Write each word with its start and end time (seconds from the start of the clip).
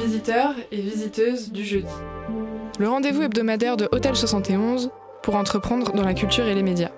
Visiteurs 0.00 0.54
et 0.70 0.80
visiteuses 0.80 1.50
du 1.50 1.64
jeudi. 1.64 1.88
Le 2.78 2.88
rendez-vous 2.88 3.22
hebdomadaire 3.22 3.76
de 3.76 3.88
Hôtel 3.90 4.14
71 4.14 4.90
pour 5.20 5.34
entreprendre 5.34 5.92
dans 5.92 6.04
la 6.04 6.14
culture 6.14 6.46
et 6.46 6.54
les 6.54 6.62
médias. 6.62 6.92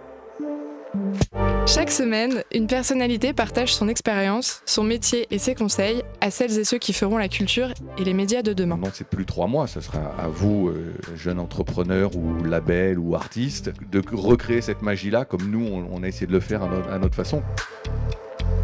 Chaque 1.66 1.90
semaine, 1.90 2.42
une 2.52 2.66
personnalité 2.66 3.32
partage 3.32 3.74
son 3.74 3.88
expérience, 3.88 4.60
son 4.66 4.82
métier 4.82 5.26
et 5.30 5.38
ses 5.38 5.54
conseils 5.54 6.02
à 6.20 6.30
celles 6.30 6.58
et 6.58 6.64
ceux 6.64 6.76
qui 6.76 6.92
feront 6.92 7.16
la 7.16 7.28
culture 7.28 7.72
et 7.96 8.04
les 8.04 8.12
médias 8.12 8.42
de 8.42 8.52
demain. 8.52 8.76
Donc 8.76 8.92
c'est 8.92 9.08
plus 9.08 9.24
trois 9.24 9.46
mois, 9.46 9.66
ce 9.66 9.80
sera 9.80 10.14
à 10.18 10.28
vous, 10.28 10.68
euh, 10.68 10.94
jeunes 11.16 11.38
entrepreneurs 11.38 12.14
ou 12.14 12.44
labels 12.44 12.98
ou 12.98 13.14
artistes, 13.14 13.72
de 13.90 14.02
recréer 14.12 14.60
cette 14.60 14.82
magie-là 14.82 15.24
comme 15.24 15.50
nous, 15.50 15.66
on, 15.66 16.02
a 16.02 16.08
essayé 16.08 16.26
de 16.26 16.32
le 16.32 16.40
faire 16.40 16.62
à 16.62 16.98
notre, 16.98 17.14
façon. 17.14 17.42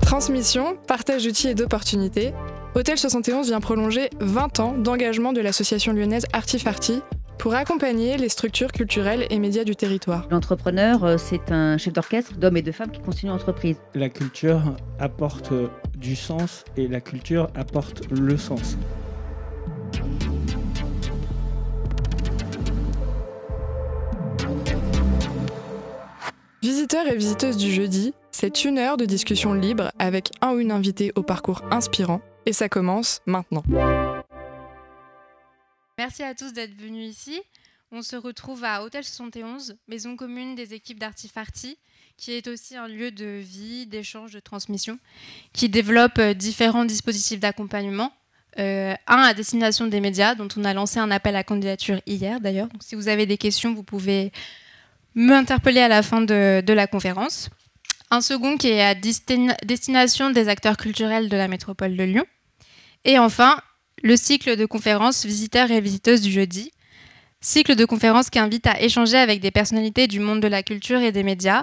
Transmission, 0.03 0.77
partage 0.87 1.25
d'outils 1.25 1.49
et 1.49 1.55
d'opportunités. 1.55 2.35
Hôtel 2.77 2.99
71 2.99 3.47
vient 3.47 3.61
prolonger 3.61 4.11
20 4.21 4.61
ans 4.61 4.75
d'engagement 4.77 5.33
de 5.33 5.41
l'association 5.41 5.95
lyonnaise 5.95 6.27
Artifarty 6.35 7.01
pour 7.39 7.55
accompagner 7.55 8.19
les 8.19 8.29
structures 8.29 8.71
culturelles 8.71 9.27
et 9.31 9.39
médias 9.39 9.65
du 9.65 9.75
territoire. 9.75 10.29
L'entrepreneur, 10.31 11.03
euh, 11.03 11.17
c'est 11.17 11.51
un 11.51 11.79
chef 11.79 11.95
d'orchestre 11.95 12.35
d'hommes 12.35 12.59
et 12.59 12.63
de 12.63 12.73
femmes 12.73 12.91
qui 12.91 13.01
continuent 13.01 13.31
l'entreprise. 13.31 13.79
La 13.95 14.11
culture 14.11 14.61
apporte 14.99 15.55
du 15.97 16.15
sens 16.15 16.67
et 16.77 16.87
la 16.87 17.01
culture 17.01 17.49
apporte 17.55 18.11
le 18.11 18.37
sens. 18.37 18.77
Visiteurs 26.61 27.07
et 27.07 27.17
visiteuses 27.17 27.57
du 27.57 27.73
jeudi, 27.73 28.13
c'est 28.33 28.67
une 28.67 28.77
heure 28.77 28.99
de 28.99 29.07
discussion 29.07 29.55
libre 29.55 29.93
avec 29.99 30.31
un 30.43 30.53
ou 30.53 30.59
une 30.59 30.73
invitée 30.73 31.11
au 31.17 31.23
parcours 31.23 31.63
inspirant 31.71 32.21
et 32.47 32.53
ça 32.53 32.69
commence 32.69 33.21
maintenant. 33.27 33.63
Merci 35.99 36.23
à 36.23 36.35
tous 36.35 36.53
d'être 36.53 36.75
venus 36.81 37.11
ici. 37.11 37.41
On 37.93 38.03
se 38.03 38.17
retrouve 38.17 38.65
à 38.65 38.83
Hôtel 38.83 39.05
71, 39.05 39.77
maison 39.89 40.17
commune 40.17 40.55
des 40.55 40.75
équipes 40.75 40.99
d'Artifarty, 40.99 41.79
qui 42.17 42.33
est 42.33 42.49
aussi 42.49 42.77
un 42.77 42.89
lieu 42.89 43.11
de 43.11 43.27
vie, 43.27 43.87
d'échange, 43.87 44.33
de 44.33 44.41
transmission, 44.41 44.99
qui 45.53 45.69
développe 45.69 46.19
euh, 46.19 46.35
différents 46.35 46.85
dispositifs 46.85 47.41
d'accompagnement. 47.41 48.13
Euh, 48.59 48.95
un 49.07 49.19
à 49.19 49.35
destination 49.35 49.87
des 49.87 50.01
médias, 50.01 50.35
dont 50.35 50.49
on 50.57 50.65
a 50.65 50.73
lancé 50.75 50.99
un 50.99 51.11
appel 51.11 51.37
à 51.37 51.45
candidature 51.45 52.01
hier 52.07 52.41
d'ailleurs. 52.41 52.69
Si 52.81 52.95
vous 52.95 53.09
avez 53.09 53.27
des 53.27 53.37
questions, 53.37 53.75
vous 53.75 53.83
pouvez 53.83 54.33
m'interpeller 55.15 55.81
à 55.81 55.89
la 55.89 56.03
fin 56.03 56.21
de, 56.23 56.73
la 56.73 56.87
conférence. 56.87 57.51
Un 58.11 58.21
second 58.21 58.57
qui 58.57 58.69
est 58.69 58.83
à 58.83 58.95
destination 58.95 60.31
des 60.31 60.49
acteurs 60.49 60.77
culturels 60.77 61.29
de 61.29 61.37
la 61.37 61.49
métropole 61.49 61.97
de 61.97 62.05
Lyon. 62.05 62.25
Et 63.07 63.21
enfin, 63.21 63.57
le 64.03 64.17
cycle 64.17 64.57
de 64.57 64.67
conférences 64.67 65.25
visiteurs 65.25 65.71
et 65.71 65.81
visiteuses 65.81 66.21
du 66.21 66.33
jeudi. 66.33 66.73
Cycle 67.41 67.77
de 67.77 67.85
conférences 67.85 68.31
qui 68.31 68.41
invite 68.41 68.67
à 68.67 68.83
échanger 68.83 69.17
avec 69.17 69.41
des 69.41 69.53
personnalités 69.53 70.09
du 70.09 70.19
monde 70.19 70.41
de 70.41 70.49
la 70.49 70.65
culture 70.65 71.01
et 71.01 71.13
des 71.13 71.23
médias. 71.23 71.63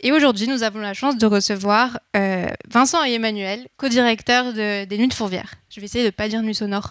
Et 0.00 0.10
aujourd'hui, 0.10 0.48
nous 0.48 0.64
avons 0.64 0.80
la 0.80 0.92
chance 0.92 1.16
de 1.16 1.26
recevoir 1.26 2.00
euh, 2.16 2.48
Vincent 2.68 3.04
et 3.04 3.12
Emmanuel, 3.12 3.68
co-directeurs 3.76 4.52
de, 4.52 4.84
des 4.84 4.98
Nuits 4.98 5.06
de 5.06 5.14
Fourvière. 5.14 5.54
Je 5.70 5.78
vais 5.78 5.86
essayer 5.86 6.02
de 6.02 6.08
ne 6.08 6.10
pas 6.10 6.28
dire 6.28 6.42
Nuit 6.42 6.56
sonore. 6.56 6.90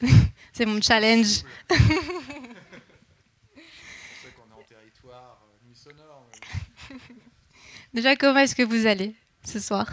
C'est 0.54 0.64
mon 0.64 0.80
challenge. 0.80 1.42
Déjà, 7.92 8.16
comment 8.16 8.38
est-ce 8.38 8.54
que 8.54 8.62
vous 8.62 8.86
allez 8.86 9.14
ce 9.44 9.60
soir? 9.60 9.88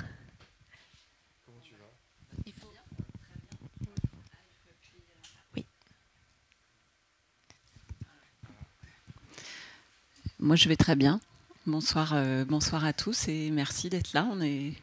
Moi, 10.40 10.56
je 10.56 10.70
vais 10.70 10.76
très 10.76 10.96
bien. 10.96 11.20
Bonsoir, 11.66 12.12
euh, 12.14 12.46
bonsoir 12.46 12.86
à 12.86 12.94
tous 12.94 13.28
et 13.28 13.50
merci 13.50 13.90
d'être 13.90 14.14
là. 14.14 14.28
On 14.32 14.40
est 14.40 14.74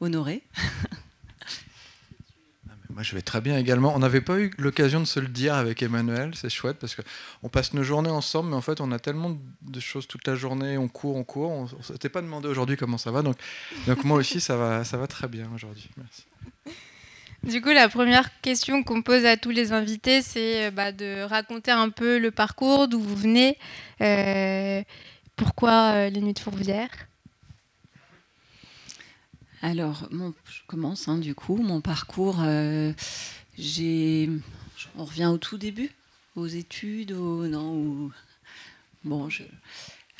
honorés. 0.00 0.42
Ah, 2.68 2.72
moi, 2.88 3.02
je 3.02 3.14
vais 3.14 3.20
très 3.20 3.42
bien 3.42 3.58
également. 3.58 3.94
On 3.94 3.98
n'avait 3.98 4.22
pas 4.22 4.38
eu 4.40 4.50
l'occasion 4.56 4.98
de 5.00 5.04
se 5.04 5.20
le 5.20 5.28
dire 5.28 5.54
avec 5.54 5.82
Emmanuel. 5.82 6.32
C'est 6.34 6.48
chouette 6.48 6.78
parce 6.78 6.96
qu'on 6.96 7.48
passe 7.50 7.74
nos 7.74 7.82
journées 7.82 8.08
ensemble, 8.08 8.48
mais 8.48 8.56
en 8.56 8.62
fait, 8.62 8.80
on 8.80 8.90
a 8.90 8.98
tellement 8.98 9.36
de 9.60 9.80
choses 9.80 10.06
toute 10.06 10.26
la 10.26 10.34
journée. 10.34 10.78
On 10.78 10.88
court, 10.88 11.16
on 11.16 11.24
court. 11.24 11.50
On 11.50 11.64
ne 11.64 11.82
s'était 11.82 12.08
pas 12.08 12.22
demandé 12.22 12.48
aujourd'hui 12.48 12.78
comment 12.78 12.98
ça 12.98 13.10
va. 13.10 13.20
Donc, 13.20 13.36
donc 13.86 14.02
moi 14.02 14.16
aussi, 14.16 14.40
ça 14.40 14.56
va, 14.56 14.82
ça 14.84 14.96
va 14.96 15.06
très 15.06 15.28
bien 15.28 15.50
aujourd'hui. 15.54 15.90
Merci. 15.98 16.24
Du 17.46 17.60
coup, 17.60 17.68
la 17.68 17.88
première 17.88 18.40
question 18.40 18.82
qu'on 18.82 19.02
pose 19.02 19.24
à 19.24 19.36
tous 19.36 19.50
les 19.50 19.72
invités, 19.72 20.20
c'est 20.20 20.66
euh, 20.66 20.70
bah, 20.72 20.90
de 20.90 21.22
raconter 21.22 21.70
un 21.70 21.90
peu 21.90 22.18
le 22.18 22.32
parcours, 22.32 22.88
d'où 22.88 22.98
vous 22.98 23.14
venez, 23.14 23.56
euh, 24.00 24.82
pourquoi 25.36 25.92
euh, 25.92 26.10
les 26.10 26.20
Nuits 26.20 26.32
de 26.32 26.40
Fourvière. 26.40 26.90
Alors, 29.62 30.08
je 30.10 30.60
commence 30.66 31.06
hein, 31.06 31.18
du 31.18 31.36
coup. 31.36 31.56
Mon 31.58 31.80
parcours, 31.80 32.38
j'ai, 33.56 34.28
on 34.96 35.04
revient 35.04 35.26
au 35.26 35.38
tout 35.38 35.56
début, 35.56 35.92
aux 36.34 36.46
études, 36.46 37.12
non, 37.12 38.10
bon, 39.04 39.28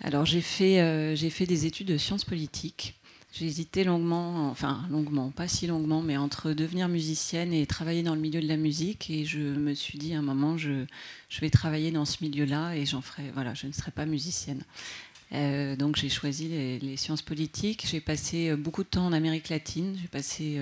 alors 0.01 0.27
j'ai 0.27 0.41
fait, 0.41 1.17
j'ai 1.17 1.31
fait 1.31 1.47
des 1.47 1.67
études 1.67 1.89
de 1.89 1.99
sciences 1.99 2.25
politiques. 2.25 2.95
J'ai 3.39 3.45
hésité 3.45 3.85
longuement, 3.85 4.49
enfin 4.49 4.83
longuement, 4.91 5.31
pas 5.31 5.47
si 5.47 5.67
longuement, 5.67 6.01
mais 6.01 6.17
entre 6.17 6.53
devenir 6.53 6.89
musicienne 6.89 7.53
et 7.53 7.67
travailler 7.67 8.03
dans 8.03 8.15
le 8.15 8.21
milieu 8.21 8.41
de 8.41 8.49
la 8.49 8.57
musique. 8.57 9.11
Et 9.11 9.27
je 9.27 9.39
me 9.39 9.75
suis 9.75 9.99
dit 9.99 10.15
à 10.15 10.21
un 10.21 10.23
moment, 10.23 10.57
je, 10.57 10.87
vais 11.41 11.51
travailler 11.51 11.91
dans 11.91 12.07
ce 12.07 12.25
milieu-là 12.25 12.75
et 12.77 12.87
j'en 12.87 13.03
ferai, 13.03 13.25
voilà, 13.35 13.53
je 13.53 13.67
ne 13.67 13.73
serai 13.73 13.91
pas 13.91 14.07
musicienne. 14.07 14.63
Euh, 15.33 15.77
donc 15.77 15.97
j'ai 15.97 16.09
choisi 16.09 16.49
les, 16.49 16.97
sciences 16.97 17.21
politiques. 17.21 17.85
J'ai 17.87 18.01
passé 18.01 18.51
euh, 18.51 18.57
beaucoup 18.57 18.85
de 18.85 18.89
temps 18.89 19.05
en 19.05 19.13
Amérique 19.13 19.51
latine. 19.51 19.99
J'ai 20.01 20.09
passé, 20.09 20.59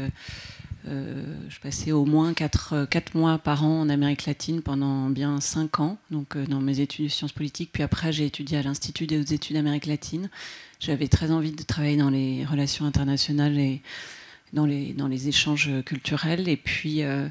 euh, 0.88 1.36
je 1.48 1.60
passais 1.60 1.92
au 1.92 2.04
moins 2.04 2.34
4, 2.34 2.86
4, 2.86 3.14
mois 3.14 3.38
par 3.38 3.64
an 3.64 3.82
en 3.82 3.88
Amérique 3.88 4.26
latine 4.26 4.62
pendant 4.62 5.10
bien 5.10 5.40
5 5.40 5.78
ans, 5.78 5.98
donc 6.10 6.36
dans 6.36 6.60
mes 6.60 6.80
études 6.80 7.04
de 7.04 7.10
sciences 7.10 7.30
politiques. 7.30 7.70
Puis 7.72 7.84
après, 7.84 8.12
j'ai 8.12 8.26
étudié 8.26 8.58
à 8.58 8.62
l'Institut 8.62 9.06
des 9.06 9.20
hautes 9.20 9.30
études 9.30 9.54
d'Amérique 9.54 9.86
latine. 9.86 10.28
J'avais 10.84 11.08
très 11.08 11.30
envie 11.30 11.52
de 11.52 11.62
travailler 11.62 11.96
dans 11.96 12.10
les 12.10 12.44
relations 12.44 12.84
internationales 12.84 13.58
et 13.58 13.80
dans 14.52 14.66
les, 14.66 15.28
échanges 15.28 15.70
culturels. 15.86 16.46
Et 16.46 16.58
puis, 16.58 17.02
euh, 17.02 17.26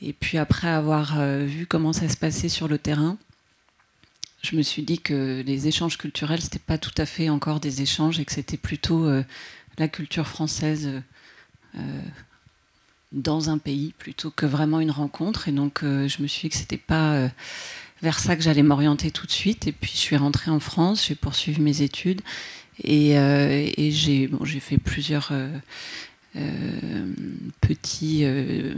et 0.00 0.12
puis 0.12 0.36
après 0.36 0.66
avoir 0.66 1.20
euh, 1.20 1.44
vu 1.44 1.66
comment 1.66 1.92
ça 1.92 2.08
se 2.08 2.16
passait 2.16 2.48
sur 2.48 2.66
le 2.66 2.78
terrain, 2.78 3.18
je 4.42 4.56
me 4.56 4.62
suis 4.62 4.82
dit 4.82 4.98
que 4.98 5.44
les 5.46 5.68
échanges 5.68 5.96
culturels, 5.96 6.40
ce 6.40 6.46
n'était 6.46 6.58
pas 6.58 6.76
tout 6.76 6.94
à 6.96 7.06
fait 7.06 7.28
encore 7.28 7.60
des 7.60 7.82
échanges 7.82 8.18
et 8.18 8.24
que 8.24 8.32
c'était 8.32 8.56
plutôt 8.56 9.06
euh, 9.06 9.22
la 9.78 9.86
culture 9.86 10.26
française 10.26 10.90
dans 13.12 13.48
un 13.48 13.58
pays 13.58 13.94
plutôt 13.96 14.32
que 14.32 14.44
vraiment 14.44 14.80
une 14.80 14.90
rencontre. 14.90 15.46
Et 15.46 15.52
donc, 15.52 15.78
je 15.82 16.20
me 16.20 16.26
suis 16.26 16.42
dit 16.42 16.48
que 16.50 16.56
c'était 16.56 16.76
pas 16.76 17.30
vers 18.02 18.18
ça 18.18 18.36
que 18.36 18.42
j'allais 18.42 18.62
m'orienter 18.62 19.10
tout 19.10 19.26
de 19.26 19.32
suite. 19.32 19.66
Et 19.66 19.72
puis, 19.72 19.90
je 19.94 19.98
suis 19.98 20.16
rentrée 20.16 20.50
en 20.50 20.60
France, 20.60 21.06
j'ai 21.06 21.14
poursuivi 21.14 21.62
mes 21.62 21.80
études. 21.80 22.20
Et, 22.80 23.18
euh, 23.18 23.70
j'ai 23.76 24.60
fait 24.60 24.78
plusieurs 24.78 25.28
euh, 25.32 25.48
euh, 26.36 27.12
petits. 27.60 28.24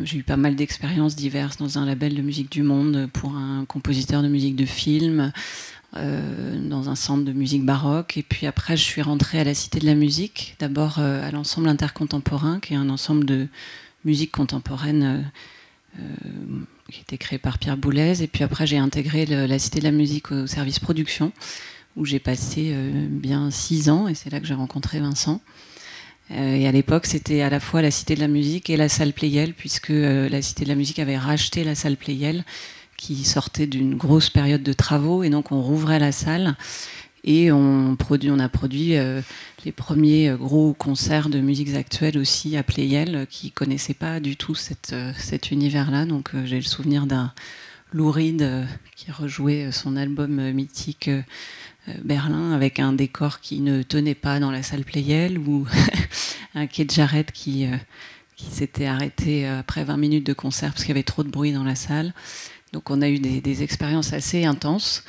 j'ai 0.04 0.18
eu 0.18 0.22
pas 0.22 0.36
mal 0.36 0.56
d'expériences 0.56 1.16
diverses 1.16 1.56
dans 1.56 1.78
un 1.78 1.86
label 1.86 2.14
de 2.14 2.22
musique 2.22 2.50
du 2.50 2.62
monde 2.62 3.08
pour 3.12 3.36
un 3.36 3.64
compositeur 3.66 4.22
de 4.22 4.28
musique 4.28 4.56
de 4.56 4.66
film. 4.66 5.32
dans 5.94 6.88
un 6.88 6.96
centre 6.96 7.24
de 7.24 7.32
musique 7.32 7.64
baroque. 7.64 8.16
Et 8.16 8.24
puis 8.24 8.46
après, 8.46 8.76
je 8.76 8.82
suis 8.82 9.02
rentrée 9.02 9.38
à 9.38 9.44
la 9.44 9.54
Cité 9.54 9.78
de 9.78 9.86
la 9.86 9.94
Musique, 9.94 10.56
d'abord 10.58 10.98
à 10.98 11.30
l'ensemble 11.30 11.68
intercontemporain, 11.68 12.58
qui 12.58 12.74
est 12.74 12.76
un 12.76 12.90
ensemble 12.90 13.24
de 13.24 13.46
musique 14.04 14.32
contemporaine 14.32 15.30
qui 16.90 16.98
a 16.98 17.00
été 17.00 17.16
créé 17.16 17.38
par 17.38 17.58
Pierre 17.58 17.76
Boulez. 17.76 18.24
Et 18.24 18.26
puis 18.26 18.42
après, 18.42 18.66
j'ai 18.66 18.78
intégré 18.78 19.24
la 19.24 19.58
Cité 19.60 19.78
de 19.78 19.84
la 19.84 19.92
Musique 19.92 20.32
au 20.32 20.48
service 20.48 20.80
production, 20.80 21.32
où 21.96 22.04
j'ai 22.04 22.18
passé 22.18 22.72
euh, 22.74 23.06
bien 23.08 23.50
six 23.50 23.88
ans, 23.88 24.08
et 24.08 24.14
c'est 24.14 24.30
là 24.30 24.40
que 24.40 24.46
j'ai 24.46 24.54
rencontré 24.54 25.00
Vincent. 25.00 25.40
Euh, 26.30 26.54
et 26.54 26.66
à 26.66 26.72
l'époque, 26.72 27.06
c'était 27.06 27.42
à 27.42 27.50
la 27.50 27.60
fois 27.60 27.82
la 27.82 27.90
Cité 27.90 28.14
de 28.14 28.20
la 28.20 28.28
Musique 28.28 28.70
et 28.70 28.76
la 28.76 28.88
salle 28.88 29.12
Playel, 29.12 29.54
puisque 29.54 29.90
euh, 29.90 30.28
la 30.28 30.42
Cité 30.42 30.64
de 30.64 30.70
la 30.70 30.74
Musique 30.74 30.98
avait 30.98 31.18
racheté 31.18 31.64
la 31.64 31.74
salle 31.74 31.96
Playel, 31.96 32.44
qui 32.96 33.24
sortait 33.24 33.66
d'une 33.66 33.94
grosse 33.96 34.30
période 34.30 34.62
de 34.62 34.72
travaux, 34.72 35.22
et 35.22 35.30
donc 35.30 35.52
on 35.52 35.60
rouvrait 35.60 35.98
la 35.98 36.12
salle. 36.12 36.56
Et 37.26 37.50
on, 37.50 37.92
a 37.92 38.48
produit 38.50 38.96
les 39.64 39.72
premiers 39.72 40.34
gros 40.38 40.74
concerts 40.74 41.30
de 41.30 41.40
musiques 41.40 41.74
actuelles 41.74 42.18
aussi 42.18 42.54
à 42.58 42.62
Playel, 42.62 43.26
qui 43.30 43.46
ne 43.46 43.52
connaissaient 43.52 43.94
pas 43.94 44.20
du 44.20 44.36
tout 44.36 44.54
cet 44.54 45.50
univers-là. 45.50 46.04
Donc 46.04 46.32
j'ai 46.44 46.56
le 46.56 46.62
souvenir 46.62 47.06
d'un 47.06 47.32
Lou 47.94 48.10
Reed 48.10 48.66
qui 48.94 49.10
rejouait 49.10 49.72
son 49.72 49.96
album 49.96 50.52
mythique 50.52 51.08
Berlin 52.02 52.52
avec 52.52 52.80
un 52.80 52.92
décor 52.92 53.40
qui 53.40 53.60
ne 53.60 53.82
tenait 53.82 54.14
pas 54.14 54.40
dans 54.40 54.50
la 54.50 54.62
salle 54.62 54.84
Playel 54.84 55.38
ou 55.38 55.66
un 56.54 56.66
quai 56.66 56.84
de 56.84 56.90
Jarret 56.90 57.26
qui, 57.32 57.66
euh, 57.66 57.76
qui 58.36 58.46
s'était 58.46 58.86
arrêté 58.86 59.46
après 59.46 59.84
20 59.84 59.96
minutes 59.96 60.26
de 60.26 60.32
concert 60.32 60.70
parce 60.70 60.82
qu'il 60.82 60.90
y 60.90 60.96
avait 60.96 61.02
trop 61.02 61.22
de 61.22 61.30
bruit 61.30 61.52
dans 61.52 61.64
la 61.64 61.74
salle. 61.74 62.14
Donc 62.72 62.90
on 62.90 63.02
a 63.02 63.08
eu 63.08 63.20
des, 63.20 63.62
expériences 63.62 64.12
assez 64.12 64.44
intenses, 64.44 65.04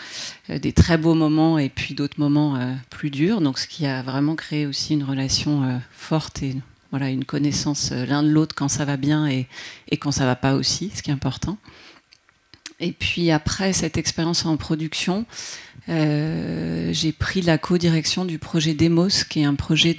des 0.50 0.72
très 0.72 1.00
beaux 1.00 1.16
moments 1.16 1.58
et 1.58 1.70
puis 1.70 1.96
d'autres 1.96 2.20
moments 2.20 2.60
plus 2.92 3.10
durs. 3.10 3.42
Donc 3.42 3.58
ce 3.58 3.68
qui 3.68 3.88
a 3.88 4.04
vraiment 4.04 4.36
créé 4.36 4.68
aussi 4.68 4.94
une 4.94 5.04
relation 5.04 5.82
forte 5.92 6.44
et 6.44 6.56
voilà 6.92 7.10
une 7.10 7.26
connaissance 7.26 7.92
l'un 7.92 8.22
de 8.22 8.30
l'autre 8.30 8.54
quand 8.54 8.68
ça 8.68 8.86
va 8.86 8.98
bien 8.98 9.26
et, 9.26 9.48
et 9.90 9.98
quand 9.98 10.12
ça 10.12 10.28
va 10.28 10.36
pas 10.36 10.54
aussi, 10.54 10.92
ce 10.94 11.02
qui 11.02 11.10
est 11.10 11.14
important. 11.14 11.58
Et 12.80 12.92
puis 12.92 13.32
après 13.32 13.74
cette 13.74 13.98
expérience 13.98 14.46
en 14.46 14.58
production, 14.58 15.26
euh, 15.90 16.90
j'ai 16.92 17.12
pris 17.12 17.42
la 17.42 17.58
co-direction 17.58 18.26
du 18.26 18.40
projet 18.40 18.74
Demos, 18.74 19.24
qui 19.30 19.42
est 19.42 19.46
un 19.46 19.56
projet 19.56 19.98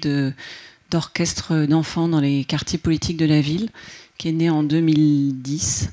d'orchestre 0.91 1.67
d'enfants 1.67 2.09
dans 2.09 2.21
les 2.21 2.45
quartiers 2.45 2.79
politiques 2.79 3.17
de 3.17 3.27
la 3.27 3.41
ville, 3.41 3.69
qui 4.19 4.29
est 4.29 4.33
né 4.33 4.51
en 4.51 4.63
2010. 4.63 5.91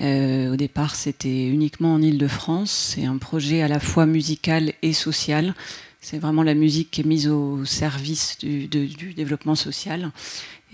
Euh, 0.00 0.52
au 0.52 0.56
départ, 0.56 0.94
c'était 0.94 1.46
uniquement 1.46 1.94
en 1.94 2.02
Ile-de-France. 2.02 2.94
C'est 2.94 3.04
un 3.04 3.18
projet 3.18 3.62
à 3.62 3.68
la 3.68 3.80
fois 3.80 4.06
musical 4.06 4.72
et 4.82 4.92
social. 4.92 5.54
C'est 6.00 6.18
vraiment 6.18 6.42
la 6.42 6.54
musique 6.54 6.90
qui 6.90 7.00
est 7.00 7.04
mise 7.04 7.28
au 7.28 7.64
service 7.64 8.38
du 8.38 8.66
développement 8.68 9.54
social. 9.54 10.10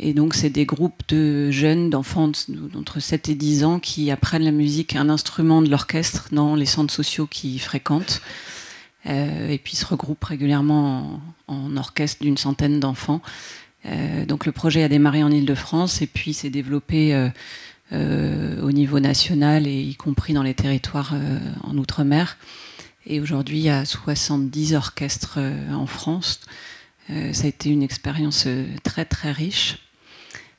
Et 0.02 0.14
donc, 0.14 0.34
c'est 0.34 0.50
des 0.50 0.64
groupes 0.64 1.02
de 1.08 1.50
jeunes, 1.50 1.90
d'enfants 1.90 2.32
d'entre 2.48 3.00
7 3.00 3.28
et 3.28 3.34
10 3.34 3.64
ans 3.64 3.78
qui 3.78 4.10
apprennent 4.10 4.44
la 4.44 4.50
musique, 4.50 4.96
un 4.96 5.10
instrument 5.10 5.60
de 5.60 5.68
l'orchestre 5.68 6.28
dans 6.32 6.54
les 6.56 6.66
centres 6.66 6.92
sociaux 6.92 7.26
qu'ils 7.26 7.60
fréquentent. 7.60 8.22
Euh, 9.06 9.48
et 9.48 9.58
puis 9.58 9.76
se 9.76 9.86
regroupent 9.86 10.24
régulièrement 10.24 11.20
en, 11.46 11.76
orchestre 11.76 12.22
d'une 12.22 12.36
centaine 12.36 12.80
d'enfants. 12.80 13.22
Euh, 13.86 14.26
donc 14.26 14.44
le 14.44 14.52
projet 14.52 14.82
a 14.82 14.88
démarré 14.88 15.22
en 15.22 15.30
Ile-de-France 15.30 16.02
et 16.02 16.06
puis 16.06 16.34
s'est 16.34 16.50
développé 16.50 17.14
euh, 17.92 18.60
au 18.62 18.72
niveau 18.72 19.00
national 19.00 19.66
et 19.66 19.80
y 19.80 19.94
compris 19.94 20.34
dans 20.34 20.42
les 20.42 20.54
territoires 20.54 21.14
en 21.64 21.76
Outre-mer. 21.78 22.36
Et 23.06 23.20
aujourd'hui, 23.20 23.58
il 23.58 23.64
y 23.64 23.70
a 23.70 23.84
70 23.84 24.74
orchestres 24.74 25.38
en 25.72 25.86
France. 25.86 26.40
ça 27.08 27.44
a 27.44 27.48
été 27.48 27.70
une 27.70 27.82
expérience 27.82 28.46
très 28.84 29.06
très 29.06 29.32
riche. 29.32 29.78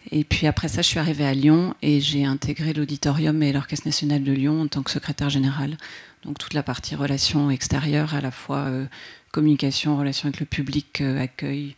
Et 0.09 0.23
puis 0.23 0.47
après 0.47 0.67
ça, 0.67 0.81
je 0.81 0.87
suis 0.87 0.99
arrivée 0.99 1.25
à 1.25 1.33
Lyon 1.33 1.75
et 1.81 2.01
j'ai 2.01 2.25
intégré 2.25 2.73
l'auditorium 2.73 3.41
et 3.43 3.53
l'Orchestre 3.53 3.87
national 3.87 4.23
de 4.23 4.31
Lyon 4.31 4.61
en 4.61 4.67
tant 4.67 4.81
que 4.81 4.89
secrétaire 4.89 5.29
général. 5.29 5.77
Donc 6.23 6.39
toute 6.39 6.53
la 6.53 6.63
partie 6.63 6.95
relations 6.95 7.51
extérieures, 7.51 8.15
à 8.15 8.21
la 8.21 8.31
fois 8.31 8.59
euh, 8.59 8.85
communication, 9.31 9.97
relations 9.97 10.27
avec 10.27 10.39
le 10.39 10.45
public, 10.45 11.01
euh, 11.01 11.21
accueil, 11.21 11.75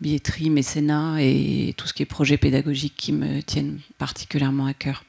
billetterie, 0.00 0.50
mécénat 0.50 1.16
et 1.20 1.74
tout 1.76 1.86
ce 1.86 1.92
qui 1.92 2.02
est 2.02 2.06
projet 2.06 2.38
pédagogique 2.38 2.94
qui 2.96 3.12
me 3.12 3.42
tiennent 3.42 3.80
particulièrement 3.98 4.66
à 4.66 4.74
cœur. 4.74 5.04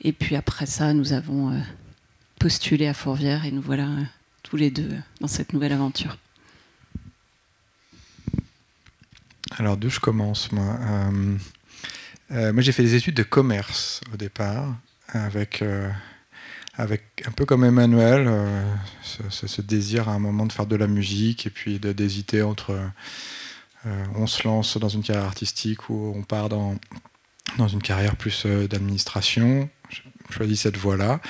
Et 0.00 0.12
puis 0.12 0.36
après 0.36 0.66
ça, 0.66 0.94
nous 0.94 1.12
avons 1.12 1.50
euh, 1.50 1.58
postulé 2.38 2.86
à 2.86 2.94
Fourvière 2.94 3.44
et 3.44 3.50
nous 3.50 3.62
voilà 3.62 3.88
tous 4.42 4.56
les 4.56 4.70
deux 4.70 4.96
dans 5.20 5.28
cette 5.28 5.52
nouvelle 5.52 5.72
aventure. 5.72 6.16
Alors 9.58 9.76
d'où 9.76 9.90
je 9.90 10.00
commence 10.00 10.52
moi? 10.52 10.78
Euh, 12.30 12.52
moi, 12.52 12.62
j'ai 12.62 12.72
fait 12.72 12.82
des 12.82 12.94
études 12.94 13.14
de 13.14 13.22
commerce 13.22 14.00
au 14.12 14.16
départ, 14.16 14.76
avec, 15.08 15.62
euh, 15.62 15.90
avec 16.74 17.02
un 17.26 17.30
peu 17.30 17.46
comme 17.46 17.64
Emmanuel, 17.64 18.26
euh, 18.28 18.74
ce, 19.02 19.62
désir 19.62 20.08
à 20.08 20.12
un 20.12 20.18
moment 20.18 20.46
de 20.46 20.52
faire 20.52 20.66
de 20.66 20.76
la 20.76 20.86
musique 20.86 21.46
et 21.46 21.50
puis 21.50 21.78
d'hésiter 21.78 22.42
entre 22.42 22.78
on 24.16 24.26
se 24.26 24.46
lance 24.46 24.76
dans 24.76 24.88
une 24.88 25.02
carrière 25.02 25.24
artistique 25.24 25.88
ou 25.88 26.12
on 26.14 26.22
part 26.22 26.50
dans, 26.50 26.76
dans 27.56 27.68
une 27.68 27.80
carrière 27.80 28.16
plus 28.16 28.44
d'administration. 28.44 29.70
J'ai 29.88 30.02
choisi 30.30 30.56
cette 30.56 30.76
voie-là. 30.76 31.20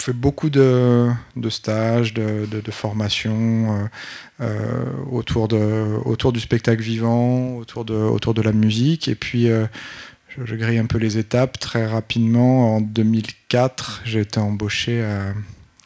Fait 0.00 0.12
beaucoup 0.12 0.50
de, 0.50 1.10
stages, 1.48 2.14
de, 2.14 2.70
formations 2.70 3.74
euh, 3.74 3.86
euh, 4.40 4.84
autour, 5.10 5.48
autour 6.04 6.32
du 6.32 6.40
spectacle 6.40 6.82
vivant, 6.82 7.56
autour 7.56 7.84
de, 7.84 7.94
autour 7.94 8.34
la 8.34 8.52
musique. 8.52 9.08
Et 9.08 9.14
puis, 9.14 9.48
euh, 9.48 9.66
je, 10.28 10.54
grille 10.54 10.78
un 10.78 10.86
peu 10.86 10.98
les 10.98 11.18
étapes. 11.18 11.58
Très 11.58 11.86
rapidement, 11.86 12.76
en 12.76 12.80
2004, 12.80 14.02
j'ai 14.04 14.20
été 14.20 14.38
embauché 14.38 15.04
à, 15.04 15.34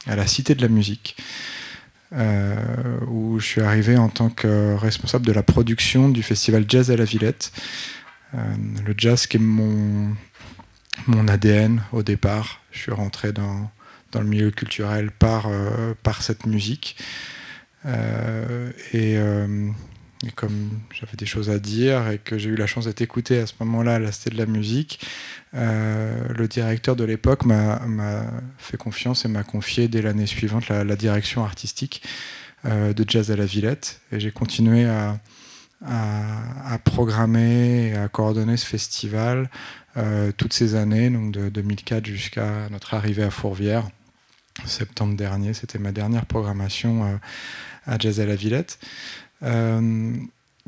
à, 0.06 0.16
la 0.16 0.26
Cité 0.26 0.54
de 0.54 0.62
la 0.62 0.68
musique. 0.68 1.16
où 3.08 3.38
je 3.40 3.46
suis 3.46 3.62
arrivé 3.62 3.96
en 3.96 4.08
tant 4.08 4.28
que 4.28 4.74
responsable 4.74 5.26
de 5.26 5.32
la 5.32 5.42
production 5.42 6.08
du 6.08 6.22
festival 6.22 6.64
Jazz 6.68 6.90
à 6.90 6.96
la 6.96 7.04
Villette. 7.04 7.52
le 8.34 8.94
jazz 8.96 9.26
qui 9.26 9.38
est 9.38 9.40
mon, 9.40 10.14
mon 11.06 11.28
ADN 11.28 11.82
au 11.92 12.02
départ. 12.02 12.60
Je 12.70 12.80
suis 12.80 12.92
rentré 12.92 13.32
dans, 13.32 13.70
dans 14.12 14.20
le 14.20 14.26
milieu 14.26 14.50
culturel 14.50 15.10
par, 15.10 15.46
euh, 15.48 15.94
par 16.02 16.22
cette 16.22 16.46
musique. 16.46 16.96
Euh, 17.86 18.70
euh, 18.94 19.70
et, 20.24 20.30
comme 20.36 20.80
j'avais 20.92 21.16
des 21.16 21.26
choses 21.26 21.50
à 21.50 21.58
dire 21.58 22.08
et 22.08 22.18
que 22.18 22.38
j'ai 22.38 22.50
eu 22.50 22.54
la 22.54 22.68
chance 22.68 22.84
d'être 22.84 23.00
écouté 23.00 23.40
à 23.40 23.46
ce 23.46 23.54
moment-là 23.60 23.96
à 23.96 23.98
la 23.98 24.10
de 24.10 24.36
la 24.36 24.46
Musique, 24.46 25.04
le 25.52 26.46
directeur 26.46 26.94
de 26.94 27.02
l'époque 27.02 27.44
m'a 27.44 27.80
fait 28.56 28.76
confiance 28.76 29.24
et 29.24 29.28
m'a 29.28 29.42
confié 29.42 29.88
dès 29.88 30.00
l'année 30.00 30.26
suivante 30.26 30.68
la, 30.68 30.84
direction 30.94 31.44
artistique 31.44 32.04
de 32.64 33.04
Jazz 33.04 33.32
à 33.32 33.36
la 33.36 33.46
Villette. 33.46 34.00
Et 34.12 34.20
j'ai 34.20 34.30
continué 34.30 34.84
à, 34.84 35.18
à, 35.84 36.78
programmer 36.84 37.88
et 37.88 37.96
à 37.96 38.06
coordonner 38.06 38.56
ce 38.56 38.66
festival 38.66 39.50
toutes 40.36 40.52
ces 40.52 40.76
années, 40.76 41.10
donc 41.10 41.32
de 41.32 41.48
2004 41.48 42.06
jusqu'à 42.06 42.68
notre 42.70 42.94
arrivée 42.94 43.24
à 43.24 43.30
Fourvière 43.32 43.88
septembre 44.66 45.16
dernier. 45.16 45.54
C'était 45.54 45.78
ma 45.78 45.92
dernière 45.92 46.26
programmation 46.26 47.04
euh, 47.04 47.16
à 47.86 47.98
Jazz 47.98 48.20
à 48.20 48.26
la 48.26 48.36
Villette. 48.36 48.78
Euh, 49.42 50.12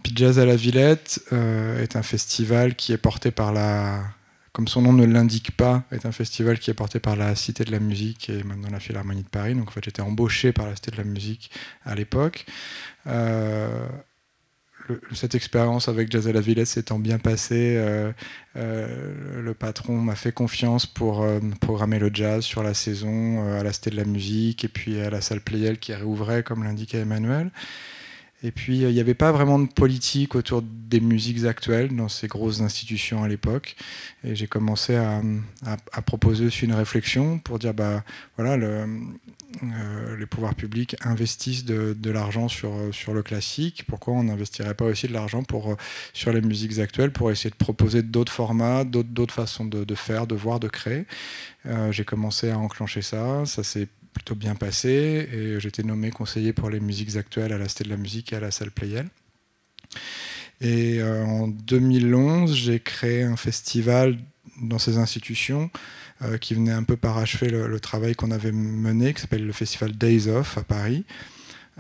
puis 0.03 0.13
Jazz 0.15 0.39
à 0.39 0.45
la 0.45 0.57
Villette 0.57 1.21
euh, 1.33 1.83
est 1.83 1.97
un 1.97 2.03
festival 2.03 2.75
qui 2.75 2.93
est 2.93 2.99
porté 2.99 3.31
par 3.31 3.53
la, 3.53 4.03
comme 4.53 4.69
son 4.69 4.83
nom 4.83 4.93
ne 4.93 5.07
l'indique 5.07 5.57
pas, 5.57 5.85
est 5.93 6.07
un 6.07 6.13
festival 6.13 6.59
qui 6.59 6.71
est 6.71 6.75
porté 6.75 6.99
par 6.99 7.17
la 7.17 7.35
Cité 7.37 7.65
de 7.65 7.71
la 7.71 7.79
Musique 7.81 8.31
et 8.31 8.43
maintenant 8.43 8.71
la 8.71 8.81
Philharmonie 8.81 9.23
de 9.23 9.29
Paris. 9.29 9.55
Donc 9.55 9.69
en 9.69 9.71
fait, 9.71 9.85
j'étais 9.85 10.03
embauché 10.03 10.53
par 10.53 10.67
la 10.67 10.75
Cité 10.75 10.91
de 10.91 10.97
la 10.97 11.05
Musique 11.05 11.51
à 11.85 11.95
l'époque 11.95 12.47
cette 15.13 15.35
expérience 15.35 15.89
avec 15.89 16.11
Jazz 16.11 16.29
à 16.29 16.33
la 16.33 16.41
Villette 16.41 16.67
s'étant 16.67 16.99
bien 16.99 17.19
passée, 17.19 17.77
euh, 17.77 18.13
euh, 18.57 19.43
le 19.43 19.55
patron 19.55 19.97
m'a 19.97 20.15
fait 20.15 20.33
confiance 20.33 20.87
pour 20.87 21.23
euh, 21.23 21.41
programmer 21.61 21.99
le 21.99 22.11
jazz 22.13 22.45
sur 22.45 22.63
la 22.63 22.75
saison 22.75 23.55
à 23.59 23.63
la 23.63 23.73
Cité 23.73 23.91
de 23.91 23.97
la 23.97 24.05
Musique 24.05 24.65
et 24.65 24.69
puis 24.69 25.01
à 25.01 25.11
la 25.11 25.21
salle 25.21 25.41
Playel 25.41 25.79
qui 25.79 25.95
réouvrait, 25.95 26.43
comme 26.43 26.65
l'indiquait 26.65 26.99
Emmanuel. 26.99 27.51
Et 28.45 28.53
puis, 28.53 28.81
il 28.81 28.93
n'y 28.93 29.01
avait 29.01 29.15
pas 29.15 29.33
vraiment 29.33 29.59
de 29.59 29.67
politique 29.67 30.35
autour 30.35 30.63
des 30.63 31.01
musiques 31.01 31.47
actuelles 31.47 31.97
dans 31.97 32.11
ces 32.11 32.29
grosses 32.29 32.61
institutions 32.61 33.25
à 33.25 33.29
l'époque. 33.29 33.75
Et 34.23 34.37
j'ai 34.37 34.47
commencé 34.47 34.97
à, 34.97 35.23
proposer 36.03 36.45
aussi 36.45 36.67
une 36.67 36.75
réflexion 36.75 37.39
pour 37.39 37.59
dire, 37.59 37.73
bah, 37.73 38.05
voilà, 38.37 38.63
euh, 38.63 40.17
les 40.19 40.27
pouvoirs 40.27 40.55
publics 40.55 40.95
investissent 41.01 41.65
de, 41.65 42.11
l'argent 42.11 42.49
sur, 42.49 42.71
sur 42.93 43.15
le 43.15 43.23
classique. 43.23 43.85
Pourquoi 43.89 44.13
on 44.13 44.25
n'investirait 44.25 44.75
pas 44.75 44.85
aussi 44.85 45.09
de 45.09 45.15
l'argent 45.15 45.43
euh, 45.55 45.75
sur 46.13 46.31
les 46.31 46.43
musiques 46.43 46.79
actuelles 46.79 47.13
pour 47.13 47.31
essayer 47.31 47.51
de 47.51 47.57
proposer 47.57 48.03
d'autres 48.03 48.33
formats, 48.33 48.85
d'autres 48.85 49.33
façons 49.33 49.65
de, 49.65 49.95
faire, 49.95 50.27
de 50.27 50.35
voir, 50.35 50.61
de 50.61 50.69
créer? 50.69 51.07
Euh, 51.65 51.91
J'ai 51.93 52.05
commencé 52.05 52.51
à 52.51 52.59
enclencher 52.59 53.01
ça. 53.01 53.47
Ça 53.47 53.63
s'est 53.65 53.89
plutôt 54.15 54.35
bien 54.35 54.55
passé 54.55 55.29
et 55.33 55.67
été 55.67 55.83
nommé 55.83 56.11
conseiller 56.11 56.53
pour 56.53 56.71
les 56.71 56.81
musiques 56.81 57.17
actuelles 57.17 57.53
à 57.53 57.59
la 57.59 57.69
Cité 57.69 57.85
de 57.85 57.91
la 57.91 57.97
Musique 57.97 58.33
et 58.33 58.37
à 58.37 58.41
la 58.41 58.51
salle 58.51 58.71
Playel. 58.71 59.09
Et 60.61 61.01
euh, 61.01 61.25
en 61.25 61.49
2011, 61.49 62.55
j'ai 62.55 62.81
créé 62.81 63.25
un 63.25 63.37
festival 63.37 64.17
dans 64.63 64.79
ces 64.79 64.99
institutions 64.99 65.69
euh, 66.23 66.39
qui 66.39 66.55
venait 66.55 66.73
un 66.73 66.85
peu 66.85 66.97
parachever 66.97 67.51
le, 67.51 67.81
travail 67.81 68.15
qu'on 68.15 68.31
avait 68.31 68.53
mené, 68.53 69.13
qui 69.13 69.21
s'appelle 69.21 69.47
le 69.47 69.53
festival 69.53 69.93
Days 69.93 70.29
Off 70.29 70.57
à 70.57 70.63
Paris. 70.63 71.05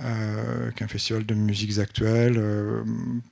Euh, 0.01 0.73
qui 0.73 0.83
est 0.83 0.87
un 0.87 0.89
festival 0.89 1.25
de 1.25 1.35
musiques 1.35 1.79
actuelles 1.79 2.43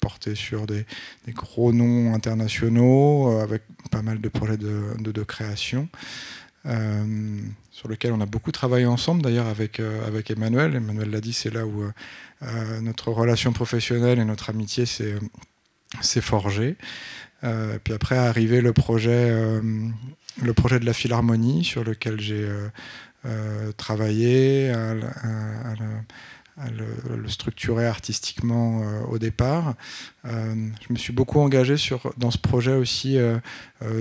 porté 0.00 0.36
sur 0.36 0.68
des, 0.68 0.86
gros 1.30 1.72
noms 1.72 2.14
internationaux 2.14 3.40
avec 3.40 3.62
pas 3.90 4.00
mal 4.00 4.20
de 4.20 4.28
projets 4.28 4.58
de 4.58 5.22
création. 5.24 5.88
Euh, 7.72 7.82
sur 7.82 7.88
lequel 7.88 8.12
on 8.12 8.20
a 8.20 8.26
beaucoup 8.26 8.52
travaillé 8.52 8.86
ensemble, 8.86 9.22
d'ailleurs 9.22 9.46
avec, 9.46 9.80
euh, 9.80 10.22
Emmanuel. 10.28 10.76
Emmanuel 10.76 11.10
l'a 11.10 11.20
dit, 11.20 11.32
c'est 11.32 11.52
là 11.52 11.66
où 11.66 11.82
euh, 12.42 12.80
notre 12.80 13.10
relation 13.10 13.52
professionnelle 13.52 14.18
et 14.18 14.24
notre 14.24 14.50
amitié 14.50 14.86
s'est 14.86 16.20
forgée. 16.20 16.76
puis 17.84 17.94
après, 17.94 18.16
arrivé 18.16 18.60
le 18.60 18.72
projet, 18.72 19.30
de 20.80 20.84
la 20.84 20.92
Philharmonie, 20.92 21.64
sur 21.64 21.84
lequel 21.84 22.20
j'ai 22.20 22.48
travaillé 23.76 24.72
le, 26.56 27.28
structurer 27.28 27.86
artistiquement 27.86 28.82
au 29.08 29.18
départ. 29.18 29.74
je 30.24 30.92
me 30.92 30.96
suis 30.96 31.12
beaucoup 31.12 31.40
engagé 31.40 31.76
sur, 31.76 32.12
dans 32.18 32.30
ce 32.30 32.38
projet 32.38 32.74
aussi 32.74 33.16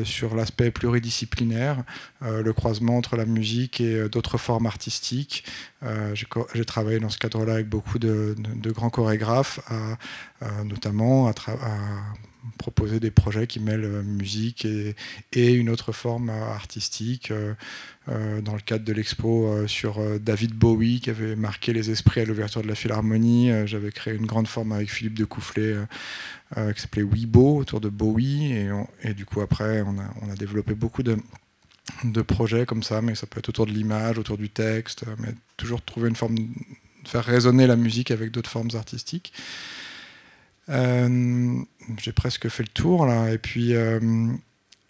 sur 0.03 0.35
l'aspect 0.35 0.69
pluridisciplinaire, 0.71 1.83
le 2.21 2.51
croisement 2.51 2.97
entre 2.97 3.15
la 3.15 3.25
musique 3.25 3.79
et 3.79 4.09
d'autres 4.09 4.37
formes 4.37 4.65
artistiques. 4.65 5.45
J'ai 6.13 6.65
travaillé 6.65 6.99
dans 6.99 7.09
ce 7.09 7.17
cadre-là 7.17 7.53
avec 7.53 7.69
beaucoup 7.69 7.99
de, 7.99 8.35
grands 8.65 8.89
chorégraphes, 8.89 9.59
notamment 10.65 11.27
à, 11.27 11.31
à 11.31 11.77
proposer 12.57 12.99
des 12.99 13.11
projets 13.11 13.47
qui 13.47 13.59
mêlent 13.59 13.85
euh, 13.85 14.03
musique 14.03 14.65
et, 14.65 15.53
une 15.53 15.69
autre 15.69 15.91
forme 15.91 16.29
euh, 16.29 16.51
artistique. 16.51 17.31
Euh, 17.31 18.41
dans 18.41 18.55
le 18.55 18.61
cadre 18.61 18.83
de 18.83 18.93
l'expo 18.93 19.67
sur 19.67 20.01
David 20.19 20.55
Bowie 20.55 21.01
qui 21.01 21.11
avait 21.11 21.35
marqué 21.35 21.71
les 21.71 21.91
esprits 21.91 22.21
à 22.21 22.25
l'ouverture 22.25 22.63
de 22.63 22.67
la 22.67 22.73
Philharmonie, 22.73 23.51
j'avais 23.67 23.91
créé 23.91 24.15
une 24.15 24.25
grande 24.25 24.47
forme 24.47 24.71
avec 24.71 24.91
Philippe 24.91 25.13
de 25.13 25.23
Coufflet 25.23 25.75
qui 26.55 26.81
s'appelait 26.81 27.03
Weibo 27.03 27.57
autour 27.57 27.79
de 27.79 27.89
Bowie 27.89 28.53
et, 29.03 29.13
du 29.13 29.25
coup 29.25 29.39
après 29.41 29.83
on 29.83 29.99
a, 29.99 30.35
développé 30.35 30.73
beaucoup 30.73 31.03
de, 31.03 31.15
de 32.03 32.21
projets 32.23 32.65
comme 32.65 32.81
ça, 32.81 33.03
mais 33.03 33.13
ça 33.13 33.27
peut 33.27 33.37
être 33.37 33.49
autour 33.49 33.67
de 33.67 33.71
l'image, 33.71 34.17
autour 34.17 34.39
du 34.39 34.49
texte, 34.49 35.05
mais 35.19 35.29
toujours 35.55 35.83
trouver 35.83 36.09
une 36.09 36.15
forme 36.15 36.39
de 36.39 37.07
faire 37.07 37.23
résonner 37.23 37.67
la 37.67 37.75
musique 37.75 38.09
avec 38.09 38.31
d'autres 38.31 38.49
formes 38.49 38.71
artistiques. 38.73 39.31
Euh, 40.71 41.59
j'ai 41.99 42.11
presque 42.11 42.47
fait 42.49 42.63
le 42.63 42.69
tour 42.69 43.05
là. 43.05 43.31
Et 43.31 43.37
puis, 43.37 43.75
euh, 43.75 43.99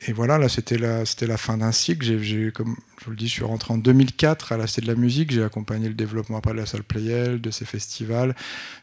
et 0.07 0.13
voilà, 0.13 0.37
là 0.37 0.49
c'était 0.49 0.77
la, 0.77 1.05
c'était 1.05 1.27
la 1.27 1.37
fin 1.37 1.57
d'un 1.57 1.71
cycle. 1.71 2.05
Comme 2.51 2.75
je 2.99 3.05
vous 3.05 3.11
le 3.11 3.17
dis, 3.17 3.27
je 3.27 3.33
suis 3.33 3.43
rentré 3.43 3.73
en 3.73 3.77
2004 3.77 4.51
à 4.51 4.57
la 4.57 4.65
de 4.65 4.87
la 4.87 4.95
Musique. 4.95 5.31
J'ai 5.31 5.43
accompagné 5.43 5.87
le 5.87 5.93
développement 5.93 6.37
après 6.37 6.53
de 6.53 6.57
la 6.57 6.65
salle 6.65 6.83
Playel, 6.83 7.41
de 7.41 7.51
ces 7.51 7.65
festivals, 7.65 8.35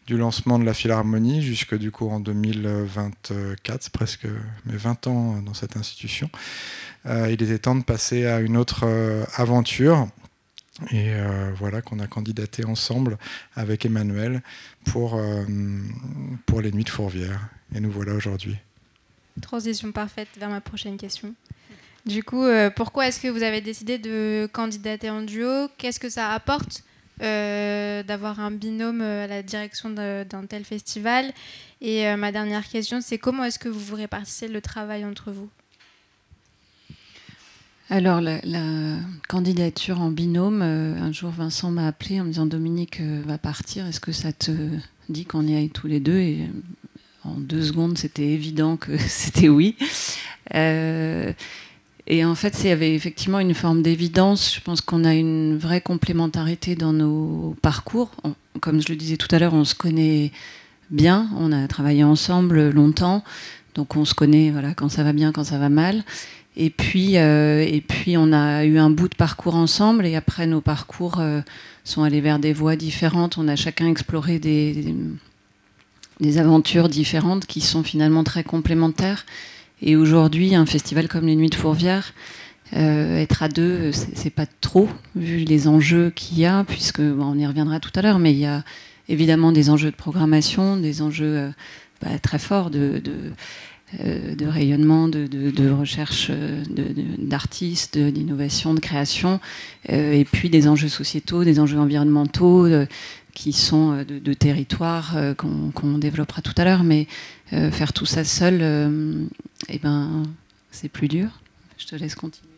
du 0.07 0.17
lancement 0.17 0.59
de 0.59 0.65
la 0.65 0.75
Philharmonie 0.75 1.43
jusque 1.43 1.77
du 1.77 1.91
coup 1.91 2.09
en 2.09 2.21
2024, 2.21 3.91
presque 3.91 4.27
mes 4.67 4.77
20 4.77 5.07
ans 5.07 5.43
dans 5.43 5.55
cette 5.55 5.77
institution. 5.77 6.31
Euh, 7.07 7.31
il 7.31 7.43
était 7.43 7.59
temps 7.59 7.77
de 7.77 7.85
passer 7.85 8.27
à 8.27 8.41
une 8.41 8.57
autre 8.57 8.87
aventure. 9.37 10.09
Et 10.91 11.13
euh, 11.13 11.51
voilà 11.57 11.83
qu'on 11.83 11.99
a 11.99 12.07
candidaté 12.07 12.65
ensemble 12.65 13.19
avec 13.57 13.85
Emmanuel 13.85 14.43
pour, 14.85 15.17
euh, 15.17 15.45
pour 16.47 16.61
les 16.61 16.71
Nuits 16.71 16.85
de 16.85 16.91
Fourvière. 16.91 17.49
Et 17.75 17.81
nous 17.81 17.91
voilà 17.91 18.13
aujourd'hui. 18.15 18.57
Transition 19.43 19.93
parfaite 19.93 20.29
vers 20.39 20.49
ma 20.49 20.61
prochaine 20.61 20.97
question. 20.97 21.35
Du 22.07 22.23
coup, 22.23 22.45
euh, 22.45 22.71
pourquoi 22.71 23.09
est-ce 23.09 23.21
que 23.21 23.29
vous 23.29 23.43
avez 23.43 23.61
décidé 23.61 23.99
de 23.99 24.49
candidater 24.53 25.11
en 25.11 25.23
duo? 25.23 25.69
Qu'est-ce 25.79 26.01
que 26.01 26.09
ça 26.09 26.31
apporte 26.31 26.85
d'avoir 27.21 28.39
un 28.39 28.53
binôme 28.53 29.01
à 29.01 29.27
la 29.27 29.43
direction 29.43 29.91
d'un 29.91 30.47
tel 30.49 30.65
festival? 30.65 31.33
Et 31.81 32.15
ma 32.15 32.31
dernière 32.31 32.67
question, 32.69 33.01
c'est 33.01 33.19
comment 33.19 33.43
est-ce 33.43 33.59
que 33.59 33.69
vous 33.69 33.81
vous 33.81 33.97
répartissez 33.97 34.47
le 34.47 34.61
travail 34.61 35.05
entre 35.05 35.33
vous? 35.33 35.49
Alors, 37.91 38.21
la, 38.21 38.39
candidature 39.29 40.01
en 40.01 40.11
binôme, 40.11 40.61
euh, 40.63 41.01
un 41.01 41.11
jour 41.11 41.31
Vincent 41.31 41.71
m'a 41.71 41.87
appelé 41.87 42.21
en 42.21 42.25
me 42.25 42.29
disant 42.29 42.45
Dominique 42.45 43.01
euh, 43.01 43.23
va 43.27 43.39
partir, 43.39 43.87
est-ce 43.87 44.01
que 44.01 44.13
ça 44.13 44.33
te 44.33 44.53
dit 45.09 45.25
qu'on 45.25 45.47
y 45.47 45.55
aille 45.55 45.71
tous 45.71 45.87
les 45.87 45.99
deux 45.99 46.19
Et 46.19 46.43
euh, 46.43 47.29
en 47.29 47.35
deux 47.35 47.63
secondes, 47.63 47.97
c'était 47.97 48.27
évident 48.27 48.77
que 48.77 48.97
c'était 48.99 49.49
oui. 49.49 49.75
et 50.55 52.25
en 52.25 52.35
fait, 52.35 52.61
il 52.63 52.69
y 52.69 52.71
avait 52.71 52.95
effectivement 52.95 53.41
une 53.41 53.55
forme 53.55 53.81
d'évidence. 53.81 54.55
Je 54.55 54.61
pense 54.61 54.83
qu'on 54.83 55.05
a 55.05 55.15
une 55.15 55.57
vraie 55.57 55.81
complémentarité 55.81 56.75
dans 56.75 56.93
nos 56.93 57.57
parcours. 57.63 58.11
comme 58.61 58.83
je 58.83 58.89
le 58.91 58.97
disais 58.97 59.17
tout 59.17 59.35
à 59.35 59.39
l'heure, 59.39 59.55
on 59.55 59.65
se 59.65 59.75
connaît 59.75 60.31
bien, 60.91 61.31
on 61.39 61.53
a 61.53 61.67
travaillé 61.69 62.05
ensemble 62.05 62.69
longtemps, 62.69 63.25
donc 63.75 63.97
on 63.97 64.05
se 64.05 64.15
connaît 64.15 64.51
voilà, 64.51 64.75
quand 64.75 64.91
ça 64.91 65.05
va 65.05 65.15
bien, 65.15 65.33
quand 65.33 65.45
ça 65.45 65.59
va 65.59 65.71
mal. 65.71 66.05
Et 66.61 66.71
puis, 66.71 67.19
euh, 67.19 67.65
et 67.65 67.81
puis, 67.81 68.17
on 68.17 68.33
a 68.33 68.65
eu 68.65 68.79
un 68.79 68.91
bout 68.91 69.09
de 69.09 69.15
parcours 69.15 69.55
ensemble, 69.55 70.05
et 70.05 70.17
après, 70.17 70.49
nos 70.49 70.61
parcours 70.61 71.21
euh, 71.21 71.41
sont 71.85 72.03
allés 72.03 72.21
vers 72.21 72.41
des 72.41 72.53
voies 72.53 72.75
différentes. 72.75 73.39
On 73.39 73.47
a 73.47 73.55
chacun 73.55 73.87
exploré 73.87 74.41
des, 74.41 74.93
aventures 76.37 76.89
différentes 76.89 77.47
qui 77.47 77.61
sont 77.61 77.85
finalement 77.85 78.25
très 78.25 78.43
complémentaires. 78.43 79.25
Et 79.83 79.95
aujourd'hui, 79.95 80.57
un 80.57 80.67
festival 80.67 81.07
comme 81.07 81.27
les 81.27 81.37
Nuits 81.37 81.49
de 81.49 81.55
Fourvière, 81.55 82.13
euh, 82.75 83.19
être 83.19 83.45
à 83.45 83.49
deux, 83.49 83.93
c'est 83.93 84.29
pas 84.29 84.47
trop, 84.61 84.89
vu 85.15 85.45
les 85.45 85.69
enjeux 85.69 86.11
qu'il 86.11 86.41
y 86.41 86.45
a, 86.45 86.65
puisque 86.65 86.99
on 86.99 87.39
y 87.39 87.47
reviendra 87.47 87.79
tout 87.79 87.93
à 87.95 88.03
l'heure, 88.03 88.19
mais 88.19 88.33
il 88.33 88.39
y 88.41 88.47
a 88.47 88.65
évidemment 89.09 89.53
des 89.53 89.71
enjeux 89.71 89.93
de 89.93 89.97
programmation, 89.97 90.77
des 90.77 91.03
enjeux 91.03 91.53
bah, 92.03 92.19
très 92.21 92.41
forts 92.41 92.71
de, 92.71 93.01
de 93.95 94.47
rayonnement, 94.47 95.09
de, 95.09 95.71
recherche 95.71 96.29
euh, 96.31 96.63
d'artistes, 97.19 97.97
d'innovation, 97.97 98.75
de 98.75 98.81
création, 98.81 99.41
euh, 99.89 100.13
et 100.13 100.25
puis 100.27 100.51
des 100.51 100.69
enjeux 100.69 100.89
sociétaux, 100.89 101.43
des 101.43 101.59
enjeux 101.59 101.79
environnementaux 101.79 102.69
qui 103.33 103.53
sont 103.53 104.05
de, 104.05 104.35
territoire 104.35 105.17
qu'on 105.37 105.99
développera 105.99 106.43
tout 106.43 106.53
à 106.57 106.65
l'heure. 106.65 106.83
Mais 106.83 107.07
faire 107.51 107.93
tout 107.93 108.05
ça 108.05 108.25
seul, 108.25 108.61
eh 109.69 109.79
ben, 109.79 110.25
c'est 110.71 110.89
plus 110.89 111.09
dur. 111.09 111.41
Je 111.79 111.87
te 111.87 111.95
laisse 111.95 112.17
continuer. 112.17 112.51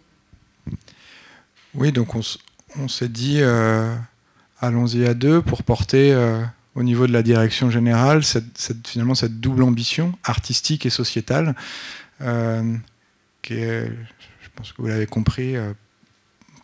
Oui, 1.75 1.92
donc 1.92 2.14
on, 2.14 2.88
s'est 2.88 3.08
dit, 3.08 3.42
allons-y 4.60 5.04
à 5.04 5.12
deux 5.12 5.42
pour 5.42 5.62
porter 5.62 6.14
au 6.74 6.82
niveau 6.82 7.06
de 7.06 7.12
la 7.12 7.22
direction 7.22 7.70
générale, 7.70 8.22
cette, 8.22 8.86
finalement 8.86 9.14
cette 9.14 9.40
double 9.40 9.62
ambition 9.62 10.16
artistique 10.24 10.86
et 10.86 10.90
sociétale, 10.90 11.54
euh, 12.20 12.76
qui 13.42 13.54
est, 13.54 13.86
je 13.86 14.48
pense 14.54 14.72
que 14.72 14.82
vous 14.82 14.88
l'avez 14.88 15.06
compris, 15.06 15.56
euh, 15.56 15.72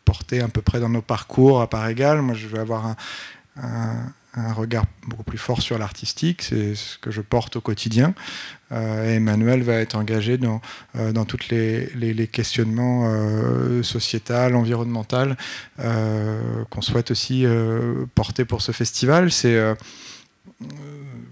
portée 0.04 0.40
à 0.40 0.48
peu 0.48 0.62
près 0.62 0.80
dans 0.80 0.88
nos 0.88 1.02
parcours 1.02 1.60
à 1.60 1.68
part 1.68 1.86
égale. 1.88 2.22
Moi, 2.22 2.34
je 2.34 2.46
vais 2.46 2.60
avoir 2.60 2.94
un, 3.56 4.12
regard 4.52 4.84
beaucoup 5.06 5.24
plus 5.24 5.38
fort 5.38 5.62
sur 5.62 5.78
l'artistique, 5.78 6.42
c'est 6.42 6.74
ce 6.74 6.98
que 6.98 7.10
je 7.10 7.22
porte 7.22 7.56
au 7.56 7.62
quotidien. 7.62 8.14
Euh, 8.72 9.16
Emmanuel 9.16 9.62
va 9.62 9.74
être 9.74 9.94
engagé 9.94 10.38
dans, 10.38 10.60
dans 10.94 11.24
tous 11.24 11.48
les, 11.50 12.28
questionnements 12.32 13.10
sociétal, 13.82 14.56
environnementaux 14.56 15.34
qu'on 15.78 16.82
souhaite 16.82 17.10
aussi 17.10 17.44
porter 18.14 18.44
pour 18.44 18.62
ce 18.62 18.72
festival. 18.72 19.30
C'est 19.30 19.76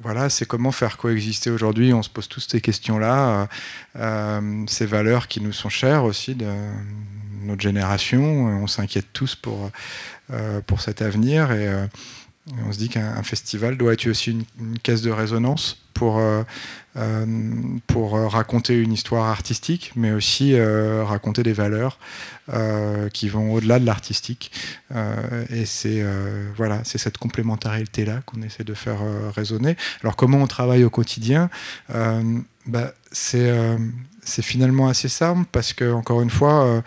voilà, 0.04 0.28
c'est 0.28 0.44
comment 0.44 0.70
faire 0.70 0.98
coexister 0.98 1.50
aujourd'hui. 1.50 1.94
On 1.94 2.02
se 2.02 2.10
pose 2.10 2.28
tous 2.28 2.40
ces 2.40 2.60
questions-là, 2.60 3.48
euh, 3.96 4.64
ces 4.68 4.84
valeurs 4.84 5.28
qui 5.28 5.40
nous 5.40 5.52
sont 5.52 5.70
chères 5.70 6.04
aussi 6.04 6.34
de 6.34 6.46
notre 7.42 7.62
génération. 7.62 8.22
On 8.22 8.66
s'inquiète 8.66 9.06
tous 9.14 9.34
pour, 9.34 9.70
euh, 10.30 10.60
pour 10.66 10.82
cet 10.82 11.00
avenir 11.00 11.52
et, 11.52 11.70
euh, 12.52 12.56
on 12.66 12.72
se 12.72 12.78
dit 12.78 12.88
qu'un 12.88 13.22
festival 13.22 13.76
doit 13.76 13.92
être 13.92 14.06
aussi 14.08 14.32
une, 14.32 14.44
une 14.60 14.78
caisse 14.78 15.02
de 15.02 15.10
résonance 15.10 15.78
pour, 15.94 16.20
pour 17.86 18.12
raconter 18.32 18.76
une 18.76 18.92
histoire 18.92 19.26
artistique, 19.28 19.92
mais 19.94 20.10
aussi 20.10 20.60
raconter 20.60 21.44
des 21.44 21.52
valeurs 21.52 22.00
qui 23.12 23.28
vont 23.28 23.54
au-delà 23.54 23.78
de 23.78 23.86
l'artistique. 23.86 24.50
et 25.50 25.64
c'est 25.66 26.04
voilà, 26.56 26.82
cette 26.82 27.16
complémentarité-là 27.18 28.22
qu'on 28.26 28.42
essaie 28.42 28.64
de 28.64 28.74
faire 28.74 28.98
résonner. 29.36 29.76
Alors 30.02 30.16
comment 30.16 30.38
on 30.38 30.48
travaille 30.48 30.82
au 30.82 30.90
quotidien 30.90 31.48
bah, 32.66 32.92
c'est, 33.12 33.56
c'est 34.24 34.42
finalement 34.42 34.88
assez 34.88 35.08
simple 35.08 35.48
parce 35.52 35.72
que, 35.74 35.92
encore 35.92 36.22
une 36.22 36.30
fois, 36.30 36.82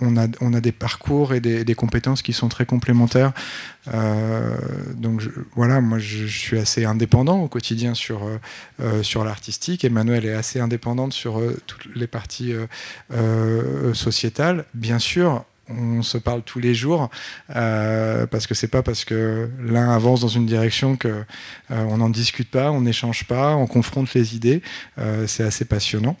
on 0.00 0.16
a, 0.16 0.60
des 0.60 0.72
parcours 0.72 1.34
et 1.34 1.40
des, 1.40 1.74
compétences 1.74 2.22
qui 2.22 2.32
sont 2.32 2.48
très 2.48 2.64
complémentaires. 2.64 3.32
Euh, 3.92 4.56
donc 4.94 5.22
voilà, 5.54 5.80
moi 5.80 5.98
je, 5.98 6.26
suis 6.26 6.58
assez 6.58 6.84
indépendant 6.84 7.42
au 7.42 7.48
quotidien 7.48 7.94
sur, 7.94 8.24
euh, 8.24 8.38
euh, 8.80 9.02
sur 9.02 9.24
l'artistique. 9.24 9.84
Emmanuel 9.84 10.24
est 10.24 10.34
assez 10.34 10.60
indépendante 10.60 11.12
sur 11.12 11.42
toutes 11.66 11.94
les 11.94 12.06
parties 12.06 12.54
sociétales. 13.92 14.64
Bien 14.74 14.98
sûr, 14.98 15.44
on 15.68 16.02
se 16.02 16.16
parle 16.16 16.42
tous 16.42 16.60
les 16.60 16.74
jours 16.74 17.10
parce 17.48 18.46
que 18.46 18.54
c'est 18.54 18.68
pas 18.68 18.82
parce 18.82 19.04
que 19.04 19.50
l'un 19.60 19.90
avance 19.90 20.20
dans 20.20 20.28
une 20.28 20.46
direction 20.46 20.96
que 20.96 21.24
on 21.70 21.98
n'en 21.98 22.10
discute 22.10 22.50
pas, 22.50 22.70
on 22.70 22.80
n'échange 22.80 23.24
pas, 23.24 23.54
on 23.54 23.66
confronte 23.66 24.14
les 24.14 24.34
idées. 24.36 24.62
c'est 25.26 25.44
assez 25.44 25.64
passionnant. 25.64 26.16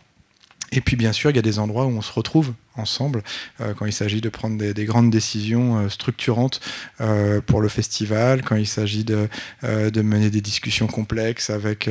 Et 0.72 0.80
puis 0.80 0.96
bien 0.96 1.12
sûr, 1.12 1.30
il 1.30 1.36
y 1.36 1.38
a 1.38 1.42
des 1.42 1.58
endroits 1.58 1.86
où 1.86 1.90
on 1.90 2.02
se 2.02 2.12
retrouve 2.12 2.52
ensemble 2.78 3.22
euh, 3.60 3.74
quand 3.74 3.86
il 3.86 3.92
s'agit 3.92 4.20
de 4.20 4.28
prendre 4.28 4.58
des, 4.58 4.84
grandes 4.84 5.10
décisions 5.10 5.78
euh, 5.78 5.88
structurantes 5.88 6.60
euh, 7.00 7.40
pour 7.40 7.60
le 7.60 7.68
festival, 7.68 8.42
quand 8.42 8.56
il 8.56 8.66
s'agit 8.66 9.04
de, 9.04 9.28
mener 9.62 10.30
des 10.30 10.40
discussions 10.40 10.86
complexes 10.86 11.50
avec, 11.50 11.90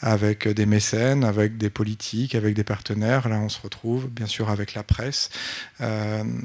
avec 0.00 0.48
des 0.48 0.66
mécènes, 0.66 1.22
avec 1.22 1.58
des 1.58 1.70
politiques, 1.70 2.34
avec 2.34 2.54
des 2.54 2.64
partenaires. 2.64 3.28
Là, 3.28 3.38
on 3.38 3.48
se 3.48 3.60
retrouve 3.60 4.08
bien 4.08 4.26
sûr 4.26 4.50
avec 4.50 4.74
la 4.74 4.82
presse. 4.82 5.30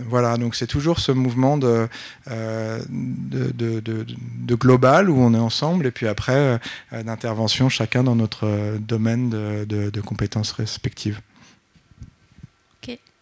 voilà, 0.08 0.38
donc 0.38 0.56
c'est 0.56 0.68
toujours 0.68 1.00
ce 1.00 1.12
mouvement 1.12 1.58
de, 1.58 1.88
global 4.52 5.10
où 5.10 5.20
on 5.20 5.34
est 5.34 5.40
ensemble 5.40 5.88
et 5.88 5.92
puis 5.92 6.08
après 6.08 6.60
d'intervention 6.92 7.70
chacun 7.70 8.04
dans 8.04 8.16
notre 8.16 8.78
domaine 8.80 9.30
de 9.30 10.02
compétences 10.02 10.52
respectives. 10.52 11.22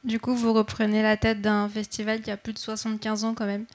Du 0.06 0.20
coup, 0.20 0.36
vous 0.36 0.54
reprenez 0.54 1.02
la 1.02 1.18
tête 1.18 1.42
d'un 1.42 1.68
festival 1.68 2.22
qui 2.22 2.32
a 2.32 2.38
plus 2.38 2.54
de 2.54 2.60
75 2.60 3.24
ans 3.24 3.34
quand 3.34 3.48
même. 3.48 3.66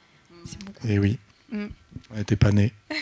C'est 0.47 0.63
beaucoup. 0.65 0.87
Et 0.87 0.95
eh 0.95 0.99
oui. 0.99 1.19
Mm. 1.51 1.67
On 2.13 2.17
n'était 2.17 2.37
pas 2.37 2.53
nés. 2.53 2.73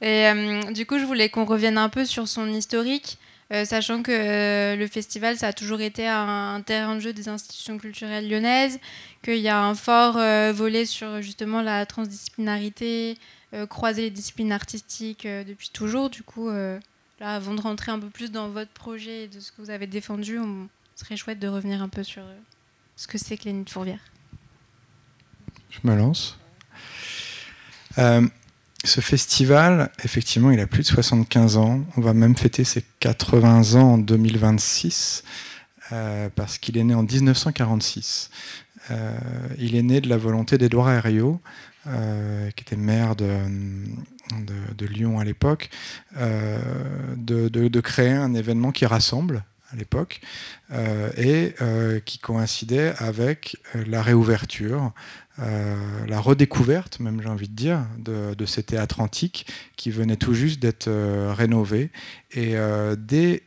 Et 0.00 0.26
euh, 0.26 0.70
du 0.72 0.86
coup, 0.86 0.98
je 0.98 1.04
voulais 1.04 1.30
qu'on 1.30 1.46
revienne 1.46 1.78
un 1.78 1.88
peu 1.88 2.04
sur 2.04 2.28
son 2.28 2.46
historique, 2.52 3.18
euh, 3.52 3.64
sachant 3.64 4.02
que 4.02 4.12
euh, 4.12 4.76
le 4.76 4.86
festival, 4.86 5.38
ça 5.38 5.48
a 5.48 5.52
toujours 5.54 5.80
été 5.80 6.06
un, 6.06 6.60
terrain 6.60 6.96
de 6.96 7.00
jeu 7.00 7.14
des 7.14 7.28
institutions 7.28 7.78
culturelles 7.78 8.28
lyonnaises, 8.28 8.78
qu'il 9.22 9.38
y 9.38 9.48
a 9.48 9.62
un 9.64 9.74
fort 9.74 10.18
volet 10.52 10.84
sur 10.84 11.22
justement 11.22 11.62
la 11.62 11.86
transdisciplinarité, 11.86 13.16
croiser 13.70 14.02
les 14.02 14.10
disciplines 14.10 14.52
artistiques 14.52 15.26
depuis 15.26 15.70
toujours. 15.72 16.10
Du 16.10 16.22
coup, 16.22 16.50
là, 16.50 16.80
avant 17.20 17.54
de 17.54 17.62
rentrer 17.62 17.90
un 17.90 17.98
peu 17.98 18.10
plus 18.10 18.30
dans 18.30 18.50
votre 18.50 18.72
projet 18.72 19.24
et 19.24 19.28
de 19.28 19.40
ce 19.40 19.52
que 19.52 19.62
vous 19.62 19.70
avez 19.70 19.86
défendu, 19.86 20.38
on, 20.38 20.68
ce 20.94 21.04
serait 21.04 21.16
chouette 21.16 21.38
de 21.38 21.48
revenir 21.48 21.82
un 21.82 21.88
peu 21.88 22.02
sur 22.02 22.22
euh, 22.22 22.36
ce 22.96 23.06
que 23.06 23.18
c'est 23.18 23.36
que 23.36 23.44
les 23.44 23.52
nids 23.52 23.64
de 23.64 23.70
fourvière. 23.70 24.00
Je 25.70 25.78
me 25.82 25.96
lance. 25.96 26.38
Euh, 27.98 28.26
ce 28.84 29.00
festival, 29.00 29.90
effectivement, 30.04 30.50
il 30.50 30.60
a 30.60 30.66
plus 30.66 30.82
de 30.82 30.86
75 30.86 31.56
ans. 31.56 31.84
On 31.96 32.00
va 32.00 32.14
même 32.14 32.36
fêter 32.36 32.64
ses 32.64 32.84
80 33.00 33.74
ans 33.74 33.94
en 33.94 33.98
2026, 33.98 35.24
euh, 35.92 36.28
parce 36.34 36.58
qu'il 36.58 36.78
est 36.78 36.84
né 36.84 36.94
en 36.94 37.02
1946. 37.02 38.30
il 39.58 39.74
est 39.74 39.82
né 39.82 40.00
de 40.00 40.08
la 40.08 40.18
volonté 40.18 40.58
d'Edouard 40.58 40.90
Herriot, 40.90 41.40
qui 41.84 42.62
était 42.62 42.76
maire 42.76 43.16
de, 43.16 44.86
Lyon 44.86 45.18
à 45.18 45.24
l'époque, 45.24 45.70
de, 46.14 47.80
créer 47.80 48.12
un 48.12 48.34
événement 48.34 48.70
qui 48.70 48.86
rassemble 48.86 49.44
l'époque, 49.74 50.20
euh, 50.72 51.10
et 51.16 51.54
euh, 51.60 52.00
qui 52.00 52.18
coïncidait 52.18 52.94
avec 52.98 53.56
euh, 53.74 53.84
la 53.86 54.02
réouverture, 54.02 54.92
la 55.36 56.20
redécouverte, 56.20 57.00
même 57.00 57.20
j'ai 57.20 57.28
envie 57.28 57.48
de 57.48 57.56
dire, 57.56 57.84
de, 57.98 58.34
de, 58.34 58.46
ces 58.46 58.62
théâtres 58.62 59.00
antiques 59.00 59.48
qui 59.74 59.90
venaient 59.90 60.14
tout 60.14 60.32
juste 60.32 60.62
d'être 60.62 60.88
rénovés. 61.32 61.90
Et 62.30 62.54
dès 62.96 63.42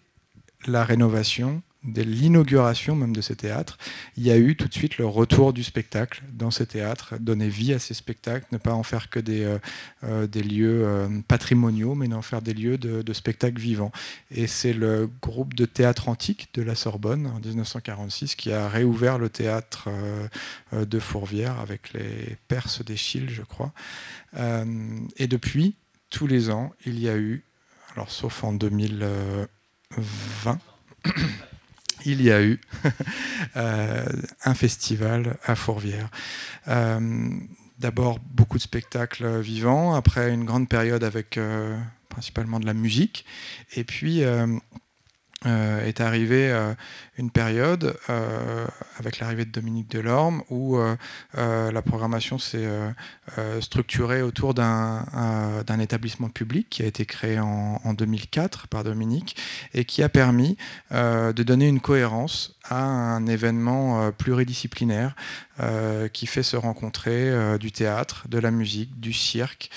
la 0.65 0.83
rénovation, 0.83 1.61
dès 1.83 2.03
l'inauguration 2.03 2.95
même 2.95 3.15
de 3.15 3.21
ces 3.21 3.35
théâtres, 3.35 3.77
il 4.17 4.23
y 4.23 4.31
a 4.31 4.37
eu 4.37 4.55
tout 4.55 4.67
de 4.67 4.73
suite 4.73 4.97
le 4.97 5.05
retour 5.05 5.53
du 5.53 5.63
spectacle 5.63 6.23
dans 6.31 6.51
ces 6.51 6.65
théâtres, 6.65 7.15
donner 7.19 7.49
vie 7.49 7.73
à 7.73 7.79
ces 7.79 7.93
spectacles, 7.93 8.45
ne 8.51 8.57
pas 8.57 8.73
en 8.73 8.83
faire 8.83 9.09
que 9.09 9.19
des, 9.19 9.43
euh, 9.43 9.59
euh, 10.03 10.27
des 10.27 10.43
lieux 10.43 10.85
euh, 10.85 11.07
patrimoniaux, 11.27 11.95
mais 11.95 12.11
en 12.13 12.21
faire 12.21 12.41
des 12.41 12.53
lieux 12.53 12.77
de, 12.77 13.01
de 13.01 13.13
spectacles 13.13 13.59
vivants. 13.59 13.91
Et 14.31 14.47
c'est 14.47 14.73
le 14.73 15.09
groupe 15.21 15.53
de 15.53 15.65
théâtre 15.65 16.09
antique 16.09 16.49
de 16.53 16.61
la 16.61 16.75
Sorbonne 16.75 17.27
en 17.27 17.39
1946 17.39 18.35
qui 18.35 18.51
a 18.51 18.67
réouvert 18.67 19.17
le 19.17 19.29
théâtre 19.29 19.89
de 20.73 20.99
Fourvière 20.99 21.59
avec 21.59 21.93
les 21.93 22.37
Perses 22.47 22.83
d'Echille, 22.83 23.29
je 23.29 23.43
crois. 23.43 23.71
et 25.17 25.27
depuis, 25.27 25.75
tous 26.09 26.27
les 26.27 26.49
ans, 26.49 26.73
il 26.85 26.99
y 26.99 27.09
a 27.09 27.17
eu, 27.17 27.43
alors 27.93 28.11
sauf 28.11 28.43
en 28.43 28.53
2020, 28.53 30.59
il 32.07 32.21
y 32.21 32.31
a 32.31 32.41
eu 32.41 32.59
euh, 33.57 34.05
un 34.45 34.53
festival 34.53 35.37
à 35.43 35.55
Fourvière. 35.55 36.09
Euh, 36.67 37.29
d'abord 37.79 38.19
beaucoup 38.19 38.57
de 38.57 38.63
spectacles 38.63 39.39
vivants, 39.41 39.93
après 39.93 40.33
une 40.33 40.45
grande 40.45 40.69
période 40.69 41.03
avec 41.03 41.37
euh, 41.37 41.77
principalement 42.09 42.59
de 42.59 42.65
la 42.65 42.73
musique, 42.73 43.25
et 43.75 43.83
puis 43.83 44.23
euh, 45.45 45.85
est 45.85 46.01
arrivée 46.01 46.49
euh, 46.49 46.73
une 47.19 47.29
période 47.29 47.95
euh, 48.09 48.65
avec 48.97 49.19
l'arrivée 49.19 49.45
de 49.45 49.51
Dominique 49.51 49.87
Delorme 49.87 50.41
où 50.49 50.79
la 51.35 51.81
programmation 51.83 52.39
s'est 52.39 52.67
structurée 53.61 54.23
autour 54.23 54.55
d'un 54.55 55.79
établissement 55.79 56.29
public 56.29 56.67
qui 56.69 56.81
a 56.81 56.85
été 56.85 57.05
créé 57.05 57.39
en, 57.39 57.79
en, 57.83 57.93
2004 57.93 58.67
par 58.67 58.83
Dominique 58.83 59.35
et 59.75 59.85
qui 59.85 60.01
a 60.01 60.09
permis 60.09 60.57
de 60.91 61.43
donner 61.43 61.67
une 61.67 61.81
cohérence 61.81 62.55
à 62.63 62.83
un 62.83 63.25
événement 63.27 64.11
pluridisciplinaire 64.11 65.15
qui 66.13 66.27
fait 66.27 66.43
se 66.43 66.55
rencontrer 66.55 67.57
du 67.57 67.71
théâtre, 67.71 68.27
de 68.29 68.37
la 68.37 68.51
musique, 68.51 68.99
du 68.99 69.11
cirque, 69.11 69.69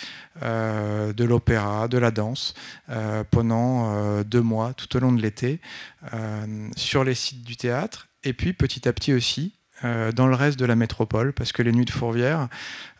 euh, 0.42 1.12
de 1.12 1.24
l'opéra, 1.24 1.86
de 1.88 1.98
la 1.98 2.10
danse, 2.10 2.54
euh, 2.88 3.24
pendant 3.30 3.92
euh, 3.92 4.24
deux 4.24 4.40
mois 4.40 4.72
tout 4.72 4.96
au 4.96 5.00
long 5.00 5.12
de 5.12 5.20
l'été, 5.20 5.60
sur 6.76 7.04
les 7.04 7.14
sites 7.14 7.42
du 7.42 7.56
théâtre, 7.56 8.08
et 8.24 8.32
puis 8.32 8.52
petit 8.52 8.88
à 8.88 8.92
petit 8.92 9.12
aussi 9.12 9.54
dans 9.82 10.26
le 10.26 10.34
reste 10.34 10.58
de 10.58 10.66
la 10.66 10.76
métropole, 10.76 11.32
parce 11.32 11.52
que 11.52 11.62
les 11.62 11.72
Nuits 11.72 11.86
de 11.86 11.90
Fourvière, 11.90 12.48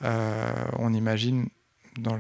on 0.03 0.93
imagine 0.93 1.49
dans 2.01 2.19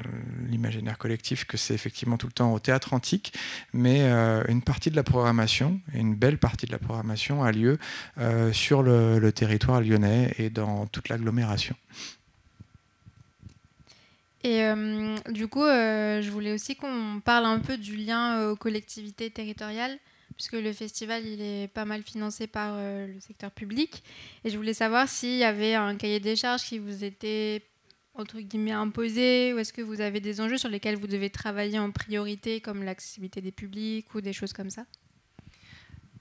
l'imaginaire 0.48 0.98
collectif 0.98 1.44
que 1.44 1.56
c'est 1.56 1.74
effectivement 1.74 2.16
tout 2.16 2.26
le 2.26 2.32
temps 2.32 2.52
au 2.52 2.58
théâtre 2.58 2.92
antique, 2.94 3.34
mais 3.72 4.02
une 4.48 4.62
partie 4.62 4.90
de 4.90 4.96
la 4.96 5.02
programmation, 5.02 5.80
une 5.94 6.14
belle 6.14 6.38
partie 6.38 6.66
de 6.66 6.72
la 6.72 6.78
programmation 6.78 7.42
a 7.42 7.52
lieu 7.52 7.78
sur 8.52 8.82
le, 8.82 9.30
territoire 9.32 9.80
lyonnais 9.80 10.34
et 10.38 10.50
dans 10.50 10.86
toute 10.86 11.08
l'agglomération. 11.08 11.76
Et 14.42 14.64
euh, 14.64 15.16
du 15.30 15.48
coup, 15.48 15.64
euh, 15.64 16.22
je 16.22 16.30
voulais 16.30 16.52
aussi 16.52 16.74
qu'on 16.74 17.20
parle 17.22 17.44
un 17.44 17.58
peu 17.58 17.76
du 17.76 17.96
lien 17.96 18.38
euh, 18.38 18.52
aux 18.52 18.56
collectivités 18.56 19.30
territoriales, 19.30 19.98
puisque 20.34 20.54
le 20.54 20.72
festival 20.72 21.26
il 21.26 21.42
est 21.42 21.68
pas 21.68 21.84
mal 21.84 22.02
financé 22.02 22.46
par 22.46 22.78
le 22.78 23.20
secteur 23.20 23.50
public. 23.50 24.02
Et 24.44 24.50
je 24.50 24.56
voulais 24.56 24.72
savoir 24.72 25.08
s'il 25.08 25.36
y 25.36 25.44
avait 25.44 25.74
un 25.74 25.94
cahier 25.96 26.20
des 26.20 26.36
charges 26.36 26.62
qui 26.62 26.78
vous 26.78 27.04
était 27.04 27.62
entre 28.14 28.40
guillemets 28.40 28.72
imposé, 28.72 29.54
ou 29.54 29.58
est-ce 29.58 29.72
que 29.72 29.82
vous 29.82 30.00
avez 30.00 30.20
des 30.20 30.40
enjeux 30.40 30.58
sur 30.58 30.68
lesquels 30.68 30.96
vous 30.96 31.06
devez 31.06 31.30
travailler 31.30 31.78
en 31.78 31.90
priorité, 31.90 32.60
comme 32.60 32.82
l'accessibilité 32.82 33.40
des 33.40 33.52
publics 33.52 34.14
ou 34.14 34.20
des 34.20 34.32
choses 34.32 34.52
comme 34.52 34.70
ça? 34.70 34.84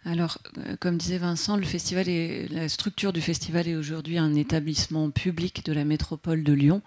Alors, 0.05 0.37
comme 0.79 0.97
disait 0.97 1.17
Vincent, 1.17 1.57
le 1.57 1.65
festival 1.65 2.07
est, 2.07 2.47
la 2.49 2.69
structure 2.69 3.11
du 3.11 3.21
festival 3.21 3.67
est 3.67 3.75
aujourd'hui 3.75 4.17
un 4.17 4.33
établissement 4.33 5.09
public 5.11 5.65
de 5.65 5.73
la 5.73 5.83
métropole 5.83 6.43
de 6.43 6.53
Lyon. 6.53 6.81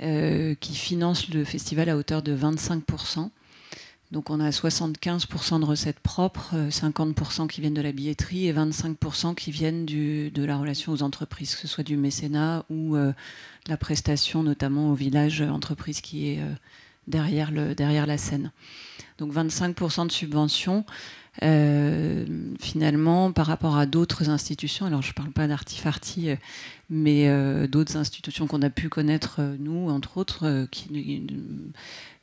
Euh, 0.00 0.54
qui 0.54 0.76
finance 0.76 1.28
le 1.28 1.44
festival 1.44 1.88
à 1.88 1.96
hauteur 1.96 2.22
de 2.22 2.36
25%. 2.36 3.30
Donc 4.10 4.30
on 4.30 4.40
a 4.40 4.48
75% 4.50 5.60
de 5.60 5.64
recettes 5.64 6.00
propres, 6.00 6.54
50% 6.70 7.42
euh, 7.42 7.46
qui 7.46 7.60
viennent 7.60 7.74
de 7.74 7.82
la 7.82 7.92
billetterie 7.92 8.46
et 8.48 8.52
25% 8.54 9.34
qui 9.34 9.50
viennent 9.50 9.84
de 9.84 10.44
la 10.44 10.56
relation 10.56 10.92
aux 10.92 11.02
entreprises, 11.02 11.54
que 11.54 11.60
ce 11.60 11.68
soit 11.68 11.84
du 11.84 11.96
mécénat 11.96 12.64
ou 12.70 12.96
euh, 12.96 13.12
la 13.66 13.76
prestation 13.76 14.42
notamment 14.42 14.90
au 14.90 14.94
village 14.94 15.42
entreprise 15.42 16.00
qui 16.00 16.28
est 16.28 16.40
derrière, 17.06 17.50
le, 17.50 17.74
derrière 17.74 18.06
la 18.06 18.16
scène. 18.16 18.50
Donc 19.18 19.32
25% 19.32 20.06
de 20.06 20.12
subventions. 20.12 20.84
Euh, 21.42 22.26
finalement, 22.58 23.30
par 23.32 23.46
rapport 23.46 23.76
à 23.76 23.86
d'autres 23.86 24.28
institutions, 24.28 24.86
alors 24.86 25.02
je 25.02 25.10
ne 25.10 25.14
parle 25.14 25.30
pas 25.30 25.46
d'Artifarti, 25.46 26.30
euh, 26.30 26.36
mais 26.90 27.28
euh, 27.28 27.68
d'autres 27.68 27.96
institutions 27.96 28.46
qu'on 28.46 28.62
a 28.62 28.70
pu 28.70 28.88
connaître, 28.88 29.40
nous, 29.60 29.88
entre 29.88 30.16
autres, 30.16 30.66
qui, 30.70 31.26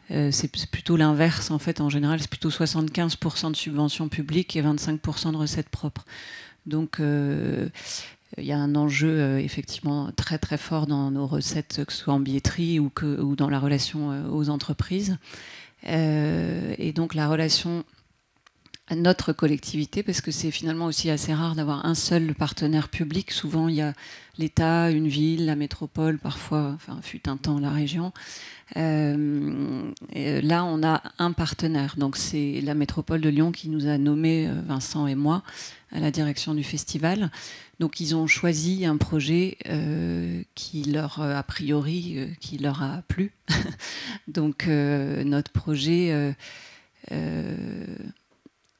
c'est 0.09 0.69
plutôt 0.69 0.97
l'inverse, 0.97 1.51
en 1.51 1.59
fait, 1.59 1.81
en 1.81 1.89
général, 1.89 2.19
c'est 2.19 2.29
plutôt 2.29 2.49
75% 2.49 3.51
de 3.51 3.55
subventions 3.55 4.09
publiques 4.09 4.55
et 4.55 4.61
25% 4.61 5.31
de 5.31 5.37
recettes 5.37 5.69
propres. 5.69 6.05
Donc, 6.65 6.97
il 6.99 8.43
y 8.43 8.51
a 8.51 8.57
un 8.57 8.75
enjeu 8.75 9.39
effectivement 9.39 10.11
très 10.15 10.37
très 10.37 10.57
fort 10.57 10.87
dans 10.87 11.11
nos 11.11 11.27
recettes, 11.27 11.83
que 11.85 11.93
ce 11.93 11.99
soit 11.99 12.13
en 12.13 12.19
billetterie 12.19 12.79
ou, 12.79 12.89
que, 12.89 13.19
ou 13.19 13.35
dans 13.35 13.49
la 13.49 13.59
relation 13.59 14.31
aux 14.31 14.49
entreprises. 14.49 15.17
et 15.83 16.93
donc 16.93 17.13
la 17.15 17.27
relation 17.27 17.83
notre 18.93 19.33
collectivité, 19.33 20.03
parce 20.03 20.21
que 20.21 20.29
c'est 20.29 20.51
finalement 20.51 20.85
aussi 20.85 21.09
assez 21.09 21.33
rare 21.33 21.55
d'avoir 21.55 21.85
un 21.87 21.95
seul 21.95 22.35
partenaire 22.35 22.89
public. 22.89 23.31
Souvent, 23.31 23.67
il 23.67 23.75
y 23.75 23.81
a 23.81 23.93
l'État, 24.37 24.91
une 24.91 25.07
ville, 25.07 25.47
la 25.47 25.55
métropole, 25.55 26.19
parfois, 26.19 26.73
enfin, 26.75 26.99
fut 27.01 27.27
un 27.27 27.37
temps 27.37 27.59
la 27.59 27.71
région. 27.71 28.13
Euh, 28.77 29.91
là, 30.13 30.65
on 30.65 30.83
a 30.83 31.01
un 31.17 31.31
partenaire. 31.31 31.95
Donc, 31.97 32.15
c'est 32.15 32.61
la 32.61 32.75
métropole 32.75 33.21
de 33.21 33.29
Lyon 33.29 33.51
qui 33.51 33.69
nous 33.69 33.87
a 33.87 33.97
nommé, 33.97 34.47
euh, 34.47 34.61
Vincent 34.67 35.07
et 35.07 35.15
moi, 35.15 35.41
à 35.91 35.99
la 35.99 36.11
direction 36.11 36.53
du 36.53 36.63
festival. 36.63 37.31
Donc, 37.79 37.99
ils 37.99 38.15
ont 38.15 38.27
choisi 38.27 38.85
un 38.85 38.97
projet 38.97 39.57
euh, 39.67 40.43
qui 40.53 40.83
leur, 40.83 41.21
a 41.21 41.41
priori, 41.41 42.35
qui 42.39 42.59
leur 42.59 42.83
a 42.83 43.01
plu. 43.07 43.31
Donc, 44.27 44.67
notre 44.67 45.51
projet 45.51 46.35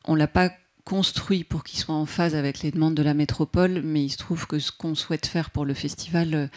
on 0.07 0.15
l'a 0.15 0.27
pas 0.27 0.51
construit 0.85 1.43
pour 1.43 1.63
qu'il 1.63 1.79
soit 1.79 1.95
en 1.95 2.05
phase 2.05 2.35
avec 2.35 2.61
les 2.61 2.71
demandes 2.71 2.93
de 2.93 3.01
la 3.01 3.15
métropole, 3.15 3.81
mais 3.83 4.05
il 4.05 4.09
se 4.09 4.17
trouve 4.17 4.45
que 4.45 4.59
ce 4.59 4.71
qu'on 4.71 4.93
souhaite 4.93 5.25
faire 5.25 5.49
pour 5.49 5.65
le 5.65 5.73
festival 5.73 6.51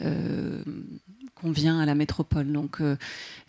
euh, 0.00 0.64
convient 1.34 1.78
à 1.78 1.84
la 1.84 1.94
métropole. 1.94 2.50
Donc 2.50 2.80
euh, 2.80 2.96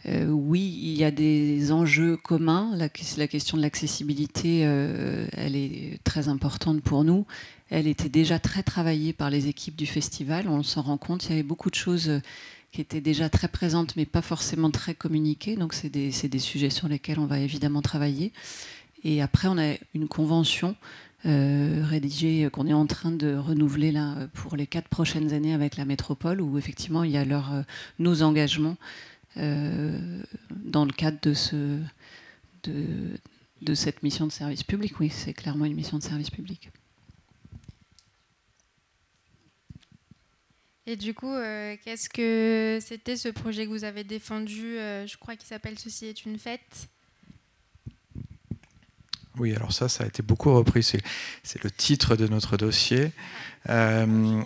euh, 0.07 0.27
oui, 0.27 0.77
il 0.83 0.97
y 0.97 1.05
a 1.05 1.11
des 1.11 1.71
enjeux 1.71 2.17
communs. 2.17 2.75
La, 2.75 2.89
question 2.89 3.55
de 3.57 3.61
l'accessibilité, 3.61 4.59
elle 4.59 5.55
est 5.55 5.99
très 6.03 6.27
importante 6.27 6.81
pour 6.81 7.05
nous. 7.05 7.25
Elle 7.69 7.87
était 7.87 8.09
déjà 8.09 8.37
très 8.37 8.61
travaillée 8.61 9.13
par 9.13 9.29
les 9.29 9.47
équipes 9.47 9.77
du 9.77 9.85
festival. 9.85 10.49
On 10.49 10.63
s'en 10.63 10.81
rend 10.81 10.97
compte. 10.97 11.25
Il 11.25 11.29
y 11.29 11.33
avait 11.33 11.43
beaucoup 11.43 11.69
de 11.69 11.75
choses 11.75 12.19
qui 12.73 12.81
étaient 12.81 13.01
déjà 13.01 13.29
très 13.29 13.47
présentes, 13.47 13.95
mais 13.95 14.05
pas 14.05 14.21
forcément 14.21 14.69
très 14.69 14.93
communiquées. 14.93 15.55
Donc 15.55 15.73
c'est 15.73 15.89
des, 15.89 16.39
sujets 16.39 16.69
sur 16.69 16.89
lesquels 16.89 17.19
on 17.19 17.25
va 17.25 17.39
évidemment 17.39 17.81
travailler. 17.81 18.33
Et 19.03 19.21
après, 19.21 19.47
on 19.47 19.57
a 19.57 19.75
une 19.93 20.07
convention 20.07 20.75
euh, 21.25 21.83
rédigée 21.83 22.47
qu'on 22.51 22.67
est 22.67 22.73
en 22.73 22.85
train 22.85 23.09
de 23.09 23.35
renouveler 23.35 23.91
là, 23.91 24.27
pour 24.35 24.55
les 24.55 24.67
quatre 24.67 24.87
prochaines 24.89 25.33
années 25.33 25.55
avec 25.55 25.75
la 25.75 25.83
métropole, 25.83 26.39
où 26.39 26.59
effectivement, 26.59 27.03
il 27.03 27.11
y 27.11 27.17
a 27.17 27.21
euh, 27.21 27.63
nos 27.97 28.21
engagements 28.21 28.77
euh, 29.37 30.21
dans 30.51 30.85
le 30.85 30.91
cadre 30.91 31.17
de 31.21 31.33
cette 33.73 34.03
mission 34.03 34.27
de 34.27 34.31
service 34.31 34.61
public. 34.61 34.99
Oui, 34.99 35.09
c'est 35.09 35.33
clairement 35.33 35.65
une 35.65 35.73
mission 35.73 35.97
de 35.97 36.03
service 36.03 36.29
public. 36.29 36.69
Et 40.85 40.95
du 40.95 41.15
coup, 41.15 41.33
qu'est-ce 41.83 42.07
que 42.07 42.77
c'était 42.79 43.17
ce 43.17 43.29
projet 43.29 43.65
que 43.65 43.71
vous 43.71 43.83
avez 43.83 44.03
défendu 44.03 44.75
Je 44.75 45.17
crois 45.17 45.35
qu'il 45.35 45.47
s'appelle 45.47 45.79
Ceci 45.79 46.05
est 46.05 46.25
une 46.25 46.37
fête. 46.37 46.87
Oui, 49.37 49.53
alors 49.55 49.73
ça, 49.73 49.89
ça 49.89 50.03
a 50.03 50.07
été 50.07 50.23
beaucoup 50.23 50.53
repris. 50.53 50.83
C'est 50.83 51.63
le 51.63 51.71
titre 51.71 52.15
de 52.15 52.27
notre 52.27 52.57
dossier. 52.57 53.11
Euh, 53.69 54.41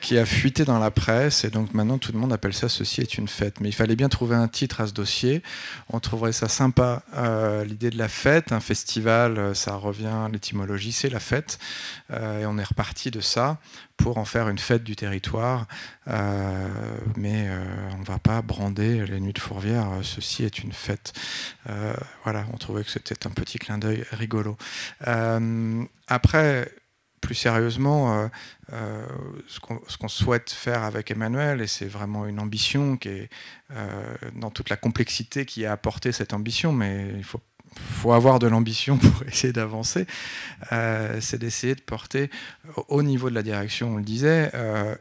qui 0.00 0.18
a 0.18 0.26
fuité 0.26 0.64
dans 0.64 0.78
la 0.78 0.90
presse 0.90 1.44
et 1.44 1.50
donc 1.50 1.74
maintenant 1.74 1.98
tout 1.98 2.12
le 2.12 2.18
monde 2.18 2.32
appelle 2.32 2.54
ça 2.54 2.68
Ceci 2.68 3.00
est 3.00 3.18
une 3.18 3.28
fête. 3.28 3.60
Mais 3.60 3.68
il 3.68 3.74
fallait 3.74 3.96
bien 3.96 4.08
trouver 4.08 4.36
un 4.36 4.48
titre 4.48 4.80
à 4.80 4.86
ce 4.86 4.92
dossier. 4.92 5.42
On 5.90 6.00
trouverait 6.00 6.32
ça 6.32 6.48
sympa, 6.48 7.02
euh, 7.16 7.64
l'idée 7.64 7.90
de 7.90 7.98
la 7.98 8.08
fête, 8.08 8.52
un 8.52 8.60
festival, 8.60 9.38
euh, 9.38 9.54
ça 9.54 9.74
revient, 9.74 10.28
l'étymologie 10.32 10.92
c'est 10.92 11.08
la 11.08 11.20
fête. 11.20 11.58
Euh, 12.12 12.40
et 12.40 12.46
on 12.46 12.58
est 12.58 12.64
reparti 12.64 13.10
de 13.10 13.20
ça 13.20 13.58
pour 13.96 14.18
en 14.18 14.24
faire 14.24 14.48
une 14.48 14.58
fête 14.58 14.84
du 14.84 14.94
territoire. 14.94 15.66
mais 17.16 17.48
on 17.94 17.98
ne 17.98 18.04
va 18.04 18.18
pas 18.18 18.42
brander 18.42 19.06
les 19.06 19.20
nuits 19.20 19.32
de 19.32 19.38
Fourvière, 19.38 19.88
ceci 20.02 20.44
est 20.44 20.58
une 20.58 20.72
fête. 20.72 21.14
voilà, 22.24 22.44
on 22.52 22.58
trouvait 22.58 22.84
que 22.84 22.90
c'était 22.90 23.26
un 23.26 23.30
petit 23.30 23.58
clin 23.58 23.78
d'œil 23.78 24.04
rigolo. 24.12 24.58
après, 26.08 26.70
plus 27.20 27.34
sérieusement, 27.34 28.14
euh, 28.14 28.28
euh, 28.72 29.06
ce 29.48 29.96
qu'on 29.96 30.08
souhaite 30.08 30.50
faire 30.50 30.82
avec 30.82 31.10
Emmanuel, 31.10 31.60
et 31.60 31.66
c'est 31.66 31.86
vraiment 31.86 32.26
une 32.26 32.38
ambition 32.38 32.96
qui 32.96 33.08
est 33.08 33.30
euh, 33.72 34.14
dans 34.34 34.50
toute 34.50 34.68
la 34.68 34.76
complexité 34.76 35.44
qui 35.44 35.66
a 35.66 35.72
apporté 35.72 36.12
cette 36.12 36.32
ambition, 36.32 36.72
mais 36.72 37.12
il 37.16 37.24
faut 37.24 37.40
faut 38.00 38.12
avoir 38.12 38.38
de 38.38 38.46
l'ambition 38.46 38.96
pour 38.98 39.24
essayer 39.24 39.52
d'avancer, 39.52 40.06
c'est 40.70 41.36
d'essayer 41.36 41.74
de 41.74 41.82
porter 41.82 42.30
au 42.88 43.02
niveau 43.02 43.28
de 43.28 43.34
la 43.34 43.42
direction, 43.42 43.94
on 43.94 43.96
le 43.98 44.04
disait, 44.04 44.50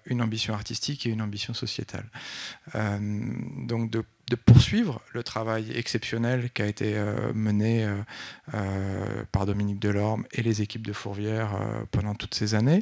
une 0.07 0.21
ambition 0.21 0.53
artistique 0.53 1.05
et 1.05 1.09
une 1.09 1.21
ambition 1.21 1.53
sociétale. 1.53 2.05
donc 2.73 3.91
de 3.91 4.03
de 4.29 4.35
poursuivre 4.35 5.01
le 5.13 5.23
travail 5.23 5.71
exceptionnel 5.75 6.49
qui 6.51 6.61
a 6.61 6.65
été 6.65 6.93
euh, 6.95 7.31
mené 7.33 7.85
euh, 7.85 7.95
euh, 8.53 9.23
par 9.31 9.45
Dominique 9.45 9.79
Delorme 9.79 10.25
et 10.31 10.41
les 10.41 10.61
équipes 10.61 10.85
de 10.85 10.93
Fourvière 10.93 11.59
pendant 11.91 12.15
toutes 12.15 12.33
ces 12.33 12.55
années, 12.55 12.81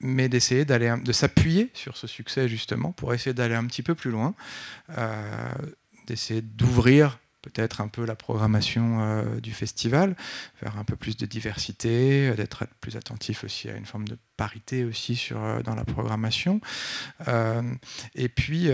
mais 0.00 0.28
d'essayer 0.28 0.64
d'aller, 0.64 0.94
de 1.02 1.12
s'appuyer 1.12 1.70
sur 1.74 1.96
ce 1.96 2.06
succès 2.06 2.48
justement 2.48 2.92
pour 2.92 3.14
essayer 3.14 3.34
d'aller 3.34 3.54
un 3.54 3.64
petit 3.66 3.82
peu 3.82 3.94
plus 3.94 4.10
loin, 4.10 4.34
d'essayer 6.06 6.42
d'ouvrir 6.42 7.18
peut-être 7.42 7.80
un 7.80 7.88
peu 7.88 8.06
la 8.06 8.14
programmation 8.14 9.24
du 9.40 9.52
festival, 9.52 10.16
faire 10.56 10.78
un 10.78 10.84
peu 10.84 10.96
plus 10.96 11.16
de 11.16 11.26
diversité, 11.26 12.32
d'être 12.34 12.66
plus 12.80 12.96
attentif 12.96 13.44
aussi 13.44 13.68
à 13.68 13.76
une 13.76 13.86
forme 13.86 14.08
de 14.08 14.16
parité 14.36 14.84
aussi 14.84 15.16
sur, 15.16 15.62
dans 15.62 15.74
la 15.74 15.84
programmation. 15.84 16.60
et 18.14 18.28
puis 18.28 18.70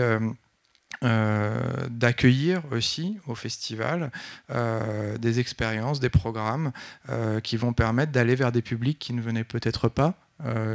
euh, 1.03 1.87
d'accueillir 1.89 2.61
aussi 2.71 3.17
au 3.25 3.33
festival 3.33 4.11
euh, 4.51 5.17
des 5.17 5.39
expériences, 5.39 5.99
des 5.99 6.09
programmes 6.09 6.71
euh, 7.09 7.39
qui 7.39 7.57
vont 7.57 7.73
permettre 7.73 8.11
d'aller 8.11 8.35
vers 8.35 8.51
des 8.51 8.61
publics 8.61 8.99
qui 8.99 9.13
ne 9.13 9.21
venaient 9.21 9.43
peut-être 9.43 9.89
pas 9.89 10.15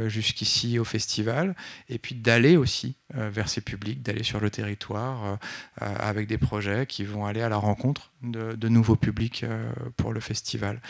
jusqu'ici 0.07 0.79
au 0.79 0.85
festival, 0.85 1.53
et 1.89 1.97
puis 1.97 2.15
d'aller 2.15 2.55
aussi 2.55 2.95
vers 3.13 3.49
ces 3.49 3.59
publics, 3.59 4.01
d'aller 4.01 4.23
sur 4.23 4.39
le 4.39 4.49
territoire 4.49 5.39
avec 5.75 6.29
des 6.29 6.37
projets 6.37 6.85
qui 6.85 7.03
vont 7.03 7.25
aller 7.25 7.41
à 7.41 7.49
la 7.49 7.57
rencontre 7.57 8.13
de, 8.23 8.53
de 8.53 8.69
nouveaux 8.69 8.95
publics 8.95 9.43
pour 9.97 10.13
le 10.13 10.21
festival. 10.21 10.81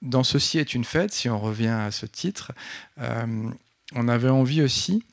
dans 0.00 0.24
Ceci 0.24 0.60
est 0.60 0.72
une 0.72 0.84
fête, 0.84 1.12
si 1.12 1.28
on 1.28 1.38
revient 1.38 1.68
à 1.68 1.90
ce 1.90 2.06
titre, 2.06 2.52
on 2.96 4.08
avait 4.08 4.30
envie 4.30 4.62
aussi 4.62 5.04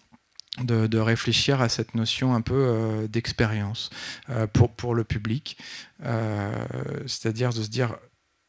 de, 0.58 0.98
réfléchir 0.98 1.62
à 1.62 1.70
cette 1.70 1.96
notion 1.96 2.34
un 2.34 2.42
peu 2.42 2.56
euh, 2.56 3.08
d'expérience 3.08 3.90
euh, 4.30 4.48
pour, 4.48 4.96
le 4.96 5.04
public. 5.04 5.58
Euh, 6.04 6.52
c'est-à-dire 7.08 7.52
de 7.52 7.62
se 7.62 7.70
dire, 7.70 7.98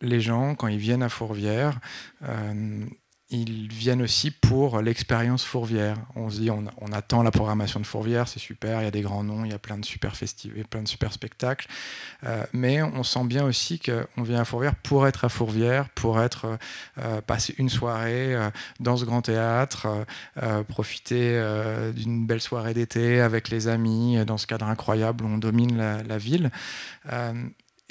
les 0.00 0.20
gens, 0.20 0.54
quand 0.54 0.68
ils 0.68 0.78
viennent 0.78 1.02
à 1.02 1.08
Fourvière, 1.08 1.78
ils 3.30 3.68
viennent 3.68 4.02
aussi 4.02 4.30
pour 4.30 4.80
l'expérience 4.80 5.44
Fourvière. 5.44 5.96
On 6.16 6.30
se 6.30 6.40
dit, 6.40 6.50
on, 6.50 6.66
attend 6.92 7.22
la 7.22 7.30
programmation 7.30 7.78
de 7.78 7.86
Fourvière, 7.86 8.26
c'est 8.26 8.40
super, 8.40 8.80
il 8.80 8.84
y 8.84 8.88
a 8.88 8.90
des 8.90 9.02
grands 9.02 9.22
noms, 9.22 9.44
il 9.44 9.52
y 9.52 9.54
a 9.54 9.58
plein 9.58 9.78
de 9.78 9.84
super 9.84 10.16
festivals, 10.16 10.66
plein 10.66 10.82
de 10.82 10.88
super 10.88 11.12
spectacles. 11.12 11.68
Euh, 12.24 12.44
mais 12.52 12.82
on 12.82 13.04
sent 13.04 13.24
bien 13.24 13.44
aussi 13.44 13.78
qu'on 13.78 14.22
vient 14.22 14.40
à 14.40 14.44
Fourvière 14.44 14.74
pour 14.74 15.06
être 15.06 15.24
à 15.24 15.28
Fourvière, 15.28 15.88
pour 15.90 16.20
être 16.20 16.58
euh, 16.98 17.20
passer 17.20 17.54
une 17.58 17.68
soirée 17.68 18.34
euh, 18.34 18.50
dans 18.80 18.96
ce 18.96 19.04
grand 19.04 19.22
théâtre, 19.22 19.86
profiter 20.68 21.40
d'une 21.94 22.26
belle 22.26 22.40
soirée 22.40 22.74
d'été 22.74 23.20
avec 23.20 23.48
les 23.48 23.68
amis, 23.68 24.24
dans 24.24 24.38
ce 24.38 24.46
cadre 24.46 24.66
incroyable 24.66 25.24
où 25.24 25.28
on 25.28 25.38
domine 25.38 25.76
la, 25.76 26.02
la 26.02 26.18
ville 26.18 26.50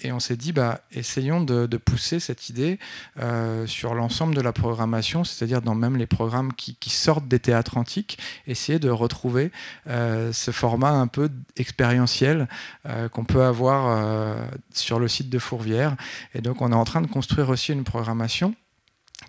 et 0.03 0.11
on 0.11 0.19
s'est 0.19 0.35
dit, 0.35 0.51
bah, 0.51 0.81
essayons 0.91 1.41
de, 1.43 1.65
pousser 1.77 2.19
cette 2.19 2.49
idée 2.49 2.79
euh, 3.19 3.65
sur 3.65 3.95
l'ensemble 3.95 4.35
de 4.35 4.41
la 4.41 4.51
programmation, 4.51 5.23
c'est-à-dire 5.23 5.61
dans 5.61 5.75
même 5.75 5.97
les 5.97 6.07
programmes 6.07 6.53
qui, 6.53 6.89
sortent 6.89 7.27
des 7.27 7.39
théâtres 7.39 7.77
antiques, 7.77 8.17
essayer 8.47 8.79
de 8.79 8.89
retrouver 8.89 9.51
euh, 9.87 10.33
ce 10.33 10.51
format 10.51 10.91
un 10.91 11.07
peu 11.07 11.29
expérientiel 11.55 12.47
euh, 12.85 13.07
qu'on 13.07 13.23
peut 13.23 13.43
avoir 13.43 14.49
sur 14.73 14.99
le 14.99 15.07
site 15.07 15.29
de 15.29 15.39
Fourvière. 15.39 15.95
Et 16.33 16.41
donc 16.41 16.61
on 16.61 16.71
est 16.71 16.75
en 16.75 16.85
train 16.85 17.01
de 17.01 17.07
construire 17.07 17.49
aussi 17.49 17.71
une 17.71 17.83
programmation 17.83 18.55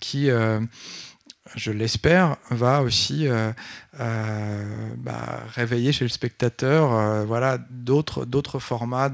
qui 0.01 0.31
je 1.57 1.73
l'espère, 1.73 2.37
va 2.51 2.83
aussi 2.83 3.27
euh, 3.27 3.53
euh, 3.99 4.89
bah, 4.97 5.41
réveiller 5.55 5.93
chez 5.93 6.05
le 6.05 6.09
spectateur 6.09 6.93
euh, 6.93 7.25
voilà, 7.25 7.59
d'autres 7.71 8.59
formats 8.59 9.11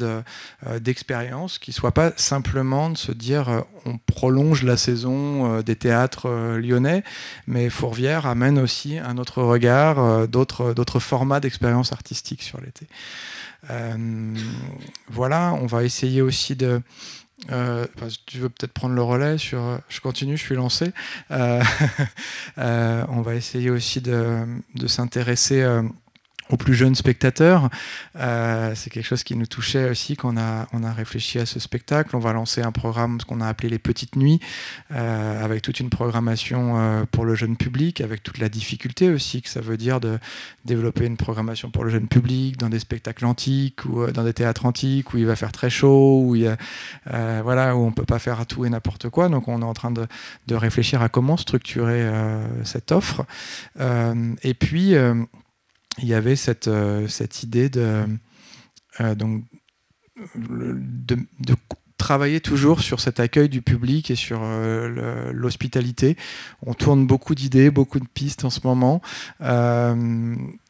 d'expérience 0.81 1.59
qui 1.59 1.70
ne 1.70 1.75
soient 1.75 1.92
pas 1.92 2.12
simplement 2.16 2.90
de 2.90 2.99
se 2.99 3.12
dire 3.12 3.64
on 3.85 3.99
prolonge 3.99 4.64
la 4.64 4.77
saison 4.77 5.61
des 5.61 5.77
théâtres 5.77 6.29
lyonnais, 6.57 7.03
mais 7.46 7.70
Fourvière 7.70 8.27
amène 8.27 8.59
aussi 8.59 8.99
un 8.99 9.18
autre 9.18 9.42
regard, 9.42 10.29
d'autres 10.29 11.01
formats 11.01 11.40
d'expérience 11.40 11.92
artistique 11.92 12.42
sur 12.42 12.61
l'été. 12.61 12.87
voilà, 15.09 15.55
on 15.55 15.66
va 15.66 15.85
essayer 15.85 16.22
aussi 16.22 16.57
de 16.57 16.83
euh, 17.51 17.87
tu 18.25 18.38
veux 18.38 18.49
peut-être 18.49 18.72
prendre 18.72 18.94
le 18.94 19.03
relais 19.03 19.38
sur. 19.38 19.61
Euh, 19.61 19.79
je 19.88 20.01
continue, 20.01 20.37
je 20.37 20.42
suis 20.42 20.55
lancé. 20.55 20.92
Euh, 21.31 21.62
on 22.57 23.20
va 23.22 23.35
essayer 23.35 23.70
aussi 23.70 24.01
de, 24.01 24.46
s'intéresser 24.87 25.64
aux 26.50 26.56
plus 26.56 26.74
jeunes 26.74 26.94
spectateurs. 26.94 27.68
Euh, 28.16 28.72
c'est 28.74 28.90
quelque 28.90 29.04
chose 29.04 29.24
qui 29.24 29.37
nous 29.37 29.46
touchait 29.46 29.90
aussi 29.90 30.16
quand 30.16 30.35
on 30.35 30.37
a, 30.37 30.66
on 30.72 30.85
a 30.85 30.92
réfléchi 30.92 31.38
à 31.38 31.46
ce 31.46 31.59
spectacle. 31.59 32.14
On 32.14 32.20
va 32.20 32.32
lancer 32.32 32.62
un 32.62 32.72
programme, 32.72 33.20
ce 33.20 33.26
qu'on 33.26 33.40
a 33.40 33.48
appelé 33.48 33.68
les 33.68 33.78
Petites 33.78 34.16
Nuits, 34.16 34.40
euh, 34.92 35.44
avec 35.44 35.62
toute 35.62 35.80
une 35.80 35.90
programmation 35.90 36.78
euh, 36.78 37.04
pour 37.11 37.24
le 37.24 37.35
jeune 37.35 37.56
public, 37.56 38.00
avec 38.00 38.22
toute 38.22 38.38
la 38.38 38.48
difficulté 38.48 39.11
aussi 39.11 39.42
que 39.42 39.48
ça 39.48 39.61
veut 39.61 39.76
dire 39.76 40.00
de 40.00 40.18
développer 40.64 41.06
une 41.06 41.16
programmation 41.16 41.70
pour 41.70 41.85
le 41.85 41.90
jeune 41.90 42.09
public 42.09 42.56
dans 42.59 42.68
des 42.68 42.78
spectacles 42.78 43.26
antiques 43.26 43.85
ou 43.85 44.06
dans 44.06 44.24
des 44.24 44.35
théâtres 44.35 44.66
antiques 44.66 45.14
où 45.14 45.18
il 45.18 45.26
va 45.26 45.37
faire 45.37 45.52
très 45.52 45.70
chaud, 45.70 46.22
où, 46.24 46.37
il 46.37 46.42
y 46.42 46.48
a, 46.48 47.42
voilà, 47.42 47.76
où 47.76 47.80
on 47.80 47.90
ne 47.90 47.94
peut 47.94 48.04
pas 48.04 48.18
faire 48.18 48.44
tout 48.46 48.64
et 48.64 48.70
n'importe 48.70 49.09
quoi. 49.09 49.28
Donc 49.28 49.48
on 49.48 49.62
est 49.62 49.64
en 49.64 49.74
train 49.74 49.90
de, 49.90 50.06
de 50.46 50.54
réfléchir 50.54 51.02
à 51.02 51.09
comment 51.09 51.37
structurer 51.37 52.09
cette 52.64 52.92
offre. 52.92 53.24
et 53.78 54.54
puis, 54.54 54.94
il 55.98 56.09
y 56.09 56.14
avait 56.14 56.37
cette, 56.37 56.68
euh, 56.68 57.09
cette 57.09 57.42
idée 57.42 57.68
de, 57.68 58.04
euh, 59.00 59.14
donc, 59.14 59.44
de, 60.35 61.16
travailler 61.98 62.40
toujours 62.40 62.80
sur 62.80 63.00
cet 63.00 63.20
accueil 63.20 63.48
du 63.48 63.62
public 63.62 64.11
et 64.11 64.14
sur 64.14 64.40
euh, 64.42 65.32
l'hospitalité. 65.32 66.16
On 66.62 66.74
tourne 66.74 67.06
beaucoup 67.06 67.35
d'idées, 67.35 67.70
beaucoup 67.70 67.98
de 67.98 68.06
pistes 68.06 68.44
en 68.44 68.50
ce 68.50 68.61
moment. 68.64 69.00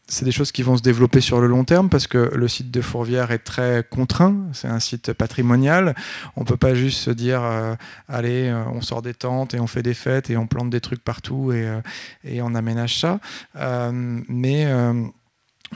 C'est 0.08 0.24
des 0.24 0.32
choses 0.32 0.52
qui 0.52 0.62
vont 0.62 0.76
se 0.76 0.82
développer 0.82 1.20
sur 1.20 1.40
le 1.40 1.46
long 1.46 1.64
terme 1.64 1.88
parce 1.88 2.06
que 2.06 2.30
le 2.34 2.48
site 2.48 2.70
de 2.70 2.80
Fourvière 2.80 3.30
est 3.32 3.40
très 3.40 3.84
contraint. 3.88 4.36
C'est 4.52 4.68
un 4.68 4.80
site 4.80 5.12
patrimonial. 5.12 5.94
On 6.36 6.42
ne 6.42 6.46
peut 6.46 6.56
pas 6.56 6.74
juste 6.74 6.98
se 6.98 7.10
dire 7.10 7.42
allez, 8.08 8.54
on 8.72 8.80
sort 8.80 9.02
des 9.02 9.14
tentes 9.14 9.54
et 9.54 9.60
on 9.60 9.66
fait 9.66 9.82
des 9.82 9.94
fêtes 9.94 10.30
et 10.30 10.36
on 10.36 10.46
plante 10.46 10.70
des 10.70 10.80
trucs 10.80 11.02
partout 11.02 11.52
et, 11.52 11.68
et 12.24 12.40
on 12.40 12.54
aménage 12.54 13.00
ça. 13.00 13.18
mais 14.28 14.66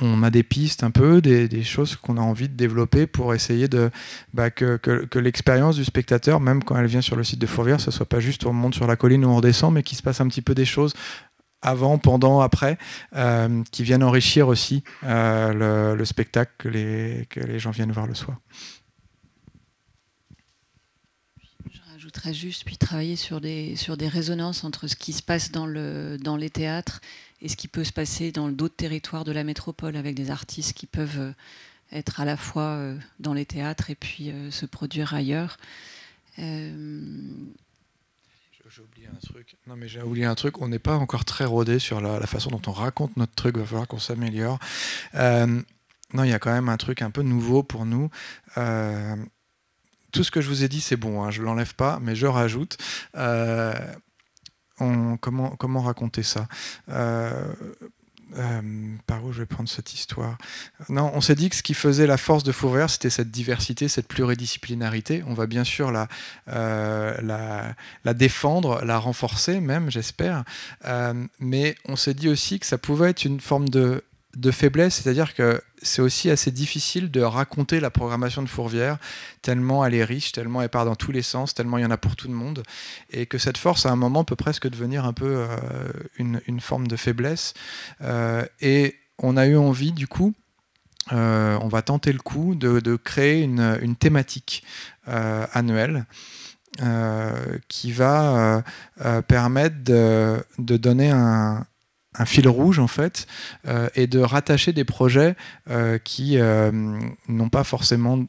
on 0.00 0.22
a 0.22 0.30
des 0.30 0.42
pistes 0.42 0.84
un 0.84 0.90
peu, 0.90 1.20
des, 1.20 1.62
choses 1.62 1.96
qu'on 1.96 2.16
a 2.16 2.20
envie 2.20 2.48
de 2.48 2.54
développer 2.54 3.06
pour 3.06 3.34
essayer 3.34 3.68
de 3.68 3.90
bah, 4.32 4.50
que, 4.50 4.78
l'expérience 5.18 5.76
du 5.76 5.84
spectateur, 5.84 6.40
même 6.40 6.62
quand 6.62 6.76
elle 6.76 6.86
vient 6.86 7.00
sur 7.00 7.16
le 7.16 7.24
site 7.24 7.40
de 7.40 7.46
Fourvière, 7.46 7.80
ce 7.80 7.90
soit 7.90 8.06
pas 8.06 8.20
juste 8.20 8.46
on 8.46 8.52
monte 8.52 8.74
sur 8.74 8.86
la 8.86 8.96
colline 8.96 9.24
ou 9.24 9.28
on 9.28 9.36
redescend, 9.36 9.74
mais 9.74 9.82
qu'il 9.82 9.98
se 9.98 10.02
passe 10.02 10.20
un 10.20 10.28
petit 10.28 10.42
peu 10.42 10.54
des 10.54 10.64
choses 10.64 10.94
avant, 11.62 11.98
pendant, 11.98 12.40
après, 12.40 12.78
euh, 13.14 13.62
qui 13.70 13.82
viennent 13.82 14.02
enrichir 14.02 14.48
aussi 14.48 14.82
euh, 15.04 15.94
le, 15.94 16.04
spectacle 16.04 16.52
que 16.58 16.68
les, 17.40 17.58
gens 17.58 17.70
viennent 17.70 17.92
voir 17.92 18.06
le 18.06 18.14
soir. 18.14 18.38
Je 21.70 21.80
rajouterais 21.92 22.34
juste, 22.34 22.64
puis 22.64 22.76
travailler 22.76 23.16
sur 23.16 23.40
des, 23.40 23.76
sur 23.76 23.96
des 23.96 24.08
résonances 24.08 24.64
entre 24.64 24.86
ce 24.86 24.96
qui 24.96 25.12
se 25.12 25.22
passe 25.22 25.52
dans, 25.52 25.66
le, 25.66 26.16
dans 26.18 26.36
les 26.36 26.50
théâtres 26.50 27.00
et 27.42 27.48
ce 27.48 27.56
qui 27.56 27.68
peut 27.68 27.84
se 27.84 27.92
passer 27.92 28.32
dans 28.32 28.48
d'autres 28.48 28.76
territoires 28.76 29.24
de 29.24 29.32
la 29.32 29.44
métropole 29.44 29.96
avec 29.96 30.14
des 30.14 30.30
artistes 30.30 30.72
qui 30.72 30.86
peuvent 30.86 31.20
euh, 31.20 31.32
être 31.92 32.20
à 32.20 32.24
la 32.24 32.36
fois 32.36 32.94
dans 33.18 33.34
les 33.34 33.44
théâtres 33.44 33.90
et 33.90 33.96
puis 33.96 34.32
se 34.50 34.64
produire 34.64 35.12
ailleurs. 35.12 35.56
J'ai 38.74 38.82
oublié 38.82 39.08
un 39.08 39.18
truc. 39.18 39.56
Non, 39.66 39.74
mais 39.74 39.88
j'ai 39.88 40.00
oublié 40.00 40.26
un 40.26 40.36
truc. 40.36 40.60
On 40.60 40.68
n'est 40.68 40.78
pas 40.78 40.94
encore 40.94 41.24
très 41.24 41.44
rodé 41.44 41.80
sur 41.80 42.00
la, 42.00 42.24
façon 42.26 42.50
dont 42.50 42.62
on 42.68 42.72
raconte 42.72 43.16
notre 43.16 43.34
truc. 43.34 43.56
Il 43.56 43.60
va 43.62 43.66
falloir 43.66 43.88
qu'on 43.88 43.98
s'améliore. 43.98 44.60
non, 45.14 45.64
il 46.22 46.28
y 46.28 46.32
a 46.32 46.38
quand 46.38 46.52
même 46.52 46.68
un 46.68 46.76
truc 46.76 47.02
un 47.02 47.10
peu 47.10 47.22
nouveau 47.22 47.64
pour 47.64 47.84
nous. 47.84 48.10
tout 50.12 50.24
ce 50.24 50.30
que 50.30 50.40
je 50.40 50.48
vous 50.48 50.62
ai 50.62 50.68
dit, 50.68 50.80
c'est 50.80 50.96
bon. 50.96 51.24
Hein, 51.24 51.32
je 51.32 51.42
l'enlève 51.42 51.74
pas, 51.74 51.98
mais 52.00 52.14
je 52.14 52.26
rajoute 52.26 52.78
comment, 54.76 55.56
comment 55.56 55.82
raconter 55.82 56.22
ça? 56.22 56.46
Euh, 58.36 58.50
euh, 58.50 58.60
par 59.06 59.24
où 59.24 59.32
je 59.32 59.40
vais 59.40 59.46
prendre 59.46 59.68
cette 59.68 59.94
histoire? 59.94 60.36
Non, 60.88 61.10
on 61.14 61.20
s'est 61.20 61.34
dit 61.34 61.48
que 61.50 61.56
ce 61.56 61.62
qui 61.62 61.74
faisait 61.74 62.06
la 62.06 62.16
force 62.16 62.42
de 62.42 62.52
Fourvière, 62.52 62.90
c'était 62.90 63.10
cette 63.10 63.30
diversité, 63.30 63.88
cette 63.88 64.08
pluridisciplinarité. 64.08 65.22
On 65.26 65.34
va 65.34 65.46
bien 65.46 65.64
sûr 65.64 65.90
la, 65.90 66.08
euh, 66.48 67.16
la, 67.22 67.74
la, 68.04 68.14
défendre, 68.14 68.84
la 68.84 68.98
renforcer 68.98 69.60
même, 69.60 69.90
j'espère. 69.90 70.44
mais 71.38 71.74
on 71.86 71.96
s'est 71.96 72.14
dit 72.14 72.28
aussi 72.28 72.58
que 72.58 72.66
ça 72.66 72.78
pouvait 72.78 73.10
être 73.10 73.24
une 73.24 73.40
forme 73.40 73.68
de 73.68 74.02
de 74.36 74.50
faiblesse, 74.50 74.96
c'est-à-dire 74.96 75.34
que 75.34 75.60
c'est 75.82 76.02
aussi 76.02 76.30
assez 76.30 76.50
difficile 76.50 77.10
de 77.10 77.20
raconter 77.20 77.80
la 77.80 77.90
programmation 77.90 78.42
de 78.42 78.48
Fourvière, 78.48 78.98
tellement 79.42 79.84
elle 79.84 79.94
est 79.94 80.04
riche, 80.04 80.32
tellement 80.32 80.62
elle 80.62 80.68
part 80.68 80.84
dans 80.84 80.94
tous 80.94 81.10
les 81.10 81.22
sens, 81.22 81.54
tellement 81.54 81.78
il 81.78 81.82
y 81.82 81.84
en 81.84 81.90
a 81.90 81.96
pour 81.96 82.16
tout 82.16 82.28
le 82.28 82.34
monde, 82.34 82.62
et 83.10 83.26
que 83.26 83.38
cette 83.38 83.58
force, 83.58 83.86
à 83.86 83.90
un 83.90 83.96
moment, 83.96 84.24
peut 84.24 84.36
presque 84.36 84.68
devenir 84.68 85.04
un 85.04 85.12
peu 85.12 85.46
euh, 85.48 85.56
une, 86.18 86.60
forme 86.60 86.86
de 86.86 86.96
faiblesse. 86.96 87.54
Euh, 88.02 88.44
et 88.60 88.96
on 89.18 89.36
a 89.36 89.46
eu 89.46 89.56
envie, 89.56 89.92
du 89.92 90.06
coup, 90.06 90.34
euh, 91.12 91.58
on 91.62 91.68
va 91.68 91.82
tenter 91.82 92.12
le 92.12 92.20
coup 92.20 92.54
de, 92.54 92.96
créer 92.96 93.42
une, 93.42 93.96
thématique 93.98 94.62
annuelle. 95.06 96.06
qui 97.68 97.92
va 97.92 98.62
permettre 99.26 99.82
de, 99.82 100.44
de 100.58 100.76
donner 100.76 101.10
un, 101.10 101.66
un 102.18 102.24
fil 102.24 102.48
rouge 102.48 102.78
en 102.78 102.88
fait 102.88 103.26
euh, 103.66 103.88
et 103.94 104.06
de 104.06 104.18
rattacher 104.18 104.72
des 104.72 104.84
projets 104.84 105.36
euh, 105.68 105.98
qui 105.98 106.38
euh, 106.38 106.70
n'ont 107.28 107.48
pas 107.48 107.64
forcément 107.64 108.24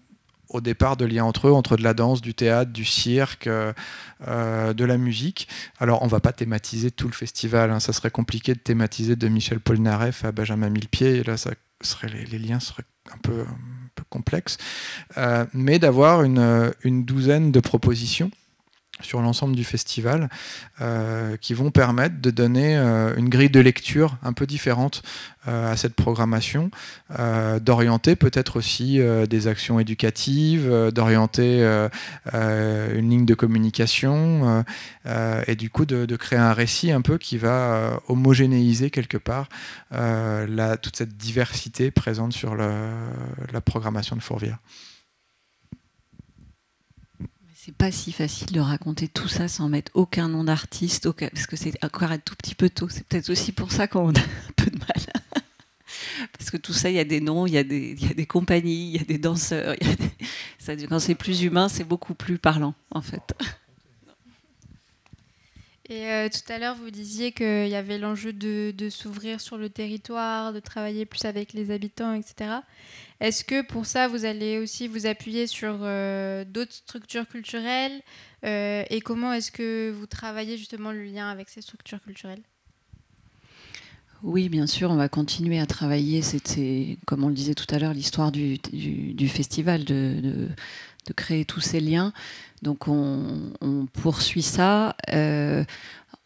au 0.49 0.59
départ 0.59 0.97
de 0.97 1.05
lien 1.05 1.23
entre 1.23 1.47
eux, 1.47 1.53
entre 1.53 1.77
de 1.77 1.83
la 1.83 1.93
danse, 1.93 2.21
du 2.21 2.33
théâtre, 2.33 2.73
du 2.73 2.83
cirque, 2.83 3.47
de 3.47 4.83
la 4.83 4.97
musique. 4.97 5.47
Alors 5.79 6.03
on 6.03 6.07
va 6.07 6.19
pas 6.19 6.33
thématiser 6.33 6.91
tout 6.91 7.07
le 7.07 7.13
festival, 7.13 7.71
hein. 7.71 7.79
ça 7.79 7.93
serait 7.93 8.11
compliqué 8.11 8.53
de 8.53 8.59
thématiser 8.59 9.15
de 9.15 9.29
Michel 9.29 9.61
Polnareff 9.61 10.25
à 10.25 10.33
Benjamin 10.33 10.69
Millepied, 10.69 11.19
et 11.19 11.23
là 11.23 11.37
ça 11.37 11.51
serait, 11.81 12.09
les, 12.09 12.37
liens 12.37 12.59
seraient 12.59 12.83
un 13.13 13.17
peu, 13.19 13.45
complexes, 14.09 14.57
mais 15.53 15.79
d'avoir 15.79 16.23
une 16.23 17.05
douzaine 17.05 17.53
de 17.53 17.61
propositions 17.61 18.29
sur 19.03 19.21
l'ensemble 19.21 19.55
du 19.55 19.63
festival 19.63 20.29
euh, 20.81 21.37
qui 21.37 21.53
vont 21.53 21.71
permettre 21.71 22.21
de 22.21 22.31
donner 22.31 22.77
euh, 22.77 23.15
une 23.15 23.29
grille 23.29 23.49
de 23.49 23.59
lecture 23.59 24.17
un 24.23 24.33
peu 24.33 24.47
différente 24.47 25.03
euh, 25.47 25.71
à 25.71 25.77
cette 25.77 25.95
programmation, 25.95 26.69
d'orienter 27.61 28.15
peut-être 28.15 28.57
aussi 28.57 28.99
des 29.29 29.47
actions 29.47 29.79
éducatives, 29.79 30.91
d'orienter 30.93 31.63
une 32.33 33.09
ligne 33.09 33.25
de 33.25 33.33
communication 33.33 34.63
et 35.05 35.55
du 35.55 35.69
coup 35.69 35.85
de, 35.85 36.15
créer 36.15 36.39
un 36.39 36.53
récit 36.53 36.91
un 36.91 37.01
peu 37.01 37.17
qui 37.17 37.37
va 37.37 37.99
homogénéiser 38.07 38.91
quelque 38.91 39.17
part 39.17 39.49
toute 40.81 40.95
cette 40.95 41.17
diversité 41.17 41.91
présente 41.91 42.33
sur 42.33 42.55
la 42.55 43.61
programmation 43.61 44.15
de 44.15 44.21
Fourvière. 44.21 44.57
Pas 47.77 47.91
si 47.91 48.11
facile 48.11 48.51
de 48.51 48.59
raconter 48.59 49.07
tout 49.07 49.27
ça 49.27 49.47
sans 49.47 49.69
mettre 49.69 49.91
aucun 49.95 50.27
nom 50.27 50.43
d'artiste, 50.43 51.09
parce 51.11 51.47
que 51.47 51.55
c'est 51.55 51.83
encore 51.83 52.11
un 52.11 52.17
tout 52.17 52.35
petit 52.35 52.55
peu 52.55 52.69
tôt. 52.69 52.89
C'est 52.89 53.05
peut-être 53.05 53.29
aussi 53.29 53.51
pour 53.51 53.71
ça 53.71 53.87
qu'on 53.87 54.09
a 54.09 54.19
un 54.19 54.53
peu 54.55 54.69
de 54.69 54.77
mal. 54.77 55.21
parce 56.37 56.49
que 56.49 56.57
tout 56.57 56.73
ça, 56.73 56.89
il 56.89 56.95
y 56.95 56.99
a 56.99 57.03
des 57.03 57.21
noms, 57.21 57.47
il 57.47 57.53
y, 57.53 57.57
a 57.57 57.63
des, 57.63 57.93
y 57.93 58.09
a 58.09 58.13
des 58.13 58.25
compagnies, 58.25 58.89
il 58.89 58.97
y 58.97 58.99
a 58.99 59.05
des 59.05 59.17
danseurs. 59.17 59.75
Quand 60.89 60.99
c'est 60.99 61.15
plus 61.15 61.43
humain, 61.43 61.69
c'est 61.69 61.83
beaucoup 61.83 62.13
plus 62.13 62.37
parlant, 62.37 62.75
en 62.91 63.01
fait. 63.01 63.33
Et 65.91 66.09
euh, 66.09 66.29
tout 66.29 66.53
à 66.53 66.57
l'heure, 66.57 66.77
vous 66.77 66.89
disiez 66.89 67.33
qu'il 67.33 67.67
y 67.67 67.75
avait 67.75 67.97
l'enjeu 67.97 68.31
de, 68.31 68.89
s'ouvrir 68.89 69.41
sur 69.41 69.57
le 69.57 69.69
territoire, 69.69 70.53
de 70.53 70.61
travailler 70.61 71.05
plus 71.05 71.25
avec 71.25 71.51
les 71.51 71.69
habitants, 71.69 72.13
etc. 72.13 72.59
Est-ce 73.19 73.43
que 73.43 73.61
pour 73.61 73.85
ça, 73.85 74.07
vous 74.07 74.23
allez 74.23 74.57
aussi 74.57 74.87
vous 74.87 75.05
appuyer 75.05 75.47
sur 75.47 75.79
euh, 75.81 76.45
d'autres 76.45 76.71
structures 76.71 77.27
culturelles 77.27 78.01
euh, 78.45 78.85
Et 78.89 79.01
comment 79.01 79.33
est-ce 79.33 79.51
que 79.51 79.91
vous 79.91 80.05
travaillez 80.05 80.57
justement 80.57 80.93
le 80.93 81.03
lien 81.03 81.29
avec 81.29 81.49
ces 81.49 81.59
structures 81.59 82.01
culturelles? 82.01 82.41
Oui, 84.23 84.47
bien 84.47 84.67
sûr, 84.67 84.91
on 84.91 84.95
va 84.95 85.09
continuer 85.09 85.59
à 85.59 85.65
travailler. 85.65 86.21
C'était, 86.21 86.99
comme 87.05 87.25
on 87.25 87.27
le 87.27 87.33
disait 87.33 87.55
tout 87.55 87.65
à 87.69 87.79
l'heure, 87.79 87.93
l'histoire 87.93 88.31
du, 88.31 88.59
festival, 89.27 89.83
de, 89.83 90.47
créer 91.17 91.43
tous 91.43 91.59
ces 91.59 91.81
liens. 91.81 92.13
Donc 92.61 92.87
on, 92.87 93.87
poursuit 93.93 94.43
ça. 94.43 94.95
Euh, 95.11 95.63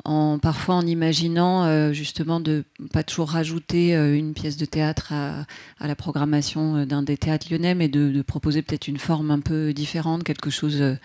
en, 0.04 0.38
parfois 0.38 0.76
en 0.76 0.86
imaginant 0.86 1.64
euh, 1.64 1.92
justement 1.92 2.40
de 2.40 2.64
pas 2.94 3.04
toujours 3.04 3.30
rajouter 3.30 3.96
euh, 3.96 4.16
une 4.16 4.34
pièce 4.34 4.58
de 4.58 4.66
théâtre 4.66 5.14
à, 5.14 5.46
la 5.80 5.96
programmation 5.96 6.86
d'un 6.86 7.02
des 7.02 7.18
théâtres 7.18 7.48
lyonnais, 7.50 7.74
mais 7.74 7.88
de, 7.88 8.22
proposer 8.22 8.62
peut-être 8.62 8.88
une 8.88 9.00
forme 9.00 9.32
un 9.32 9.40
peu 9.40 9.74
différente, 9.74 10.24
quelque 10.24 10.50
chose 10.50 10.98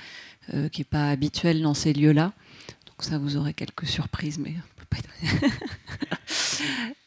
qui 0.73 0.81
n'est 0.81 0.85
pas 0.85 1.11
habituel 1.11 1.62
dans 1.62 1.75
ces 1.75 1.93
lieux-là. 1.93 2.33
Donc 2.87 3.03
ça, 3.03 3.19
vous 3.19 3.37
aurez 3.37 3.55
quelques 3.55 3.87
surprises, 3.87 4.38
mais 4.38 4.55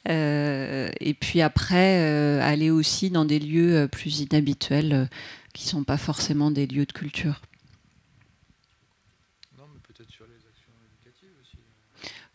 et 0.10 1.14
puis 1.20 1.42
après, 1.42 2.40
aller 2.42 2.70
aussi 2.70 3.10
dans 3.10 3.26
des 3.26 3.40
lieux 3.40 3.90
plus 3.92 4.22
inhabituels 4.22 5.10
qui 5.54 5.66
ne 5.66 5.70
sont 5.70 5.84
pas 5.84 5.98
forcément 5.98 6.50
des 6.50 6.66
lieux 6.66 6.86
de 6.86 6.94
culture. 6.94 7.42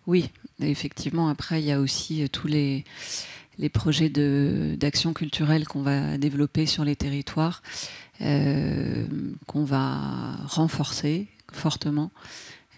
Oui, 0.08 0.30
effectivement, 0.62 1.28
après, 1.28 1.60
il 1.60 1.66
y 1.66 1.70
a 1.70 1.78
aussi 1.78 2.22
euh, 2.22 2.28
tous 2.28 2.48
les, 2.48 2.82
projets 3.74 4.08
d'action 4.08 5.12
culturelle 5.12 5.68
qu'on 5.68 5.82
va 5.82 6.16
développer 6.16 6.64
sur 6.64 6.82
les 6.82 6.96
territoires, 6.96 7.62
qu'on 8.18 9.64
va 9.64 10.36
renforcer 10.46 11.26
fortement. 11.52 12.10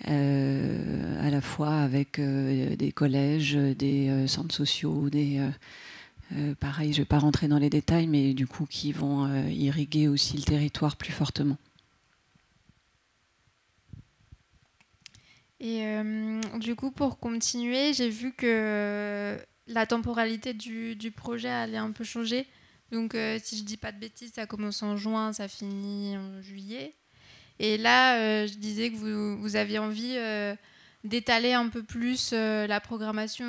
à 0.07 1.31
la 1.31 1.40
fois 1.40 1.75
avec 1.75 2.19
des 2.19 2.93
collèges, 2.93 3.55
des 3.55 4.27
centres 4.27 4.55
sociaux, 4.55 5.11
des, 5.11 5.47
pareil, 6.59 6.93
je 6.93 6.99
ne 6.99 7.03
vais 7.03 7.09
pas 7.09 7.19
rentrer 7.19 7.47
dans 7.47 7.59
les 7.59 7.71
détails, 7.71 8.07
mais 8.07 8.33
du 8.33 8.47
coup 8.47 8.64
qui 8.64 8.90
vont 8.90 9.29
irriguer 9.51 10.09
aussi 10.09 10.38
le 10.38 10.43
territoire 10.43 10.97
plus 10.97 11.12
fortement. 11.12 11.59
Et 15.61 15.85
euh, 15.85 16.40
du 16.59 16.75
coup, 16.75 16.90
pour 16.90 17.18
continuer, 17.18 17.92
j'ai 17.92 18.09
vu 18.09 18.33
que 18.33 19.38
la 19.66 19.87
temporalité 19.87 20.55
du, 20.55 21.12
projet 21.14 21.51
allait 21.51 21.77
un 21.77 21.92
peu 21.92 22.03
changer. 22.03 22.46
Donc, 22.90 23.14
euh, 23.14 23.38
si 23.42 23.59
je 23.59 23.62
dis 23.62 23.77
pas 23.77 23.92
de 23.92 23.99
bêtises, 23.99 24.33
ça 24.35 24.46
commence 24.46 24.83
en 24.83 24.96
juin, 24.96 25.35
ça 25.35 25.49
finit 25.49 26.16
en 26.16 26.40
juillet. 26.40 26.96
Et 27.59 27.77
là, 27.77 28.16
euh, 28.16 28.46
je 28.46 28.55
disais 28.55 28.90
que 28.90 28.96
vous, 28.96 29.38
vous 29.38 29.55
aviez 29.55 29.79
envie 29.79 30.16
d'étaler 31.05 31.53
un 31.53 31.68
peu 31.68 31.83
plus 31.83 32.33
la 32.33 32.81
programmation 32.81 33.44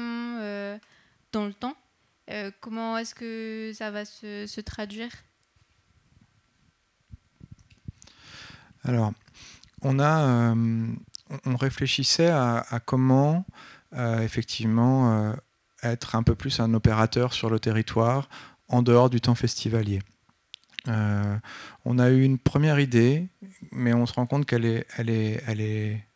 dans 1.31 1.45
le 1.45 1.53
temps. 1.53 1.77
comment 2.59 2.97
est-ce 2.97 3.15
que 3.15 3.71
ça 3.73 3.89
va 3.89 4.03
se, 4.03 4.47
se 4.47 4.59
traduire? 4.59 5.11
Alors, 8.83 9.13
on 9.81 9.99
a 9.99 10.53
on 11.45 11.55
réfléchissait 11.55 12.29
à, 12.29 12.63
comment 12.85 13.45
euh, 13.93 14.21
effectivement 14.21 15.11
euh, 15.11 15.33
être 15.83 16.15
un 16.15 16.23
peu 16.23 16.35
plus 16.35 16.59
un 16.59 16.73
opérateur 16.73 17.33
sur 17.33 17.49
le 17.49 17.59
territoire 17.59 18.29
en 18.67 18.81
dehors 18.81 19.09
du 19.09 19.21
temps 19.21 19.35
festivalier. 19.35 19.99
Euh, 20.87 21.37
on 21.85 21.99
a 21.99 22.09
eu 22.09 22.23
une 22.23 22.39
première 22.39 22.79
idée, 22.79 23.27
mais 23.71 23.93
on 23.93 24.05
se 24.05 24.13
rend 24.13 24.25
compte 24.25 24.45
qu'elle 24.45 24.65
est, 24.65 26.07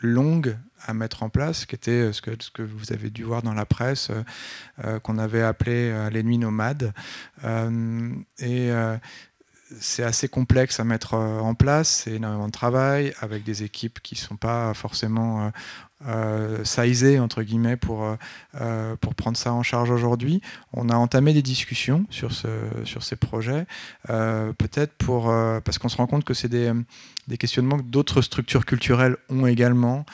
longue 0.00 0.58
à 0.84 0.94
mettre 0.94 1.22
en 1.22 1.28
place, 1.28 1.64
qui 1.64 1.76
était 1.76 2.12
ce 2.12 2.20
que, 2.20 2.32
ce 2.40 2.50
que 2.50 2.62
vous 2.62 2.92
avez 2.92 3.08
dû 3.08 3.22
voir 3.22 3.42
dans 3.42 3.54
la 3.54 3.64
presse, 3.66 4.10
qu'on 5.04 5.16
avait 5.16 5.42
appelé 5.42 6.08
les 6.10 6.24
nuits 6.24 6.38
nomades. 6.38 6.92
et 8.40 8.72
c'est 9.80 10.02
assez 10.02 10.28
complexe 10.28 10.80
à 10.80 10.84
mettre 10.84 11.14
euh, 11.14 11.40
en 11.40 11.54
place, 11.54 11.88
c'est 11.88 12.12
énormément 12.12 12.46
de 12.46 12.52
travail 12.52 13.12
avec 13.20 13.44
des 13.44 13.62
équipes 13.62 14.00
qui 14.00 14.14
ne 14.14 14.20
sont 14.20 14.36
pas 14.36 14.74
forcément 14.74 15.50
euh, 16.06 16.64
euh, 16.82 17.18
entre 17.20 17.42
guillemets 17.42 17.76
pour, 17.76 18.04
euh, 18.04 18.16
euh, 18.60 18.96
pour 18.96 19.14
prendre 19.14 19.36
ça 19.36 19.52
en 19.52 19.62
charge 19.62 19.90
aujourd'hui. 19.90 20.40
On 20.72 20.88
a 20.88 20.94
entamé 20.94 21.32
des 21.32 21.42
discussions 21.42 22.06
sur, 22.10 22.32
ce, 22.32 22.48
sur 22.84 23.02
ces 23.02 23.16
projets, 23.16 23.66
peut-être 24.06 24.92
pour 24.94 25.32
parce 25.64 25.78
qu'on 25.78 25.88
se 25.88 25.96
rend 25.96 26.06
compte 26.06 26.24
que 26.24 26.34
c'est 26.34 26.48
des, 26.48 26.72
des 27.28 27.36
questionnements 27.36 27.78
que 27.78 27.84
d'autres 27.84 28.22
structures 28.22 28.64
culturelles 28.64 29.16
ont 29.28 29.46
également. 29.46 30.04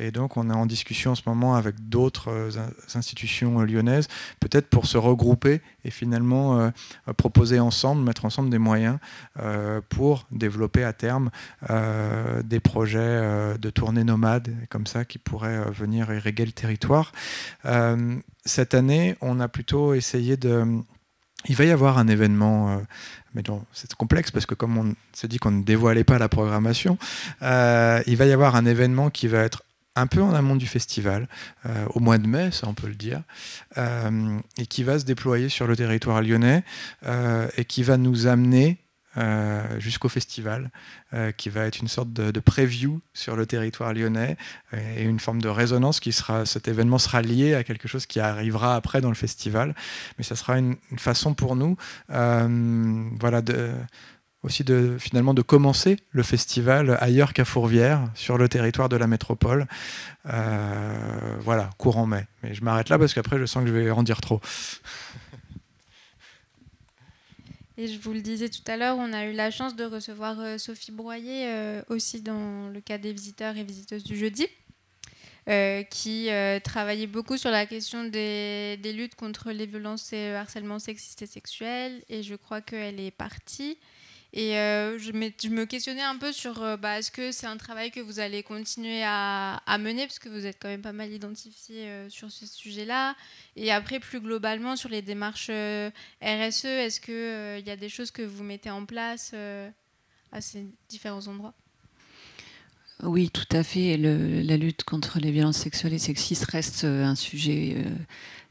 et 0.00 0.10
donc 0.10 0.36
on 0.36 0.48
est 0.50 0.54
en 0.54 0.66
discussion 0.66 1.12
en 1.12 1.14
ce 1.14 1.22
moment 1.26 1.54
avec 1.54 1.88
d'autres 1.88 2.30
institutions 2.94 3.60
lyonnaises, 3.62 4.08
peut-être 4.40 4.68
pour 4.68 4.86
se 4.86 4.98
regrouper 4.98 5.60
et 5.84 5.90
finalement 5.90 6.70
proposer 7.16 7.60
ensemble, 7.60 8.02
mettre 8.02 8.24
ensemble 8.24 8.50
des 8.50 8.58
moyens 8.58 8.98
pour 9.88 10.26
développer 10.30 10.84
à 10.84 10.92
terme 10.92 11.30
des 12.44 12.60
projets 12.60 13.58
de 13.58 13.70
tournée 13.70 14.04
nomade 14.04 14.54
comme 14.68 14.83
ça 14.86 15.04
qui 15.04 15.18
pourraient 15.18 15.58
euh, 15.58 15.70
venir 15.70 16.12
irriguer 16.12 16.46
le 16.46 16.52
territoire. 16.52 17.12
Euh, 17.64 18.16
cette 18.44 18.74
année, 18.74 19.16
on 19.20 19.40
a 19.40 19.48
plutôt 19.48 19.94
essayé 19.94 20.36
de... 20.36 20.64
Il 21.46 21.56
va 21.56 21.64
y 21.64 21.70
avoir 21.70 21.98
un 21.98 22.08
événement, 22.08 22.70
euh, 22.70 22.78
mais 23.34 23.42
c'est 23.72 23.92
complexe 23.94 24.30
parce 24.30 24.46
que 24.46 24.54
comme 24.54 24.78
on 24.78 24.94
s'est 25.12 25.28
dit 25.28 25.38
qu'on 25.38 25.50
ne 25.50 25.62
dévoilait 25.62 26.04
pas 26.04 26.18
la 26.18 26.28
programmation, 26.28 26.96
il 27.42 28.16
va 28.16 28.24
y 28.26 28.32
avoir 28.32 28.56
un 28.56 28.64
événement 28.64 29.10
qui 29.10 29.28
va 29.28 29.40
être 29.40 29.62
un 29.94 30.06
peu 30.06 30.22
en 30.22 30.32
amont 30.32 30.56
du 30.56 30.66
festival, 30.66 31.28
au 31.90 32.00
mois 32.00 32.16
de 32.16 32.26
mai, 32.26 32.50
ça 32.50 32.66
on 32.66 32.72
peut 32.72 32.88
le 32.88 32.94
dire, 32.94 33.22
et 33.76 34.66
qui 34.66 34.84
va 34.84 34.98
se 34.98 35.04
déployer 35.04 35.50
sur 35.50 35.66
le 35.66 35.76
territoire 35.76 36.22
lyonnais 36.22 36.64
et 37.56 37.64
qui 37.66 37.82
va 37.82 37.98
nous 37.98 38.26
amener 38.26 38.83
euh, 39.16 39.78
jusqu'au 39.78 40.08
festival, 40.08 40.70
euh, 41.12 41.30
qui 41.30 41.48
va 41.48 41.66
être 41.66 41.78
une 41.78 41.86
sorte 41.86 42.12
de, 42.12 42.40
preview 42.40 43.00
sur 43.12 43.36
le 43.36 43.46
territoire 43.46 43.92
lyonnais 43.94 44.36
euh, 44.72 44.96
et 44.96 45.04
une 45.04 45.20
forme 45.20 45.40
de 45.40 45.48
résonance 45.48 46.00
qui 46.00 46.10
sera, 46.10 46.46
cet 46.46 46.66
événement 46.66 46.98
sera 46.98 47.22
lié 47.22 47.54
à 47.54 47.62
quelque 47.62 47.86
chose 47.86 48.06
qui 48.06 48.18
arrivera 48.18 48.74
après 48.74 49.00
dans 49.00 49.10
le 49.10 49.14
festival. 49.14 49.74
Mais 50.18 50.24
ça 50.24 50.34
sera 50.34 50.58
une, 50.58 50.76
façon 50.96 51.34
pour 51.34 51.54
nous, 51.54 51.76
voilà, 52.08 53.40
de, 53.40 53.70
aussi 54.42 54.64
de 54.64 54.96
finalement 54.98 55.34
de 55.34 55.42
commencer 55.42 55.96
le 56.10 56.22
festival 56.22 56.96
ailleurs 57.00 57.32
qu'à 57.32 57.44
Fourvière, 57.44 58.08
sur 58.14 58.36
le 58.36 58.48
territoire 58.48 58.88
de 58.88 58.96
la 58.96 59.06
métropole. 59.06 59.66
voilà, 60.24 61.70
courant 61.78 62.06
mai. 62.06 62.26
Mais 62.42 62.54
je 62.54 62.64
m'arrête 62.64 62.88
là 62.88 62.98
parce 62.98 63.14
qu'après 63.14 63.38
je 63.38 63.46
sens 63.46 63.62
que 63.62 63.68
je 63.68 63.74
vais 63.74 63.90
en 63.90 64.02
dire 64.02 64.20
trop. 64.20 64.40
Et 67.76 67.88
je 67.88 67.98
vous 67.98 68.12
le 68.12 68.20
disais 68.20 68.48
tout 68.48 68.62
à 68.68 68.76
l'heure, 68.76 68.96
on 68.98 69.12
a 69.12 69.26
eu 69.26 69.32
la 69.32 69.50
chance 69.50 69.74
de 69.74 69.84
recevoir 69.84 70.38
euh, 70.38 70.58
Sophie 70.58 70.92
Broyer 70.92 71.46
euh, 71.48 71.82
aussi 71.88 72.20
dans 72.20 72.68
le 72.68 72.80
cas 72.80 72.98
des 72.98 73.12
visiteurs 73.12 73.56
et 73.56 73.64
visiteuses 73.64 74.04
du 74.04 74.16
jeudi, 74.16 74.46
euh, 75.48 75.82
qui 75.82 76.28
travaillait 76.62 77.08
beaucoup 77.08 77.36
sur 77.36 77.50
la 77.50 77.66
question 77.66 78.04
des, 78.04 78.78
des, 78.80 78.92
luttes 78.92 79.16
contre 79.16 79.50
les 79.50 79.66
violences 79.66 80.12
et 80.12 80.28
le 80.28 80.36
harcèlement 80.36 80.78
sexiste 80.78 81.22
et 81.22 81.26
sexuel. 81.26 82.04
Et 82.08 82.22
je 82.22 82.36
crois 82.36 82.60
qu'elle 82.60 83.00
est 83.00 83.10
partie. 83.10 83.76
Et 84.36 84.58
euh, 84.58 84.98
je, 84.98 85.12
me 85.12 85.64
questionnais 85.64 86.02
un 86.02 86.16
peu 86.16 86.32
sur 86.32 86.60
euh, 86.60 86.76
bah, 86.76 86.98
est-ce 86.98 87.12
que 87.12 87.30
c'est 87.30 87.46
un 87.46 87.56
travail 87.56 87.92
que 87.92 88.00
vous 88.00 88.18
allez 88.18 88.42
continuer 88.42 89.02
à, 89.04 89.60
mener, 89.78 90.08
parce 90.08 90.18
que 90.18 90.28
vous 90.28 90.44
êtes 90.44 90.56
quand 90.60 90.66
même 90.66 90.82
pas 90.82 90.92
mal 90.92 91.12
identifié 91.12 91.86
euh, 91.86 92.10
sur 92.10 92.32
ce 92.32 92.44
sujet-là. 92.44 93.14
Et 93.54 93.70
après, 93.70 94.00
plus 94.00 94.20
globalement, 94.20 94.74
sur 94.74 94.88
les 94.88 95.02
démarches 95.02 95.50
RSE, 96.20 96.64
est-ce 96.64 97.00
qu'il 97.00 97.64
y 97.64 97.70
a 97.70 97.76
des 97.76 97.88
choses 97.88 98.10
que 98.10 98.22
vous 98.22 98.42
mettez 98.42 98.70
en 98.70 98.84
place 98.84 99.34
à 100.32 100.40
ces 100.40 100.66
différents 100.88 101.28
endroits? 101.28 101.54
Oui, 103.04 103.30
tout 103.30 103.56
à 103.56 103.62
fait. 103.62 103.96
la 103.96 104.56
lutte 104.56 104.82
contre 104.82 105.20
les 105.20 105.30
violences 105.30 105.58
sexuelles 105.58 105.94
et 105.94 105.98
sexistes 105.98 106.46
reste 106.46 106.82
un 106.82 107.14
sujet 107.14 107.84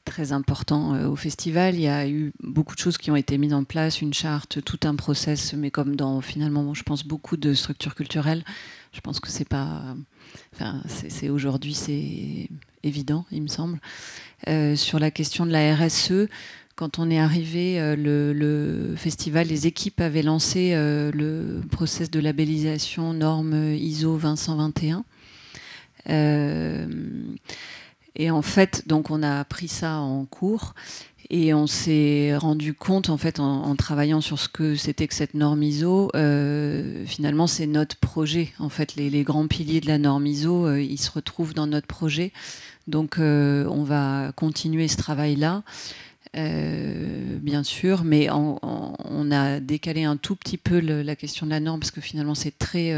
très 0.03 0.31
important 0.31 0.93
euh, 0.93 1.07
au 1.07 1.15
festival. 1.15 1.75
Il 1.75 1.81
y 1.81 1.87
a 1.87 2.07
eu 2.07 2.33
beaucoup 2.41 2.75
de 2.75 2.79
choses 2.79 2.97
qui 2.97 3.11
ont 3.11 3.15
été 3.15 3.37
mises 3.37 3.53
en 3.53 3.63
place, 3.63 4.01
une 4.01 4.13
charte, 4.13 4.63
tout 4.63 4.79
un 4.83 4.95
process, 4.95 5.53
mais 5.53 5.71
comme 5.71 5.95
dans 5.95 6.21
finalement, 6.21 6.73
je 6.73 6.83
pense 6.83 7.05
beaucoup 7.05 7.37
de 7.37 7.53
structures 7.53 7.95
culturelles. 7.95 8.43
Je 8.91 9.01
pense 9.01 9.19
que 9.19 9.29
c'est 9.29 9.47
pas, 9.47 9.95
enfin, 10.53 10.81
c'est 10.87 11.29
aujourd'hui 11.29 11.73
c'est 11.73 12.49
évident, 12.83 13.25
il 13.31 13.41
me 13.41 13.47
semble. 13.47 13.79
Euh, 14.47 14.75
sur 14.75 14.99
la 14.99 15.09
question 15.09 15.45
de 15.45 15.51
la 15.51 15.75
RSE, 15.75 16.27
quand 16.75 16.99
on 16.99 17.09
est 17.09 17.19
arrivé, 17.19 17.79
euh, 17.79 17.95
le, 17.95 18.95
festival, 18.95 19.47
les 19.47 19.67
équipes 19.67 20.01
avaient 20.01 20.21
lancé 20.21 20.73
le 20.75 21.61
process 21.71 22.11
de 22.11 22.19
labellisation 22.19 23.13
norme 23.13 23.73
ISO 23.73 24.17
2121. 24.17 25.03
Et 28.15 28.30
en 28.30 28.41
fait, 28.41 28.88
donc 28.88 29.10
on 29.10 29.23
a 29.23 29.43
pris 29.43 29.67
ça 29.67 29.97
en 29.97 30.26
cours 30.26 30.76
et 31.30 31.54
on 31.54 31.67
s'est 31.67 32.36
rendu 32.36 32.73
compte, 32.73 33.10
en 33.10 33.17
fait, 33.17 33.39
en, 33.39 33.76
travaillant 33.76 34.21
sur 34.21 34.38
ce 34.39 34.47
que 34.49 34.76
c'était 34.76 35.08
que 35.08 35.13
cette 35.13 35.34
norme 35.34 35.63
ISO, 35.63 36.12
euh, 36.15 37.06
finalement, 37.06 37.47
c'est 37.47 37.65
notre 37.65 37.95
projet. 37.95 38.54
En 38.60 38.69
fait, 38.69 38.95
les, 38.95 39.23
grands 39.23 39.47
piliers 39.47 39.82
de 39.82 39.88
la 39.88 39.97
norme 39.97 40.28
ISO, 40.28 40.67
euh, 40.67 40.82
ils 40.82 40.99
se 40.99 41.10
retrouvent 41.10 41.54
dans 41.54 41.65
notre 41.65 41.88
projet. 41.88 42.34
Donc, 42.88 43.17
euh, 43.17 43.65
on 43.71 43.84
va 43.84 44.32
continuer 44.36 44.88
ce 44.88 44.97
travail-là. 44.97 45.63
bien 46.36 47.63
sûr, 47.63 48.04
mais 48.04 48.28
on 48.32 49.32
a 49.32 49.60
décalé 49.60 50.04
un 50.04 50.17
tout 50.17 50.36
petit 50.36 50.58
peu 50.58 50.80
la 50.80 51.15
question 51.15 51.45
de 51.45 51.52
la 51.52 51.60
norme 51.60 51.80
parce 51.80 51.91
que 51.91 52.02
finalement 52.02 52.36
c'est 52.36 52.58
très 52.58 52.91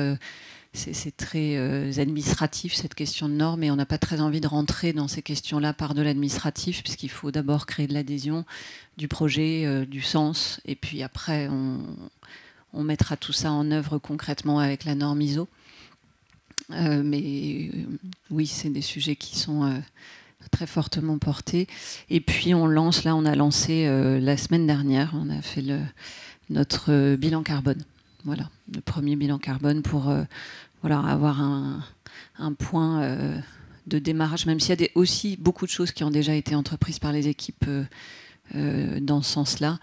c'est 0.76 1.16
très 1.16 1.56
euh, 1.58 1.92
administratif 1.98 2.74
cette 2.74 2.94
question 2.94 3.30
de 3.30 3.34
normes 3.34 3.64
et 3.64 3.72
on 3.72 3.76
n'a 3.76 3.86
pas 3.86 3.98
très 3.98 4.22
envie 4.22 4.42
de 4.42 4.48
rentrer 4.48 4.94
dans 4.94 5.08
ces 5.08 5.22
questions-là 5.22 5.74
par 5.74 5.94
de 5.94 6.02
l'administratif 6.02 6.84
puisqu'il 6.84 7.10
faut 7.10 7.32
d'abord 7.32 7.66
créer 7.66 7.88
de 7.88 7.94
l'adhésion, 7.94 8.46
du 8.98 9.08
projet, 9.08 9.64
euh, 9.66 9.86
du 9.86 10.02
sens 10.02 10.60
et 10.66 10.76
puis 10.76 11.04
après 11.04 11.48
on, 11.50 12.84
mettra 12.84 13.16
tout 13.16 13.32
ça 13.32 13.54
en 13.54 13.72
œuvre 13.72 14.00
concrètement 14.00 14.60
avec 14.60 14.84
la 14.84 14.96
norme 14.96 15.22
ISO. 15.22 15.48
Euh, 16.72 17.02
mais 17.04 17.72
oui, 18.30 18.48
c'est 18.48 18.70
des 18.70 18.82
sujets 18.82 19.16
qui 19.16 19.40
sont 19.40 19.82
très 20.52 20.68
fortement 20.68 21.18
portés. 21.18 21.68
Et 22.10 22.20
puis 22.20 22.54
on 22.54 22.68
lance, 22.68 23.06
là 23.06 23.16
on 23.16 23.24
a 23.24 23.34
lancé 23.34 23.88
la 24.20 24.36
semaine 24.36 24.68
dernière, 24.68 25.14
on 25.16 25.30
a 25.30 25.42
fait 25.42 25.64
notre 26.50 27.16
bilan 27.16 27.44
carbone. 27.44 27.82
Voilà, 28.26 28.50
le 28.74 28.82
premier 28.82 29.16
bilan 29.16 29.38
carbone 29.38 29.82
pour 29.82 30.14
voilà, 30.86 31.00
avoir 31.00 31.42
un, 31.42 32.54
point 32.54 33.02
euh, 33.02 33.40
de 33.88 33.98
démarrage, 33.98 34.46
même 34.46 34.60
s'il 34.60 34.70
y 34.70 34.74
a 34.74 34.76
des, 34.76 34.92
aussi 34.94 35.36
beaucoup 35.36 35.66
de 35.66 35.72
choses 35.72 35.92
qui 35.92 36.04
ont 36.04 36.12
déjà 36.12 36.36
été 36.36 36.54
entreprises 36.54 37.00
par 37.00 37.12
les 37.12 37.28
équipes 37.28 37.66
dans 38.54 39.24
ce 39.24 39.32
sens-là, 39.32 39.80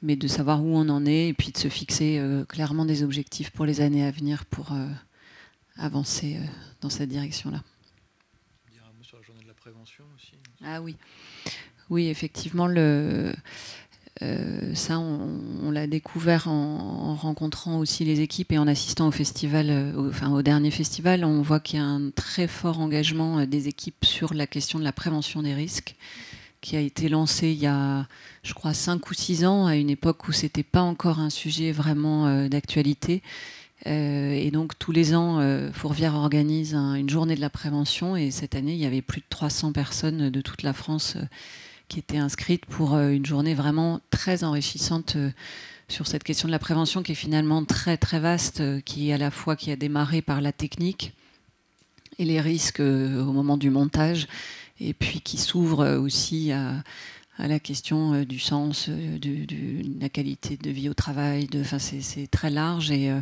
mais 0.00 0.16
de 0.16 0.26
savoir 0.26 0.64
où 0.64 0.74
on 0.74 0.88
en 0.88 1.04
est 1.04 1.28
et 1.28 1.34
puis 1.34 1.52
de 1.52 1.58
se 1.58 1.68
fixer 1.68 2.18
clairement 2.48 2.86
des 2.86 3.02
objectifs 3.02 3.50
pour 3.50 3.66
les 3.66 3.82
années 3.82 4.06
à 4.06 4.10
venir 4.10 4.46
pour 4.46 4.72
avancer 5.76 6.38
dans 6.80 6.88
cette 6.88 7.10
direction-là. 7.10 7.62
Dire 8.72 8.82
un 8.88 8.96
mot 8.96 9.04
sur 9.04 9.18
la 9.18 9.24
journée 9.24 9.42
de 9.42 9.48
la 9.48 9.52
prévention 9.52 10.04
aussi. 10.16 10.32
Ah 10.64 10.80
oui, 10.80 10.96
oui, 11.90 12.08
effectivement, 12.08 12.66
le, 12.66 13.34
euh, 14.22 14.74
ça, 14.74 14.98
on, 14.98 15.70
l'a 15.70 15.86
découvert 15.86 16.48
en, 16.48 17.14
rencontrant 17.14 17.78
aussi 17.78 18.04
les 18.04 18.20
équipes 18.20 18.52
et 18.52 18.58
en 18.58 18.66
assistant 18.66 19.08
au 19.08 19.10
festival, 19.10 19.68
euh, 19.68 20.08
enfin 20.08 20.30
au 20.32 20.42
dernier 20.42 20.70
festival. 20.70 21.24
On 21.24 21.42
voit 21.42 21.60
qu'il 21.60 21.78
y 21.78 21.82
a 21.82 21.84
un 21.84 22.10
très 22.10 22.46
fort 22.46 22.80
engagement 22.80 23.40
euh, 23.40 23.46
des 23.46 23.68
équipes 23.68 24.04
sur 24.04 24.32
la 24.32 24.46
question 24.46 24.78
de 24.78 24.84
la 24.84 24.92
prévention 24.92 25.42
des 25.42 25.52
risques, 25.52 25.96
qui 26.62 26.76
a 26.76 26.80
été 26.80 27.10
lancé 27.10 27.48
il 27.48 27.58
y 27.58 27.66
a, 27.66 28.06
je 28.42 28.54
crois, 28.54 28.72
5 28.72 29.10
ou 29.10 29.14
6 29.14 29.44
ans, 29.44 29.66
à 29.66 29.76
une 29.76 29.90
époque 29.90 30.28
où 30.28 30.32
c'était 30.32 30.62
pas 30.62 30.82
encore 30.82 31.18
un 31.18 31.30
sujet 31.30 31.72
vraiment 31.72 32.48
d'actualité. 32.48 33.22
et 33.84 34.50
donc 34.52 34.78
tous 34.78 34.90
les 34.90 35.14
ans, 35.14 35.40
Fourvière 35.72 36.14
organise 36.14 36.74
une 36.74 37.08
journée 37.08 37.36
de 37.36 37.40
la 37.40 37.50
prévention 37.50 38.16
et 38.16 38.30
cette 38.30 38.56
année, 38.56 38.72
il 38.72 38.78
y 38.78 38.86
avait 38.86 39.02
plus 39.02 39.20
de 39.20 39.26
300 39.28 39.72
personnes 39.72 40.30
de 40.30 40.40
toute 40.40 40.62
la 40.62 40.72
France 40.72 41.16
qui 41.88 41.98
était 41.98 42.18
inscrite 42.18 42.66
pour 42.66 42.94
euh, 42.94 43.10
une 43.10 43.26
journée 43.26 43.54
vraiment 43.54 44.00
très 44.10 44.44
enrichissante 44.44 45.16
euh, 45.16 45.30
sur 45.88 46.06
cette 46.06 46.24
question 46.24 46.48
de 46.48 46.52
la 46.52 46.58
prévention 46.58 47.02
qui 47.02 47.12
est 47.12 47.16
finalement 47.16 47.64
très 47.64 47.96
très 47.96 48.18
vaste, 48.18 48.60
euh, 48.60 48.80
qui 48.80 49.10
est 49.10 49.12
à 49.12 49.18
la 49.18 49.30
fois 49.30 49.56
qui 49.56 49.70
a 49.70 49.76
démarré 49.76 50.22
par 50.22 50.40
la 50.40 50.52
technique 50.52 51.12
et 52.18 52.24
les 52.24 52.40
risques 52.40 52.80
au 52.80 53.32
moment 53.32 53.58
du 53.58 53.68
montage, 53.68 54.26
et 54.80 54.94
puis 54.94 55.20
qui 55.20 55.36
s'ouvre 55.36 55.98
aussi 55.98 56.50
à, 56.50 56.82
la 57.38 57.60
question 57.60 58.22
du 58.22 58.38
sens, 58.38 58.88
de, 58.88 60.00
la 60.00 60.08
qualité 60.08 60.56
de 60.56 60.70
vie 60.70 60.88
au 60.88 60.94
travail. 60.94 61.46
Enfin, 61.60 61.78
c'est 61.78 62.26
très 62.30 62.48
large 62.48 62.90
et, 62.90 63.14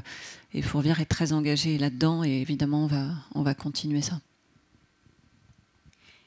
et 0.53 0.62
Fourvière 0.62 1.01
est 1.01 1.07
très 1.07 1.33
engagé 1.33 1.77
là-dedans 1.77 2.23
et 2.23 2.41
évidemment 2.41 2.85
on 2.85 2.87
va, 2.87 3.09
on 3.35 3.43
va 3.43 3.55
continuer 3.55 4.01
ça. 4.01 4.21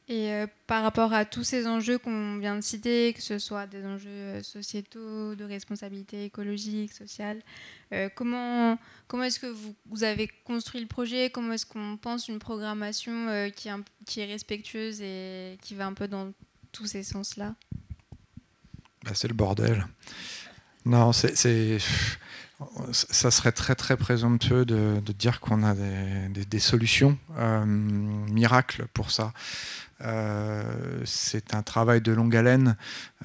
Et 0.10 0.32
euh, 0.32 0.48
par 0.68 0.84
rapport 0.84 1.12
à 1.12 1.26
tous 1.26 1.44
ces 1.44 1.68
enjeux 1.68 1.98
qu'on 1.98 2.38
vient 2.38 2.56
de 2.56 2.62
citer, 2.62 3.12
que 3.14 3.22
ce 3.22 3.40
soit 3.40 3.68
des 3.68 3.86
enjeux 3.86 4.08
euh, 4.10 4.44
sociétaux, 4.44 5.36
de 5.36 5.44
responsabilité 5.44 6.24
écologique, 6.24 6.94
sociale, 6.94 7.42
euh, 7.92 8.08
comment, 8.16 8.78
comment 9.08 9.24
est-ce 9.24 9.40
que 9.40 9.54
vous, 9.86 10.04
avez 10.04 10.30
construit 10.46 10.80
le 10.80 10.88
projet? 10.88 11.30
Comment 11.30 11.52
est-ce 11.52 11.66
qu'on 11.66 11.98
pense 11.98 12.30
une 12.30 12.40
programmation 12.40 13.52
qui, 13.54 13.68
est 13.68 14.26
respectueuse 14.26 15.02
et 15.02 15.58
qui 15.62 15.76
va 15.76 15.86
un 15.86 15.94
peu 15.94 16.08
dans 16.08 16.32
tous 16.72 16.86
ces 16.86 17.04
sens-là? 17.04 17.56
Bah, 19.04 19.12
C'est 19.14 19.28
le 19.28 19.34
bordel. 19.34 19.88
Non, 20.86 21.12
c'est 21.12 21.80
ça 22.92 23.30
serait 23.30 23.52
très 23.52 23.76
très 23.76 23.98
présomptueux 23.98 24.66
de, 24.66 25.00
dire 25.14 25.40
qu'on 25.42 25.64
a 25.64 25.76
des, 25.76 26.60
solutions 26.60 27.18
miracles 27.36 28.88
pour 28.94 29.12
ça. 29.12 29.34
Euh, 30.04 31.02
c'est 31.06 31.54
un 31.54 31.64
travail 31.64 32.02
de 32.02 32.12
longue 32.12 32.36
haleine, 32.36 32.76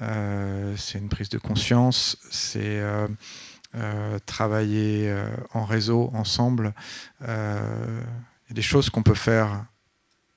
euh, 0.01 0.75
c'est 0.77 0.97
une 0.97 1.09
prise 1.09 1.29
de 1.29 1.37
conscience, 1.37 2.17
c'est 2.31 2.81
euh, 2.81 4.19
travailler 4.25 5.15
en 5.53 5.65
réseau, 5.65 6.11
ensemble. 6.13 6.73
Il 7.21 7.27
y 7.27 8.51
a 8.51 8.53
des 8.53 8.61
choses 8.61 8.89
qu'on 8.89 9.03
peut 9.03 9.13
faire 9.13 9.65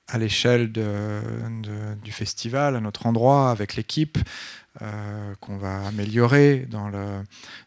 à 0.07 0.17
l'échelle 0.17 0.71
du 0.71 2.11
festival, 2.11 2.75
à 2.75 2.79
notre 2.79 3.05
endroit, 3.05 3.51
avec 3.51 3.75
l'équipe, 3.75 4.17
euh, 4.83 5.33
qu'on 5.39 5.57
va 5.57 5.87
améliorer 5.87 6.67
dans, 6.69 6.87
le, 6.87 7.23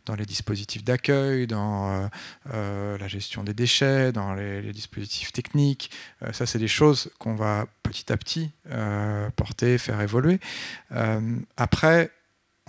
dans 0.07 0.15
les 0.15 0.27
dispositifs 0.27 0.85
d'accueil, 0.85 1.49
dans 1.49 1.91
euh, 1.91 2.07
euh, 2.55 2.99
la 2.99 3.09
gestion 3.09 3.43
des 3.43 3.53
déchets, 3.53 4.13
dans 4.13 4.33
les, 4.35 4.73
dispositifs 4.73 5.33
techniques. 5.33 5.91
ça, 6.33 6.47
c'est 6.47 6.61
des 6.61 6.69
choses 6.69 7.11
qu'on 7.19 7.35
va 7.35 7.67
petit 7.83 8.13
à 8.13 8.17
petit 8.17 8.53
porter, 9.35 9.79
faire 9.79 10.01
évoluer. 10.01 10.39
après, 11.57 12.11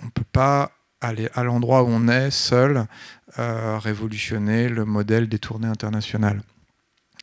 on 0.02 0.06
ne 0.06 0.10
peut 0.10 0.24
pas 0.32 0.72
aller 1.00 1.28
à 1.34 1.44
l'endroit 1.44 1.84
où 1.84 1.88
on 1.88 2.08
est 2.08 2.30
seul 2.32 2.86
révolutionner 3.36 4.68
le 4.68 4.84
modèle 4.84 5.28
des 5.28 5.38
tournées 5.38 5.68
internationales. 5.68 6.42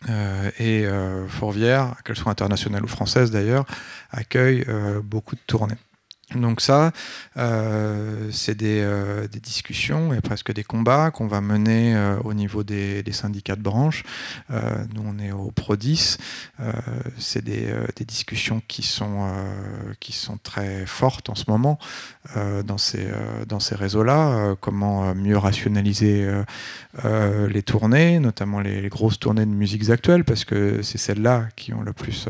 et 0.07 0.88
Fourvière, 1.28 1.95
qu'elle 2.05 2.15
soit 2.15 2.32
internationale 2.32 2.84
ou 2.84 2.88
française 2.88 3.32
d'ailleurs, 3.32 3.65
accueille 4.11 4.65
beaucoup 5.03 5.36
de 5.36 5.41
tournées. 5.45 5.78
Donc 6.36 6.61
ça, 6.61 6.91
euh, 7.38 8.30
c'est 8.32 8.61
euh, 8.61 9.27
des, 9.27 9.39
discussions 9.39 10.13
et 10.13 10.21
presque 10.21 10.53
des 10.53 10.63
combats 10.63 11.09
qu'on 11.09 11.25
va 11.25 11.41
mener 11.41 11.95
euh, 11.95 12.17
au 12.23 12.36
niveau 12.36 12.63
des, 12.63 13.03
syndicats 13.11 13.55
de 13.55 13.63
branche. 13.63 14.03
nous, 14.49 15.03
on 15.03 15.17
est 15.17 15.32
au 15.32 15.51
PRODIS. 15.51 16.17
c'est 17.17 17.43
des, 17.43 17.73
discussions 18.05 18.61
qui 18.67 18.84
sont, 18.84 19.27
très 20.43 20.86
fortes 20.86 21.30
en 21.30 21.36
ce 21.36 21.45
moment 21.47 21.80
dans 22.36 22.77
ces, 22.77 23.07
réseaux-là. 23.75 24.55
comment 24.61 25.15
mieux 25.15 25.38
rationaliser 25.38 26.30
les 27.03 27.63
tournées, 27.63 28.19
notamment 28.19 28.59
les, 28.59 28.88
grosses 28.89 29.19
tournées 29.19 29.45
de 29.45 29.51
musiques 29.51 29.89
actuelles, 29.89 30.23
parce 30.23 30.45
que 30.45 30.84
c'est 30.84 30.99
celles-là 30.99 31.47
qui 31.55 31.73
ont 31.73 31.82
le 31.82 31.93
plus 31.93 32.27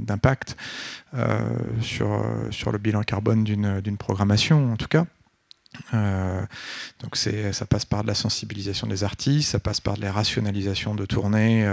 d'impact. 0.00 0.56
Sur 1.80 2.72
le 2.72 2.78
bilan 2.78 3.02
carbone 3.02 3.35
d'une 3.44 3.96
programmation, 3.96 4.72
en 4.72 4.76
tout 4.76 4.88
cas. 4.88 5.06
Euh, 5.92 6.40
donc 7.02 7.16
ça 7.16 7.66
passe 7.66 7.84
par 7.84 8.02
de 8.02 8.08
la 8.08 8.14
sensibilisation 8.14 8.86
des 8.86 9.04
artistes, 9.04 9.50
ça 9.50 9.58
passe 9.58 9.80
par 9.80 9.96
de 9.96 10.00
la 10.00 10.10
rationalisation 10.10 10.94
de 10.94 11.04
tournées 11.04 11.68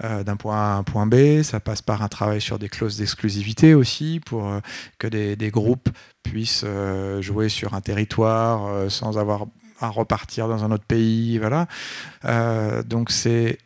d'un 0.00 0.36
point 0.36 0.56
A 0.56 0.74
à 0.74 0.76
un 0.76 0.84
point 0.84 1.06
B, 1.06 1.42
ça 1.42 1.58
passe 1.58 1.82
par 1.82 2.02
un 2.02 2.08
travail 2.08 2.40
sur 2.40 2.60
des 2.60 2.68
clauses 2.68 2.96
d'exclusivité 2.96 3.74
aussi 3.74 4.20
pour 4.24 4.52
que 4.98 5.08
des, 5.08 5.50
groupes 5.50 5.88
puissent 6.22 6.64
jouer 7.20 7.48
sur 7.48 7.74
un 7.74 7.80
territoire 7.80 8.88
sans 8.88 9.18
avoir 9.18 9.46
à 9.80 9.88
repartir 9.88 10.46
dans 10.46 10.62
un 10.62 10.70
autre 10.70 10.84
pays. 10.84 11.38
Voilà. 11.38 11.66
donc 12.84 13.10
c'est 13.10 13.58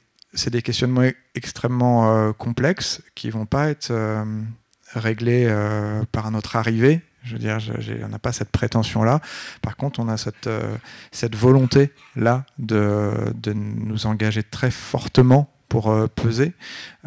des 0.46 0.62
questionnements 0.62 1.10
extrêmement 1.34 2.32
complexes 2.32 3.02
qui 3.14 3.28
vont 3.28 3.44
pas 3.44 3.68
être 3.68 3.92
réglé 4.94 5.46
euh, 5.46 6.02
par 6.12 6.30
notre 6.30 6.56
arrivée. 6.56 7.02
Je 7.24 7.32
veux 7.32 7.38
dire, 7.38 7.58
on 8.04 8.08
n'a 8.08 8.18
pas 8.18 8.32
cette 8.32 8.50
prétention-là. 8.50 9.20
Par 9.62 9.76
contre, 9.76 10.00
on 10.00 10.08
a 10.08 10.16
cette, 10.16 10.46
euh, 10.46 10.76
volonté-là 11.32 12.44
de, 12.58 13.32
nous 13.54 14.06
engager 14.06 14.42
très 14.42 14.70
fortement 14.70 15.50
pour 15.68 15.90
euh, 15.90 16.06
peser 16.06 16.52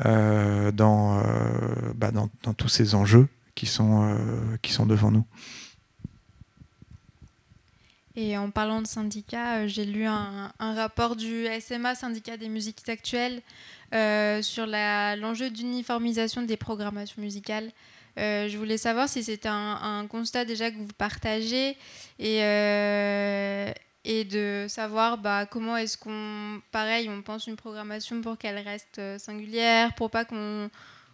dans, 0.04 1.22
bah, 1.96 2.12
dans, 2.12 2.54
tous 2.54 2.70
ces 2.70 2.96
enjeux 2.96 3.28
qui 3.56 3.66
sont, 3.68 4.16
devant 4.86 5.12
nous. 5.12 5.26
Et 8.16 8.36
en 8.36 8.50
parlant 8.50 8.82
de 8.82 8.88
syndicats, 8.88 9.68
j'ai 9.68 9.86
lu 9.86 10.06
un, 10.06 10.52
un, 10.58 10.74
rapport 10.74 11.16
du 11.16 11.46
SMA, 11.62 11.94
syndicat 11.94 12.36
des 12.36 12.50
musiques 12.50 12.90
actuelles, 12.90 13.44
euh, 13.94 14.42
sur 14.42 14.66
l'enjeu 14.68 15.50
d'uniformisation 15.50 16.42
des 16.42 16.58
programmations 16.58 17.22
musicales. 17.22 17.72
Euh, 18.18 18.48
je 18.48 18.58
voulais 18.58 18.78
savoir 18.78 19.08
si 19.08 19.24
c'était 19.24 19.50
un, 19.50 20.08
constat 20.10 20.46
déjà 20.46 20.72
que 20.72 20.78
vous 20.78 20.88
partagez 20.98 21.78
et, 22.20 22.44
euh, 22.44 23.72
de 24.06 24.66
savoir 24.70 25.18
bah, 25.18 25.46
comment 25.46 25.78
est-ce 25.78 25.98
qu'on, 25.98 26.62
pareil, 26.72 27.10
on 27.10 27.22
pense 27.22 27.48
une 27.48 27.58
programmation 27.58 28.22
pour 28.22 28.38
qu'elle 28.38 28.58
reste 28.58 29.02
singulière, 29.18 29.94
pour 29.96 30.10
pas 30.10 30.26
qu'on 30.26 30.70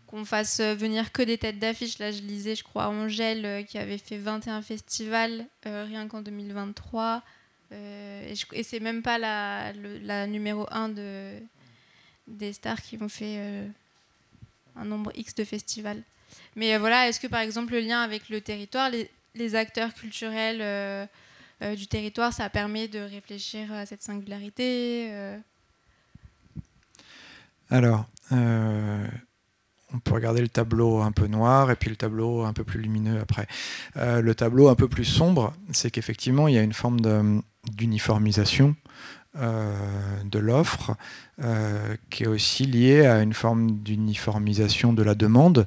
qu'on 0.07 0.25
fasse 0.25 0.61
venir 0.61 1.11
que 1.11 1.23
des 1.23 1.39
têtes 1.39 1.57
d'affiche. 1.57 1.97
Là, 1.97 2.11
je 2.11 2.21
lisais, 2.21 2.53
je 2.55 2.63
crois, 2.63 2.87
Angèle 2.87 3.65
qui 3.65 3.79
avait 3.79 3.97
fait 3.97 4.17
21 4.17 4.61
festivals 4.61 5.47
rien 5.65 6.07
qu'en 6.07 6.21
2023. 6.21 7.23
et, 7.71 8.33
et 8.51 8.63
c'est 8.63 8.79
même 8.79 9.01
pas 9.01 9.17
la, 9.17 10.27
numéro 10.27 10.67
1 10.69 10.89
de, 10.89 11.39
des 12.27 12.53
stars 12.53 12.81
qui 12.81 12.97
ont 13.01 13.09
fait 13.09 13.37
euh, 13.37 13.67
un 14.75 14.85
nombre 14.85 15.11
X 15.15 15.35
de 15.35 15.43
festivals. 15.43 16.01
Mais 16.55 16.75
euh, 16.75 16.79
voilà, 16.79 17.07
est-ce 17.07 17.19
que 17.19 17.27
par 17.27 17.41
exemple 17.41 17.73
le 17.73 17.79
lien 17.79 18.01
avec 18.01 18.29
le 18.29 18.41
territoire, 18.41 18.89
les, 18.89 19.55
acteurs 19.55 19.93
culturels 19.93 20.59
euh, 20.61 21.05
du 21.75 21.87
territoire, 21.87 22.33
ça 22.33 22.49
permet 22.49 22.87
de 22.87 22.99
réfléchir 22.99 23.71
à 23.71 23.85
cette 23.85 24.03
singularité 24.03 25.11
Alors, 27.69 28.05
on 28.31 29.99
peut 30.03 30.13
regarder 30.13 30.41
le 30.41 30.49
tableau 30.49 31.01
un 31.01 31.11
peu 31.11 31.27
noir 31.27 31.71
et 31.71 31.75
puis 31.75 31.89
le 31.89 31.95
tableau 31.95 32.43
un 32.43 32.53
peu 32.53 32.63
plus 32.63 32.81
lumineux 32.81 33.19
après. 33.21 33.47
le 33.95 34.33
tableau 34.33 34.67
un 34.67 34.75
peu 34.75 34.89
plus 34.89 35.05
sombre, 35.05 35.53
c'est 35.71 35.89
qu'effectivement, 35.89 36.49
il 36.49 36.55
y 36.55 36.57
a 36.57 36.63
une 36.63 36.73
forme 36.73 37.41
d'uniformisation 37.71 38.75
de 39.35 40.39
l'offre, 40.39 40.97
qui 42.09 42.23
est 42.23 42.27
aussi 42.27 42.65
liée 42.65 43.05
à 43.05 43.21
une 43.21 43.33
forme 43.33 43.71
d'uniformisation 43.79 44.91
de 44.91 45.01
la 45.01 45.15
demande. 45.15 45.65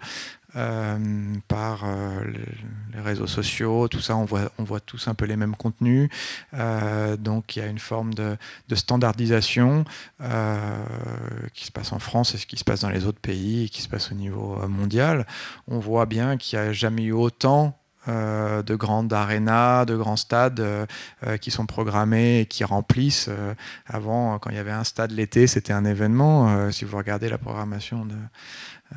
Euh, 0.56 1.34
par 1.48 1.82
euh, 1.84 2.22
les 2.94 3.00
réseaux 3.00 3.26
sociaux, 3.26 3.88
tout 3.88 4.00
ça, 4.00 4.16
on 4.16 4.24
voit, 4.24 4.50
on 4.58 4.64
voit 4.64 4.80
tous 4.80 5.06
un 5.06 5.14
peu 5.14 5.26
les 5.26 5.36
mêmes 5.36 5.54
contenus. 5.54 6.08
Euh, 6.54 7.16
donc 7.18 7.56
il 7.56 7.58
y 7.58 7.62
a 7.62 7.66
une 7.66 7.78
forme 7.78 8.14
de, 8.14 8.36
standardisation 8.72 9.84
qui 11.52 11.66
se 11.66 11.72
passe 11.72 11.92
en 11.92 11.98
France 11.98 12.34
et 12.34 12.38
ce 12.38 12.46
qui 12.46 12.56
se 12.56 12.64
passe 12.64 12.80
dans 12.80 12.90
les 12.90 13.04
autres 13.06 13.20
pays 13.20 13.64
et 13.64 13.68
qui 13.68 13.82
se 13.82 13.88
passe 13.88 14.12
au 14.12 14.14
niveau 14.14 14.56
mondial. 14.68 15.26
On 15.68 15.78
voit 15.78 16.06
bien 16.06 16.36
qu'il 16.36 16.58
n'y 16.58 16.66
a 16.66 16.72
jamais 16.72 17.04
eu 17.04 17.12
autant 17.12 17.78
de 18.06 18.74
grandes 18.76 19.12
arénas, 19.12 19.84
de 19.84 19.96
grands 19.96 20.16
stades 20.16 20.86
qui 21.40 21.50
sont 21.50 21.66
programmés 21.66 22.40
et 22.40 22.46
qui 22.46 22.64
remplissent. 22.64 23.30
avant, 23.86 24.38
quand 24.38 24.50
il 24.50 24.56
y 24.56 24.60
avait 24.60 24.70
un 24.70 24.84
stade 24.84 25.10
l'été, 25.10 25.46
c'était 25.46 25.72
un 25.72 25.84
événement. 25.84 26.70
si 26.70 26.84
vous 26.84 26.96
regardez 26.96 27.28
la 27.28 27.38
programmation 27.38 28.04
de, 28.04 28.14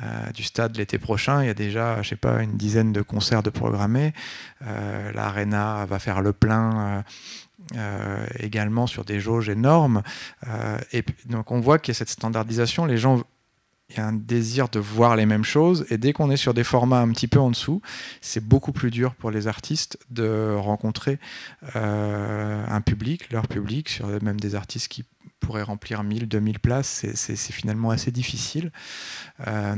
euh, 0.02 0.30
du 0.30 0.44
stade 0.44 0.76
l'été 0.76 0.98
prochain. 0.98 1.42
Il 1.42 1.46
y 1.46 1.50
a 1.50 1.54
déjà, 1.54 2.00
je 2.02 2.10
sais 2.10 2.16
pas, 2.16 2.42
une 2.42 2.56
dizaine 2.56 2.92
de 2.92 3.02
concerts 3.02 3.42
de 3.42 3.50
programmés. 3.50 4.12
Euh, 4.64 5.10
va 5.14 5.98
faire 5.98 6.22
le 6.22 6.32
plein. 6.32 7.04
Euh, 7.76 8.26
également 8.38 8.86
sur 8.86 9.04
des 9.04 9.20
jauges 9.20 9.50
énormes. 9.50 10.02
et 10.92 11.04
donc 11.26 11.52
on 11.52 11.60
voit 11.60 11.78
qu'il 11.78 11.92
y 11.92 11.94
a 11.94 11.98
cette 11.98 12.08
standardisation. 12.08 12.86
Les 12.86 12.96
gens 12.96 13.22
il 13.90 13.96
y 13.96 14.00
a 14.00 14.06
un 14.06 14.12
désir 14.12 14.68
de 14.68 14.78
voir 14.78 15.14
les 15.14 15.26
mêmes 15.26 15.44
choses. 15.44 15.84
Et 15.90 15.98
dès 15.98 16.12
qu'on 16.12 16.30
est 16.30 16.36
sur 16.36 16.54
des 16.54 16.64
formats 16.64 17.00
un 17.00 17.10
petit 17.10 17.28
peu 17.28 17.38
en 17.38 17.50
dessous, 17.50 17.82
c'est 18.20 18.42
beaucoup 18.42 18.72
plus 18.72 18.90
dur 18.90 19.14
pour 19.14 19.30
les 19.30 19.46
artistes 19.46 19.98
de 20.10 20.54
rencontrer 20.56 21.18
un 21.74 22.80
public, 22.80 23.30
leur 23.30 23.46
public, 23.46 23.88
sur 23.88 24.06
même 24.22 24.40
des 24.40 24.54
artistes 24.54 24.88
qui 24.88 25.04
pourrait 25.40 25.62
remplir 25.62 26.04
1000, 26.04 26.28
2000 26.28 26.60
places, 26.60 27.06
c'est 27.14 27.52
finalement 27.52 27.90
assez 27.90 28.10
difficile. 28.10 28.70
Euh, 29.46 29.74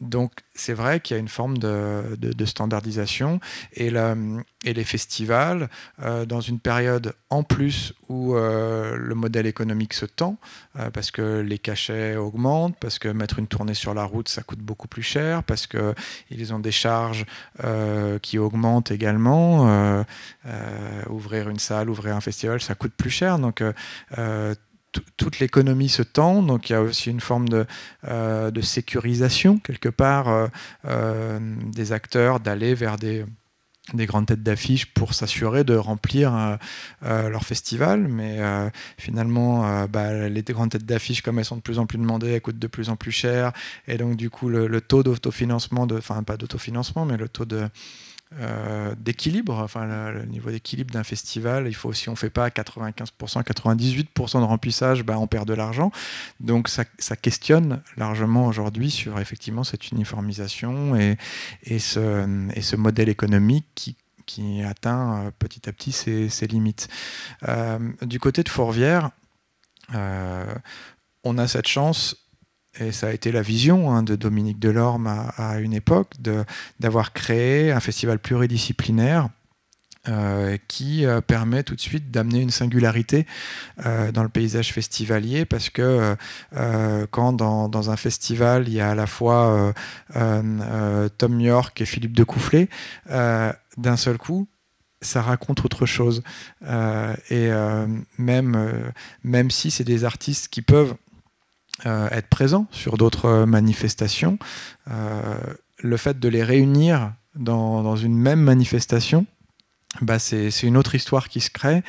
donc 0.00 0.32
c'est 0.54 0.72
vrai 0.72 1.00
qu'il 1.00 1.14
y 1.14 1.18
a 1.18 1.20
une 1.20 1.28
forme 1.28 1.58
de, 1.58 2.44
standardisation 2.44 3.40
et, 3.72 3.90
les 3.90 4.84
festivals, 4.84 5.68
euh, 6.02 6.24
dans 6.24 6.40
une 6.40 6.58
période 6.58 7.14
en 7.30 7.42
plus 7.42 7.92
où 8.08 8.34
euh, 8.34 8.96
le 8.96 9.14
modèle 9.14 9.46
économique 9.46 9.92
se 9.94 10.06
tend, 10.06 10.36
parce 10.92 11.10
que 11.10 11.40
les 11.40 11.58
cachets 11.58 12.16
augmentent, 12.16 12.76
parce 12.80 12.98
que 12.98 13.08
mettre 13.08 13.38
une 13.38 13.46
tournée 13.46 13.74
sur 13.74 13.94
la 13.94 14.04
route, 14.04 14.28
ça 14.28 14.42
coûte 14.42 14.60
beaucoup 14.60 14.88
plus 14.88 15.02
cher, 15.02 15.42
parce 15.42 15.66
qu'ils 15.66 16.54
ont 16.54 16.58
des 16.58 16.72
charges 16.72 17.26
qui 18.22 18.38
augmentent 18.38 18.90
également. 18.90 20.04
ouvrir 21.08 21.48
une 21.48 21.58
salle, 21.58 21.90
ouvrir 21.90 22.16
un 22.16 22.20
festival, 22.20 22.60
ça 22.60 22.74
coûte 22.74 22.92
plus 22.96 23.10
cher. 23.10 23.38
Donc 23.38 23.62
toute 25.16 25.38
l'économie 25.38 25.88
se 25.88 26.02
tend, 26.02 26.42
donc 26.42 26.70
il 26.70 26.72
y 26.72 26.76
a 26.76 26.82
aussi 26.82 27.10
une 27.10 27.20
forme 27.20 27.48
de, 27.48 27.66
euh, 28.08 28.50
sécurisation 28.62 29.58
quelque 29.58 29.88
part 29.88 30.28
euh, 30.28 30.46
euh, 30.86 31.38
des 31.72 31.92
acteurs 31.92 32.40
d'aller 32.40 32.74
vers 32.74 32.96
des, 32.96 33.24
grandes 33.94 34.26
têtes 34.26 34.42
d'affiche 34.42 34.86
pour 34.94 35.12
s'assurer 35.12 35.62
de 35.62 35.76
remplir 35.76 36.58
leur 37.02 37.44
festival. 37.44 38.08
Mais 38.08 38.38
finalement, 38.96 39.86
bah, 39.88 40.26
les 40.28 40.42
grandes 40.42 40.70
têtes 40.70 40.86
d'affiche, 40.86 41.20
comme 41.20 41.38
elles 41.38 41.44
sont 41.44 41.56
de 41.56 41.60
plus 41.60 41.78
en 41.78 41.84
plus 41.84 41.98
demandées, 41.98 42.30
elles 42.30 42.40
coûtent 42.40 42.58
de 42.58 42.66
plus 42.66 42.88
en 42.88 42.96
plus 42.96 43.12
cher. 43.12 43.52
Et 43.86 43.98
donc, 43.98 44.16
du 44.16 44.30
coup, 44.30 44.48
le, 44.48 44.68
le 44.68 44.80
taux 44.80 45.02
d'autofinancement, 45.02 45.86
enfin, 45.92 46.22
pas 46.22 46.38
d'autofinancement, 46.38 47.04
mais 47.04 47.18
le 47.18 47.28
taux 47.28 47.44
de, 47.44 47.68
euh, 48.40 48.94
d'équilibre, 48.98 49.54
enfin 49.54 49.86
le, 50.12 50.24
niveau 50.24 50.50
d'équilibre 50.50 50.92
d'un 50.92 51.04
festival, 51.04 51.68
il 51.68 51.74
faut 51.74 51.92
si 51.92 52.08
on 52.08 52.16
fait 52.16 52.30
pas 52.30 52.48
95%, 52.48 53.44
98% 53.44 54.40
de 54.40 54.44
remplissage, 54.44 55.04
ben, 55.04 55.16
on 55.16 55.26
perd 55.26 55.46
de 55.46 55.54
l'argent. 55.54 55.92
Donc 56.40 56.68
ça, 56.68 56.84
questionne 57.16 57.82
largement 57.96 58.46
aujourd'hui 58.46 58.90
sur 58.90 59.20
effectivement 59.20 59.62
cette 59.62 59.90
uniformisation 59.92 60.96
et, 60.96 61.16
ce, 61.78 62.76
modèle 62.76 63.08
économique 63.08 63.66
qui, 63.74 63.96
qui 64.26 64.62
atteint 64.62 65.26
euh, 65.26 65.30
petit 65.38 65.68
à 65.68 65.72
petit 65.72 65.92
ses, 65.92 66.46
limites. 66.46 66.88
Euh, 67.48 67.78
du 68.02 68.18
côté 68.18 68.42
de 68.42 68.48
Fourvière, 68.48 69.10
on 69.92 71.38
a 71.38 71.46
cette 71.46 71.68
chance 71.68 72.23
et 72.80 72.92
ça 72.92 73.08
a 73.08 73.12
été 73.12 73.32
la 73.32 73.42
vision 73.42 73.90
hein, 73.90 74.02
de 74.02 74.16
Dominique 74.16 74.58
Delorme 74.58 75.06
à, 75.36 75.58
une 75.60 75.72
époque, 75.72 76.12
d'avoir 76.80 77.12
créé 77.12 77.72
un 77.72 77.80
festival 77.80 78.18
pluridisciplinaire 78.18 79.28
euh, 80.06 80.58
qui 80.68 81.06
euh, 81.06 81.22
permet 81.22 81.62
tout 81.62 81.74
de 81.74 81.80
suite 81.80 82.10
d'amener 82.10 82.42
une 82.42 82.50
singularité 82.50 83.26
euh, 83.86 84.12
dans 84.12 84.22
le 84.22 84.28
paysage 84.28 84.70
festivalier 84.70 85.46
parce 85.46 85.70
que 85.70 86.14
quand 87.10 87.32
dans, 87.32 87.90
un 87.90 87.96
festival 87.96 88.68
il 88.68 88.74
y 88.74 88.80
a 88.82 88.90
à 88.90 88.94
la 88.94 89.06
fois 89.06 89.72
Tom 90.12 91.40
York 91.40 91.80
et 91.80 91.86
Philippe 91.86 92.14
de 92.14 92.24
Coufflet, 92.24 92.68
d'un 93.08 93.96
seul 93.96 94.18
coup 94.18 94.46
ça 95.00 95.22
raconte 95.22 95.64
autre 95.64 95.86
chose. 95.86 96.22
et 97.30 97.50
même, 98.18 98.92
même 99.22 99.50
si 99.50 99.70
c'est 99.70 99.84
des 99.84 100.04
artistes 100.04 100.48
qui 100.48 100.60
peuvent 100.60 100.94
être 101.84 102.28
présents 102.28 102.66
sur 102.70 102.96
d'autres 102.96 103.26
euh, 103.26 103.46
manifestations. 103.46 104.38
Euh, 104.90 105.36
le 105.78 105.96
fait 105.96 106.18
de 106.18 106.28
les 106.28 106.42
réunir 106.42 107.12
dans, 107.34 107.96
une 107.96 108.16
même 108.16 108.40
manifestation, 108.40 109.26
bah 110.00 110.18
c'est 110.18 110.50
une 110.62 110.76
autre 110.76 110.94
histoire 110.94 111.28
qui 111.28 111.40
se 111.40 111.50
crée. 111.50 111.82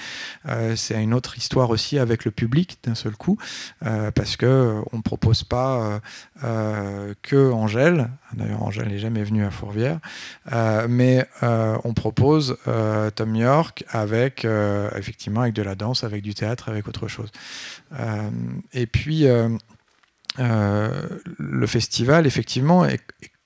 c'est 0.76 1.02
une 1.02 1.14
autre 1.14 1.38
histoire 1.38 1.70
aussi 1.70 1.98
avec 2.00 2.26
le 2.26 2.32
public 2.32 2.80
d'un 2.84 2.96
seul 2.96 3.16
coup, 3.16 3.38
parce 4.16 4.38
que 4.38 4.82
on 4.92 5.02
propose 5.02 5.44
pas 5.44 6.02
que 6.42 7.52
Angèle. 7.52 8.10
D'ailleurs, 8.34 8.64
Angèle 8.64 8.90
n'est 8.90 9.00
jamais 9.00 9.24
venue 9.24 9.46
à 9.46 9.52
Fourvière, 9.52 10.00
mais 10.90 11.28
on 11.42 11.94
propose 11.94 12.58
Tom 13.16 13.36
York 13.36 13.86
avec 13.90 14.46
effectivement 14.96 15.42
avec 15.42 15.54
de 15.54 15.64
la 15.64 15.76
danse, 15.76 16.04
avec 16.04 16.24
du 16.24 16.34
théâtre, 16.34 16.70
avec 16.70 16.88
autre 16.88 17.08
chose. 17.08 17.32
et 18.74 18.88
puis 18.88 19.28
euh, 19.28 19.50
le 20.38 21.68
festival, 21.68 22.28
effectivement, 22.28 22.86
est, 22.86 23.02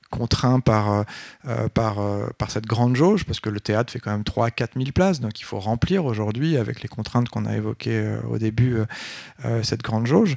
contraint 0.10 0.60
par, 0.60 0.92
euh, 0.92 1.04
euh, 1.48 2.28
par 2.38 2.52
cette 2.52 2.66
grande 2.66 2.96
jauge, 2.96 3.26
parce 3.26 3.40
que 3.40 3.50
le 3.50 3.60
théâtre 3.60 3.92
fait 3.94 4.00
quand 4.00 4.12
même 4.12 4.24
3 4.24 4.48
à 4.48 4.52
4 4.52 4.74
000 4.78 4.92
places, 4.94 5.20
donc 5.20 5.40
il 5.40 5.44
faut 5.44 5.60
remplir 5.60 6.06
aujourd'hui, 6.06 6.58
avec 6.58 6.82
les 6.82 6.88
contraintes 6.90 7.30
qu'on 7.30 7.46
a 7.46 7.56
évoquées 7.56 8.18
au 8.30 8.38
début, 8.38 8.78
cette 9.64 9.82
grande 9.82 10.08
jauge. 10.08 10.36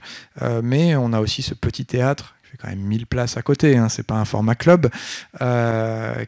mais 0.63 0.97
on 0.97 1.13
a 1.13 1.21
aussi 1.21 1.43
ce 1.43 1.55
petit 1.55 1.87
théâtre 1.87 2.35
qui 2.43 2.51
fait 2.53 2.57
quand 2.59 2.69
même 2.69 2.81
1000 2.81 3.07
places 3.07 3.37
à 3.37 3.43
côté, 3.43 3.77
hein, 3.77 3.89
c'est 3.89 4.07
pas 4.07 4.17
un 4.17 4.25
format 4.25 4.55
club, 4.55 4.89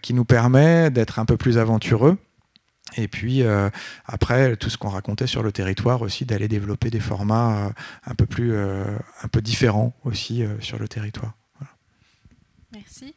qui 0.03 0.15
nous 0.15 0.25
permet 0.25 0.91
d'être 0.91 1.19
un 1.19 1.25
peu 1.25 1.37
plus 1.37 1.59
aventureux 1.59 2.17
et 2.97 3.09
puis 3.09 3.43
euh, 3.43 3.71
après, 4.07 4.57
tout 4.57 4.71
ce 4.71 4.79
qu'on 4.79 4.89
racontait 4.89 5.27
sur 5.27 5.43
le 5.43 5.53
territoire 5.53 6.03
aussi, 6.03 6.25
d'aller 6.25 6.49
développer 6.49 6.91
des 6.91 7.01
formats 7.01 7.67
euh, 7.67 7.71
un 8.07 8.15
peu 8.15 8.27
plus, 8.27 8.53
euh, 8.53 8.85
un 9.23 9.29
peu 9.29 9.43
différents 9.43 9.93
aussi 10.05 10.45
sur 10.61 10.79
le 10.79 10.89
territoire. 10.89 11.35
Merci. 12.73 13.15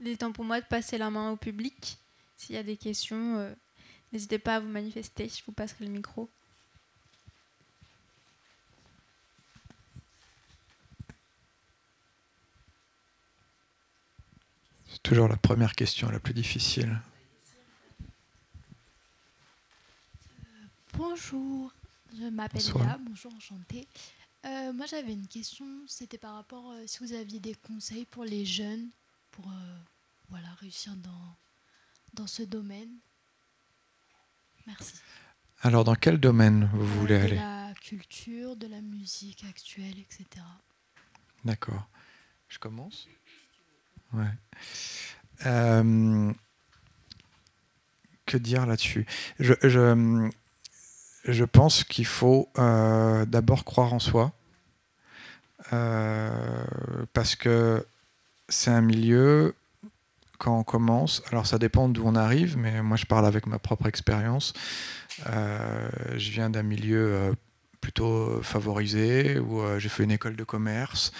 Il 0.00 0.08
est 0.08 0.16
temps 0.16 0.32
pour 0.32 0.44
moi 0.44 0.60
de 0.60 0.66
passer 0.66 0.98
la 0.98 1.10
main 1.10 1.30
au 1.30 1.36
public. 1.36 1.98
S'il 2.36 2.54
y 2.54 2.58
a 2.58 2.62
des 2.62 2.76
questions, 2.76 3.54
n'hésitez 4.12 4.38
pas 4.38 4.56
à 4.56 4.60
vous 4.60 4.68
manifester. 4.68 5.28
Je 5.28 5.42
vous 5.46 5.52
passerai 5.52 5.86
le 5.86 5.90
micro. 5.90 6.28
C'est 14.88 15.02
toujours 15.02 15.28
la 15.28 15.36
première 15.36 15.74
question 15.74 16.10
la 16.10 16.18
plus 16.18 16.34
difficile. 16.34 16.98
Bonjour, 20.96 21.72
je 22.18 22.24
m'appelle 22.24 22.62
Léa, 22.62 22.98
bonjour, 23.06 23.34
enchantée. 23.34 23.86
Euh, 24.46 24.72
moi 24.72 24.86
j'avais 24.86 25.12
une 25.12 25.26
question, 25.26 25.66
c'était 25.86 26.16
par 26.16 26.34
rapport 26.34 26.70
euh, 26.70 26.84
si 26.86 27.00
vous 27.00 27.12
aviez 27.12 27.38
des 27.38 27.54
conseils 27.54 28.06
pour 28.06 28.24
les 28.24 28.46
jeunes 28.46 28.88
pour 29.30 29.46
euh, 29.46 29.76
voilà, 30.30 30.48
réussir 30.60 30.94
dans, 30.96 31.36
dans 32.14 32.26
ce 32.26 32.42
domaine. 32.42 32.88
Merci. 34.66 34.94
Alors 35.60 35.84
dans 35.84 35.96
quel 35.96 36.18
domaine 36.18 36.70
vous 36.72 36.86
voulez 37.00 37.16
aller? 37.16 37.36
De 37.36 37.40
la 37.40 37.74
culture, 37.74 38.56
de 38.56 38.66
la 38.66 38.80
musique 38.80 39.44
actuelle, 39.44 39.98
etc. 39.98 40.26
D'accord. 41.44 41.88
Je 42.48 42.58
commence? 42.58 43.06
Ouais. 44.14 44.32
que 48.24 48.36
dire 48.38 48.64
là-dessus? 48.64 49.06
Je, 49.38 49.54
je, 49.62 50.30
je 51.26 51.44
pense 51.44 51.84
qu'il 51.84 52.06
faut 52.06 52.48
euh, 52.58 53.24
d'abord 53.26 53.64
croire 53.64 53.92
en 53.92 53.98
soi, 53.98 54.32
euh, 55.72 56.64
parce 57.12 57.34
que 57.34 57.84
c'est 58.48 58.70
un 58.70 58.80
milieu, 58.80 59.54
quand 60.38 60.58
on 60.58 60.62
commence, 60.64 61.22
alors 61.30 61.46
ça 61.46 61.58
dépend 61.58 61.88
d'où 61.88 62.04
on 62.06 62.14
arrive, 62.14 62.56
mais 62.56 62.82
moi 62.82 62.96
je 62.96 63.06
parle 63.06 63.26
avec 63.26 63.46
ma 63.46 63.58
propre 63.58 63.86
expérience. 63.86 64.52
Euh, 65.28 65.88
je 66.16 66.30
viens 66.30 66.50
d'un 66.50 66.62
milieu 66.62 67.34
plutôt 67.80 68.40
favorisé, 68.42 69.38
où 69.38 69.62
j'ai 69.78 69.88
fait 69.88 70.04
une 70.04 70.10
école 70.10 70.36
de 70.36 70.44
commerce, 70.44 71.12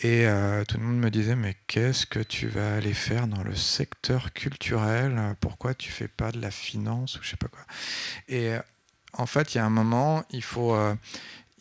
et 0.00 0.26
tout 0.68 0.78
le 0.78 0.84
monde 0.84 0.98
me 0.98 1.10
disait 1.10 1.36
mais 1.36 1.56
qu'est-ce 1.66 2.06
que 2.06 2.20
tu 2.20 2.46
vas 2.46 2.76
aller 2.76 2.94
faire 2.94 3.26
dans 3.26 3.42
le 3.42 3.54
secteur 3.54 4.32
culturel? 4.32 5.36
Pourquoi 5.40 5.74
tu 5.74 5.90
fais 5.90 6.08
pas 6.08 6.30
de 6.32 6.40
la 6.40 6.50
finance 6.50 7.18
ou 7.18 7.22
je 7.22 7.30
sais 7.30 7.36
pas 7.36 7.48
quoi? 7.48 7.62
En 9.12 9.26
fait, 9.26 9.54
il 9.54 9.58
y 9.58 9.60
a 9.60 9.64
un 9.64 9.70
moment, 9.70 10.22
il 10.30 10.42
faut 10.42 10.74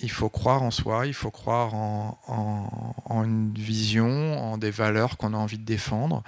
il 0.02 0.12
faut 0.12 0.30
croire 0.30 0.64
en 0.64 0.72
soi, 0.72 1.08
il 1.08 1.14
faut 1.14 1.32
croire 1.32 1.74
en, 1.74 3.24
une 3.24 3.54
vision, 3.54 4.40
en 4.40 4.58
des 4.58 4.72
valeurs 4.72 5.18
qu'on 5.18 5.34
a 5.34 5.38
envie 5.38 5.58
de 5.58 5.66
défendre. 5.66 6.24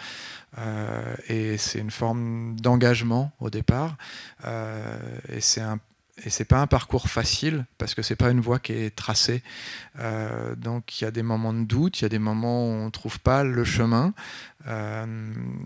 Euh, 0.57 1.15
et 1.29 1.57
c'est 1.57 1.79
une 1.79 1.91
forme 1.91 2.59
d'engagement 2.59 3.31
au 3.39 3.49
départ. 3.49 3.95
Euh, 4.45 4.99
et 5.29 5.41
c'est 5.41 5.61
un 5.61 5.79
et 6.23 6.45
pas 6.45 6.59
un 6.59 6.67
parcours 6.67 7.09
facile 7.09 7.65
parce 7.77 7.95
que 7.95 8.01
c'est 8.01 8.15
pas 8.15 8.29
une 8.29 8.41
voie 8.41 8.59
qui 8.59 8.73
est 8.73 8.95
tracée. 8.95 9.41
Euh, 9.99 10.55
donc 10.55 10.99
il 10.99 11.05
y 11.05 11.07
a 11.07 11.11
des 11.11 11.23
moments 11.23 11.53
de 11.53 11.63
doute, 11.63 11.99
il 11.99 12.03
y 12.03 12.05
a 12.05 12.09
des 12.09 12.19
moments 12.19 12.65
où 12.65 12.69
on 12.69 12.91
trouve 12.91 13.19
pas 13.19 13.43
le 13.43 13.63
chemin. 13.63 14.13
Euh, 14.67 15.05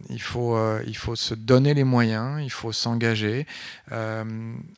il, 0.10 0.22
faut, 0.22 0.56
euh, 0.56 0.84
il 0.88 0.96
faut 0.96 1.16
se 1.16 1.34
donner 1.34 1.74
les 1.74 1.84
moyens, 1.84 2.42
il 2.44 2.50
faut 2.50 2.72
s'engager. 2.72 3.46
on 3.92 4.26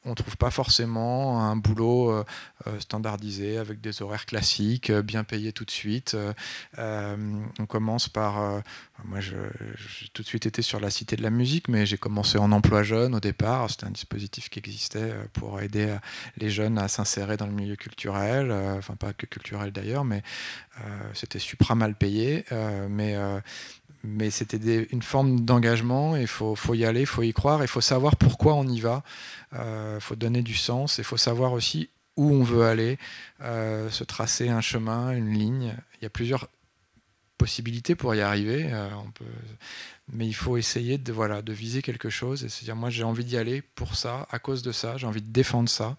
ne 0.05 0.13
trouve 0.13 0.37
pas 0.37 0.51
forcément 0.51 1.43
un 1.43 1.55
boulot 1.55 2.23
standardisé 2.79 3.57
avec 3.57 3.81
des 3.81 4.01
horaires 4.01 4.25
classiques, 4.25 4.91
bien 4.91 5.23
payé 5.23 5.51
tout 5.51 5.65
de 5.65 5.71
suite. 5.71 6.17
on 6.77 7.65
commence 7.67 8.09
par... 8.09 8.63
moi, 9.05 9.19
j'ai 9.19 9.37
tout 10.13 10.23
de 10.23 10.27
suite 10.27 10.45
été 10.45 10.61
sur 10.61 10.79
la 10.79 10.89
Cité 10.89 11.15
de 11.15 11.23
la 11.23 11.29
musique, 11.29 11.67
mais 11.67 11.85
j'ai 11.85 11.97
commencé 11.97 12.37
en 12.37 12.51
emploi 12.51 12.83
jeune 12.83 13.15
au 13.15 13.19
départ. 13.19 13.69
C'était 13.69 13.85
un 13.85 13.91
dispositif 13.91 14.49
qui 14.49 14.59
existait 14.59 15.13
pour 15.33 15.61
aider 15.61 15.95
les 16.37 16.49
jeunes 16.49 16.77
à 16.77 16.87
s'insérer 16.87 17.37
dans 17.37 17.47
le 17.47 17.53
milieu 17.53 17.75
culturel. 17.75 18.51
enfin, 18.51 18.95
pas 18.95 19.13
que 19.13 19.25
culturel 19.25 19.71
d'ailleurs, 19.71 20.05
mais 20.05 20.23
c'était 21.13 21.39
supra 21.39 21.75
mal 21.75 21.95
payé. 21.95 22.45
mais 22.89 23.15
mais 24.03 24.29
c'était 24.29 24.87
une 24.91 25.01
forme 25.01 25.41
d'engagement, 25.41 26.15
il 26.15 26.27
faut, 26.27 26.55
faut, 26.55 26.73
y 26.73 26.85
aller, 26.85 27.01
il 27.01 27.05
faut 27.05 27.23
y 27.23 27.33
croire, 27.33 27.61
il 27.63 27.67
faut 27.67 27.81
savoir 27.81 28.15
pourquoi 28.15 28.55
on 28.55 28.67
y 28.67 28.79
va, 28.79 29.03
il 29.51 29.57
euh, 29.59 29.99
faut 29.99 30.15
donner 30.15 30.41
du 30.41 30.55
sens, 30.55 30.97
il 30.97 31.03
faut 31.03 31.17
savoir 31.17 31.53
aussi 31.53 31.89
où 32.15 32.31
on 32.31 32.43
veut 32.43 32.63
aller, 32.63 32.97
euh, 33.41 33.89
se 33.89 34.03
tracer 34.03 34.49
un 34.49 34.61
chemin, 34.61 35.11
une 35.11 35.31
ligne. 35.31 35.75
Il 35.99 36.03
y 36.03 36.05
a 36.05 36.09
plusieurs 36.09 36.47
possibilités 37.37 37.95
pour 37.95 38.15
y 38.15 38.21
arriver, 38.21 38.69
euh, 38.71 38.89
mais 40.11 40.25
il 40.25 40.33
faut 40.33 40.57
essayer 40.57 40.97
de, 40.97 41.13
voilà, 41.13 41.41
de 41.41 41.53
viser 41.53 41.81
quelque 41.83 42.09
chose 42.09 42.43
et 42.43 42.49
se 42.49 42.63
dire 42.63 42.75
moi 42.75 42.89
j'ai 42.89 43.03
envie 43.03 43.23
d'y 43.23 43.37
aller 43.37 43.61
pour 43.61 43.95
ça, 43.95 44.27
à 44.31 44.39
cause 44.39 44.63
de 44.63 44.71
ça, 44.71 44.97
j'ai 44.97 45.05
envie 45.05 45.21
de 45.21 45.31
défendre 45.31 45.69
ça, 45.69 45.95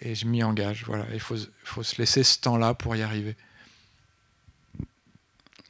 et 0.00 0.14
je 0.14 0.26
m'y 0.26 0.42
engage. 0.42 0.84
Voilà. 0.86 1.06
Il 1.12 1.20
faut, 1.20 1.36
faut 1.64 1.82
se 1.82 1.96
laisser 1.96 2.22
ce 2.22 2.40
temps-là 2.40 2.74
pour 2.74 2.94
y 2.96 3.02
arriver. 3.02 3.36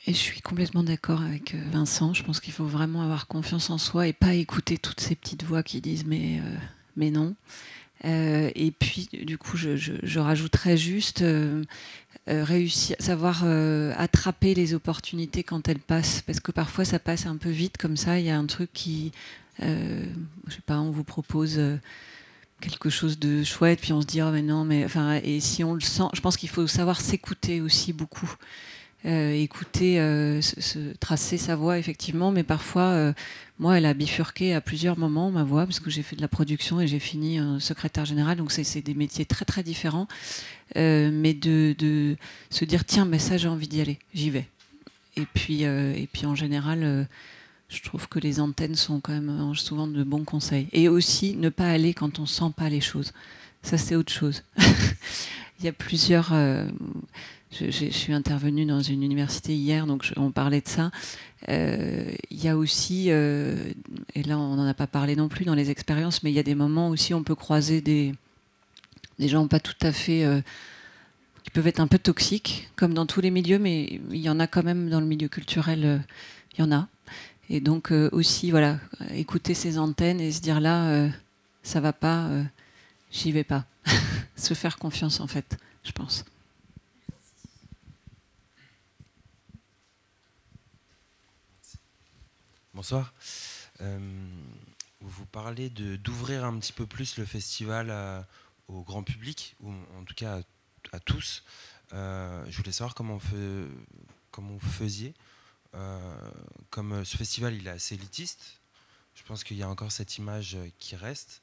Et 0.07 0.13
je 0.13 0.19
suis 0.19 0.43
complètement 0.43 0.83
d'accord 0.83 1.23
avec 1.23 1.55
euh, 1.55 1.63
Vincent. 1.73 2.13
Je 2.13 2.23
pense 2.23 2.41
qu'il 2.41 2.53
faut 2.53 2.67
vraiment 2.67 3.03
avoir 3.03 3.27
confiance 3.27 3.71
en 3.71 3.79
soi 3.79 4.07
et 4.07 4.13
pas 4.13 4.35
écouter 4.35 4.77
toutes 4.77 5.01
ces 5.01 5.15
petites 5.15 5.45
voix 5.45 5.63
qui 5.63 5.81
disent 5.81 6.05
mais, 6.05 6.41
euh, 6.41 6.57
mais 6.97 7.11
non. 7.11 7.35
Euh, 8.05 8.51
et 8.55 8.71
puis, 8.71 9.09
du 9.25 9.39
coup, 9.39 9.57
je, 9.57 9.77
je, 9.77 10.19
rajouterais 10.19 10.77
juste 10.77 11.25
réussir, 12.27 12.97
savoir 12.99 13.45
attraper 13.97 14.55
les 14.55 14.75
opportunités 14.75 15.43
quand 15.43 15.69
elles 15.69 15.79
passent, 15.79 16.21
parce 16.21 16.39
que 16.39 16.53
parfois 16.53 16.85
ça 16.85 16.99
passe 16.99 17.25
un 17.25 17.39
peu 17.39 17.49
vite 17.49 17.79
comme 17.79 17.97
ça. 17.97 18.19
Il 18.19 18.27
y 18.27 18.31
a 18.31 18.37
un 18.37 18.45
truc 18.45 18.69
qui, 18.75 19.13
je 19.59 19.65
sais 20.51 20.61
pas, 20.67 20.81
on 20.81 20.91
vous 20.91 21.05
propose 21.05 21.59
quelque 22.61 22.91
chose 22.91 23.19
de 23.19 23.43
chouette, 23.43 23.81
puis 23.81 23.95
on 23.95 24.03
se 24.03 24.07
dit 24.07 24.21
oh 24.21 24.31
mais 24.31 24.43
non, 24.43 24.67
mais 24.67 24.85
enfin, 24.85 25.21
et 25.23 25.41
si 25.41 25.65
on 25.65 25.73
le 25.73 25.81
sent, 25.81 26.09
je 26.13 26.21
pense 26.21 26.37
qu'il 26.37 26.51
faut 26.51 26.67
savoir 26.67 27.01
s'écouter 27.01 27.63
aussi 27.63 27.95
beaucoup. 27.95 28.31
Euh, 29.07 29.35
écouter, 29.35 30.01
euh, 30.01 30.41
tracer 30.99 31.37
sa 31.37 31.57
voix 31.57 31.79
effectivement, 31.79 32.33
mais 32.33 32.43
parfois, 32.43 32.85
euh, 32.85 33.13
moi, 33.59 33.77
elle 33.77 33.85
a 33.85 33.93
bifurqué 33.93 34.55
à 34.55 34.63
plusieurs 34.63 34.99
moments 34.99 35.31
ma 35.31 35.45
voix 35.45 35.67
parce 35.67 35.79
que 35.79 35.91
j'ai 35.91 36.03
fait 36.03 36.17
de 36.17 36.23
la 36.23 36.29
production 36.29 36.81
et 36.81 36.87
j'ai 36.87 36.99
fini 36.99 37.39
secrétaire 37.61 38.07
général, 38.07 38.39
donc 38.39 38.51
c'est 38.51 38.81
des 38.81 38.95
métiers 38.95 39.27
très 39.27 39.45
très 39.45 39.63
différents. 39.63 40.09
mais 40.75 41.35
de, 41.35 42.17
se 42.49 42.65
dire 42.65 42.87
tiens, 42.87 43.05
mais 43.05 43.19
ça 43.19 43.37
j'ai 43.37 43.49
envie 43.49 43.69
d'y 43.69 43.83
aller, 43.83 43.99
j'y 44.15 44.31
vais. 44.31 44.49
Et 45.17 45.27
puis, 45.35 45.65
et 45.65 46.09
puis 46.11 46.25
en 46.25 46.35
général, 46.35 47.07
je 47.69 47.83
trouve 47.83 48.09
que 48.09 48.19
les 48.19 48.41
antennes 48.41 48.75
sont 48.75 49.01
quand 49.01 49.13
même 49.13 49.55
souvent 49.55 49.87
de 49.87 50.03
bons 50.03 50.25
conseils. 50.25 50.69
Et 50.73 50.89
aussi 50.89 51.37
ne 51.37 51.51
pas 51.51 51.69
aller 51.69 51.93
quand 51.93 52.19
on 52.21 52.27
sent 52.27 52.53
pas 52.57 52.71
les 52.71 52.81
choses. 52.81 53.13
Ça 53.63 53.77
c'est 53.77 53.97
autre 53.97 54.13
chose. 54.13 54.43
Il 55.61 55.67
y 55.67 55.69
a 55.69 55.73
plusieurs 55.73 56.33
je, 57.59 57.91
suis 57.91 58.13
intervenue 58.13 58.67
dans 58.67 58.81
une 58.81 59.03
université 59.03 59.55
hier, 59.55 59.87
donc 59.87 60.13
on 60.17 60.31
parlait 60.31 60.61
de 60.61 60.69
ça. 60.69 60.91
Euh, 61.49 62.13
il 62.31 62.43
y 62.43 62.49
a 62.49 62.57
aussi, 62.57 63.07
euh, 63.09 63.57
et 64.15 64.23
là 64.23 64.39
on 64.39 64.57
n'en 64.57 64.67
a 64.67 64.75
pas 64.75 64.87
parlé 64.87 65.15
non 65.15 65.29
plus 65.29 65.45
dans 65.45 65.55
les 65.55 65.71
expériences, 65.71 66.23
mais 66.23 66.31
il 66.31 66.35
y 66.35 66.39
a 66.39 66.45
des 66.45 66.55
moments 66.55 66.89
aussi 66.89 67.15
où 67.15 67.17
on 67.17 67.23
peut 67.23 67.35
croiser 67.35 67.81
des, 67.81 68.15
des 69.19 69.29
gens 69.29 69.47
pas 69.47 69.61
tout 69.61 69.75
à 69.83 69.93
fait. 69.93 70.25
Euh, 70.25 70.41
qui 71.45 71.51
peuvent 71.51 71.67
être 71.67 71.81
un 71.81 71.87
peu 71.87 71.99
toxiques, 71.99 72.71
comme 72.75 72.95
dans 72.95 73.05
tous 73.05 73.21
les 73.21 73.31
milieux, 73.31 73.59
mais 73.59 74.01
il 74.11 74.17
y 74.17 74.31
en 74.31 74.41
a 74.41 74.47
quand 74.47 74.63
même 74.63 74.89
dans 74.89 74.99
le 74.99 75.05
milieu 75.05 75.29
culturel, 75.29 76.03
il 76.55 76.63
y 76.63 76.65
en 76.65 76.73
a. 76.73 76.89
Et 77.51 77.61
donc 77.61 77.91
aussi, 77.91 78.51
voilà, 78.51 78.79
écouter 79.13 79.53
ces 79.53 79.79
antennes 79.79 80.23
et 80.23 80.33
se 80.33 80.41
dire 80.41 80.59
là, 80.59 81.11
ça 81.63 81.81
va 81.81 81.93
pas, 81.93 82.31
j'y 83.13 83.31
vais 83.31 83.45
pas. 83.45 83.67
se 84.37 84.55
faire 84.55 84.79
confiance 84.79 85.21
en 85.21 85.27
fait, 85.27 85.59
je 85.85 85.93
pense. 85.93 86.25
Bonsoir. 92.75 93.15
Euh, 93.83 94.01
vous 95.01 95.27
parlez 95.27 95.71
d'ouvrir 95.71 96.45
un 96.45 96.59
petit 96.59 96.73
peu 96.73 96.89
plus 96.89 97.19
le 97.19 97.25
festival 97.25 98.27
au 98.67 98.83
grand 98.83 99.05
public, 99.05 99.55
ou 99.61 99.71
en 99.97 100.03
tout 100.05 100.15
cas 100.15 100.41
à, 100.91 100.99
tous. 100.99 101.45
Euh, 101.93 102.45
je 102.49 102.57
voulais 102.57 102.73
savoir 102.73 102.97
comment, 102.97 103.21
comment 104.33 104.57
vous 104.57 104.71
faisiez. 104.71 105.15
Euh, 105.75 106.31
comme 106.71 107.05
ce 107.05 107.17
festival 107.17 107.55
il 107.55 107.69
est 107.69 107.71
assez 107.71 107.95
élitiste, 107.95 108.61
je 109.15 109.23
pense 109.23 109.45
qu'il 109.45 109.57
y 109.57 109.63
a 109.63 109.69
encore 109.69 109.93
cette 109.93 110.19
image 110.19 110.57
qui 110.81 110.97
reste. 110.97 111.43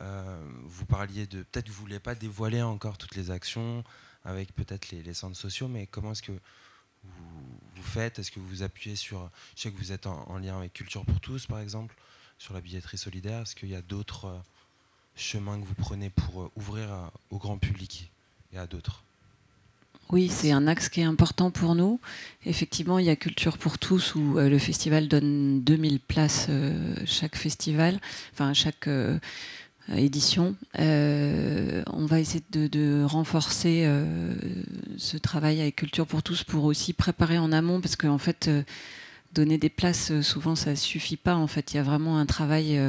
vous 0.00 0.86
parliez 0.86 1.26
de. 1.26 1.42
Peut-être 1.42 1.66
que 1.66 1.72
vous 1.72 1.82
ne 1.82 1.88
voulez 1.88 2.00
pas 2.00 2.14
dévoiler 2.14 2.62
encore 2.62 2.96
toutes 2.96 3.16
les 3.16 3.30
actions 3.30 3.84
avec 4.24 4.54
peut-être 4.54 4.90
les, 4.92 5.12
centres 5.12 5.36
sociaux, 5.36 5.68
mais 5.68 5.86
comment 5.86 6.12
est-ce 6.12 6.22
que 6.22 6.40
faites? 7.90 8.18
Est-ce 8.18 8.30
que 8.30 8.40
vous 8.40 8.48
vous 8.48 8.62
appuyez 8.62 8.96
sur... 8.96 9.30
Je 9.56 9.62
sais 9.62 9.70
que 9.70 9.76
vous 9.76 9.92
êtes 9.92 10.06
en, 10.06 10.38
lien 10.38 10.58
avec 10.58 10.72
Culture 10.72 11.04
pour 11.04 11.20
tous, 11.20 11.46
par 11.46 11.60
exemple, 11.60 11.94
sur 12.38 12.54
la 12.54 12.60
billetterie 12.60 12.98
solidaire. 12.98 13.42
Est-ce 13.42 13.54
qu'il 13.54 13.68
y 13.68 13.74
a 13.74 13.82
d'autres 13.82 14.26
euh, 14.26 14.38
chemins 15.16 15.60
que 15.60 15.64
vous 15.64 15.74
prenez 15.74 16.10
pour 16.10 16.42
euh, 16.42 16.50
ouvrir 16.56 17.10
au 17.30 17.38
grand 17.38 17.58
public 17.58 18.10
et 18.52 18.58
à 18.58 18.66
d'autres? 18.66 19.02
Oui, 20.10 20.28
c'est 20.28 20.50
un 20.50 20.66
axe 20.66 20.88
qui 20.88 21.00
est 21.00 21.04
important 21.04 21.50
pour 21.50 21.74
nous. 21.74 22.00
Effectivement, 22.44 22.98
il 22.98 23.06
y 23.06 23.10
a 23.10 23.16
Culture 23.16 23.58
pour 23.58 23.78
tous 23.78 24.14
où 24.14 24.38
euh, 24.38 24.48
le 24.48 24.58
festival 24.58 25.06
donne 25.08 25.60
2000 25.62 26.00
places 26.00 26.48
chaque 27.06 27.36
festival, 27.36 28.00
enfin 28.32 28.54
chaque 28.54 28.88
édition. 29.96 30.54
Euh, 30.78 31.82
on 31.92 32.06
va 32.06 32.20
essayer 32.20 32.42
de, 32.50 33.04
renforcer 33.04 33.82
euh, 33.84 34.04
ce 34.96 35.16
travail 35.16 35.60
avec 35.60 35.76
Culture 35.76 36.06
pour 36.06 36.22
tous 36.22 36.44
pour 36.44 36.64
aussi 36.64 36.92
préparer 36.92 37.38
en 37.38 37.52
amont 37.52 37.80
parce 37.80 37.96
qu'en 37.96 38.18
fait, 38.18 38.50
donner 39.32 39.58
des 39.58 39.68
places, 39.68 40.20
souvent 40.20 40.54
ça 40.54 40.76
suffit 40.76 41.16
pas. 41.16 41.34
En 41.34 41.46
fait, 41.46 41.72
il 41.72 41.76
y 41.76 41.80
a 41.80 41.82
vraiment 41.82 42.18
un 42.18 42.26
travail 42.26 42.80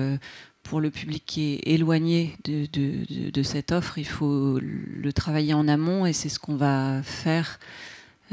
pour 0.64 0.82
le 0.82 0.91
public 0.91 1.24
qui 1.26 1.54
est 1.54 1.74
éloigné 1.74 2.38
de, 2.43 3.43
cette 3.43 3.72
offre. 3.72 3.97
Il 3.97 4.08
faut 4.08 4.60
le 4.60 5.14
travailler 5.14 5.54
en 5.54 5.68
amont 5.68 6.06
et 6.06 6.14
c'est 6.14 6.30
ce 6.30 6.39
qu'on 6.39 6.56
va 6.56 7.02
faire 7.04 7.60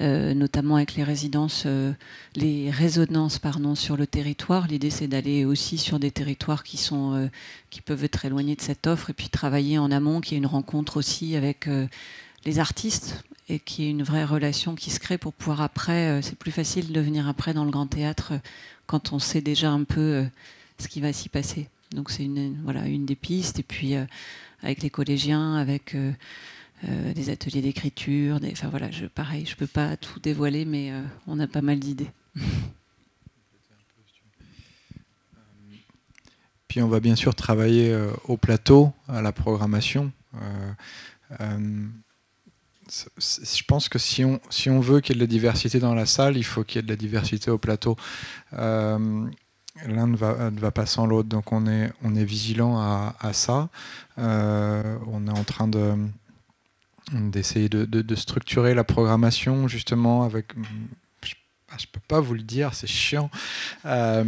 euh, 0.01 0.32
notamment 0.32 0.76
avec 0.76 0.94
les 0.94 1.03
résidences, 1.03 1.64
euh, 1.66 1.92
les 2.36 2.70
résonances 2.70 3.40
pardon, 3.40 3.74
sur 3.74 3.96
le 3.96 4.07
territoire. 4.07 4.68
L'idée, 4.68 4.90
c'est 4.90 5.09
d'aller 5.09 5.44
aussi 5.44 5.76
sur 5.76 5.99
des 5.99 6.12
territoires 6.12 6.62
qui, 6.62 6.76
sont, 6.76 7.14
euh, 7.14 7.28
qui 7.70 7.80
peuvent 7.80 8.05
être 8.05 8.24
éloignés 8.24 8.55
de 8.55 8.61
cette 8.61 8.86
offre 8.86 9.11
et 9.11 9.12
puis 9.12 9.28
travailler 9.28 9.76
en 9.76 9.90
amont, 9.90 10.20
qui 10.20 10.34
y 10.34 10.36
ait 10.36 10.38
une 10.38 10.46
rencontre 10.46 10.99
aussi 10.99 11.34
avec 11.34 11.68
les 12.44 12.59
artistes 12.61 13.24
et 13.49 13.59
qui 13.59 13.86
ait 13.86 13.90
une 13.90 14.05
vraie 14.05 14.24
relation 14.24 14.76
qui 14.76 14.90
se 14.90 15.01
crée 15.01 15.18
pour 15.18 15.32
pouvoir 15.32 15.62
après, 15.62 16.20
c'est 16.22 16.38
plus 16.38 16.53
facile 16.53 16.92
de 16.92 17.01
venir 17.01 17.26
après 17.26 17.53
dans 17.53 17.64
le 17.64 17.70
grand 17.70 17.86
théâtre 17.86 18.34
quand 18.86 19.12
on 19.12 19.18
sait 19.18 19.40
déjà 19.40 19.70
un 19.70 19.82
peu 19.82 20.24
ce 20.78 20.86
qui 20.86 21.01
va 21.01 21.12
s'y 21.12 21.28
passer. 21.28 21.68
Donc 21.92 22.11
c'est 22.11 22.28
voilà, 22.62 22.86
une 22.86 23.05
des 23.05 23.16
pistes. 23.16 23.59
Et 23.59 23.64
puis 23.64 23.94
avec 24.62 24.82
les 24.82 24.90
collégiens, 24.90 25.57
avec 25.57 25.96
euh, 26.85 27.12
des 27.12 27.29
ateliers 27.29 27.61
d'écriture. 27.61 28.39
Enfin 28.53 28.68
voilà, 28.68 28.89
je, 28.93 29.07
pareil, 29.07 29.45
je 29.47 29.53
ne 29.53 29.57
peux 29.57 29.66
pas 29.66 29.97
tout 29.97 30.20
dévoiler, 30.20 30.64
mais 30.64 30.93
euh, 30.93 31.03
on 31.26 31.41
a 31.41 31.49
pas 31.49 31.61
mal 31.61 31.81
d'idées. 31.81 32.12
Puis 36.68 36.81
on 36.81 36.87
va 36.87 37.01
bien 37.01 37.16
sûr 37.16 37.35
travailler 37.35 37.91
euh, 37.93 38.12
au 38.24 38.37
plateau, 38.37 38.93
à 39.09 39.20
la 39.22 39.33
programmation. 39.33 40.12
je 42.89 43.62
pense 43.66 43.89
que 43.89 43.99
si 43.99 44.24
on, 44.24 44.39
veut 44.81 45.01
qu'il 45.01 45.16
y 45.16 45.18
ait 45.18 45.20
de 45.20 45.24
la 45.24 45.26
diversité 45.26 45.81
dans 45.81 45.95
la 45.95 46.07
salle, 46.07 46.37
il 46.37 46.45
faut 46.45 46.62
qu'il 46.62 46.76
y 46.76 46.79
ait 46.79 46.83
de 46.83 46.91
la 46.91 46.97
diversité 46.97 47.51
au 47.51 47.59
plateau. 47.59 47.97
L'un 48.53 48.99
ne 50.09 50.16
va, 50.16 50.51
ne 50.51 50.61
va, 50.61 50.70
pas 50.70 50.87
sans 50.87 51.07
l'autre, 51.07 51.29
donc 51.29 51.51
on 51.53 51.66
est, 51.66 51.91
on 52.05 52.11
vigilant 52.11 52.79
à, 52.79 53.16
à 53.18 53.33
ça. 53.33 53.68
On 54.16 55.26
est 55.26 55.39
en 55.39 55.45
train 55.45 55.66
de 55.66 55.97
d'essayer 57.13 57.69
de, 57.69 58.15
structurer 58.15 58.75
la 58.75 58.85
programmation 58.85 59.69
justement 59.69 60.23
avec 60.25 60.55
je 61.77 61.87
ne 61.87 61.93
peux 61.93 62.01
pas 62.07 62.21
vous 62.21 62.35
le 62.35 62.43
dire, 62.43 62.75
c'est 62.75 62.87
chiant, 62.87 63.31
euh, 63.85 64.25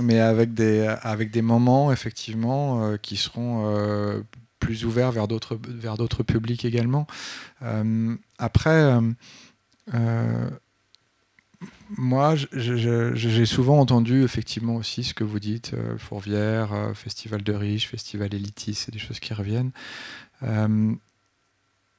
mais 0.00 0.20
avec 0.20 0.54
des, 0.54 0.86
avec 1.02 1.30
des 1.30 1.42
moments 1.42 1.92
effectivement 1.92 2.82
euh, 2.82 2.96
qui 2.96 3.16
seront 3.16 3.64
euh, 3.66 4.20
plus 4.60 4.84
ouverts 4.84 5.12
vers 5.12 5.26
d'autres 5.26 5.58
vers 5.68 5.96
d'autres 5.96 6.22
publics 6.22 6.64
également. 6.64 7.06
Après, 8.38 8.98
moi, 11.96 12.34
j'ai 12.52 13.46
souvent 13.46 13.78
entendu 13.78 14.22
effectivement 14.22 14.76
aussi 14.76 15.04
ce 15.04 15.14
que 15.14 15.24
vous 15.24 15.40
dites, 15.40 15.72
Fourvière, 15.98 16.92
Festival 16.94 17.42
de 17.42 17.52
Riche, 17.52 17.88
Festival 17.88 18.34
Elitis, 18.34 18.74
c'est 18.74 18.92
des 18.92 18.98
choses 18.98 19.20
qui 19.20 19.34
reviennent. 19.34 19.72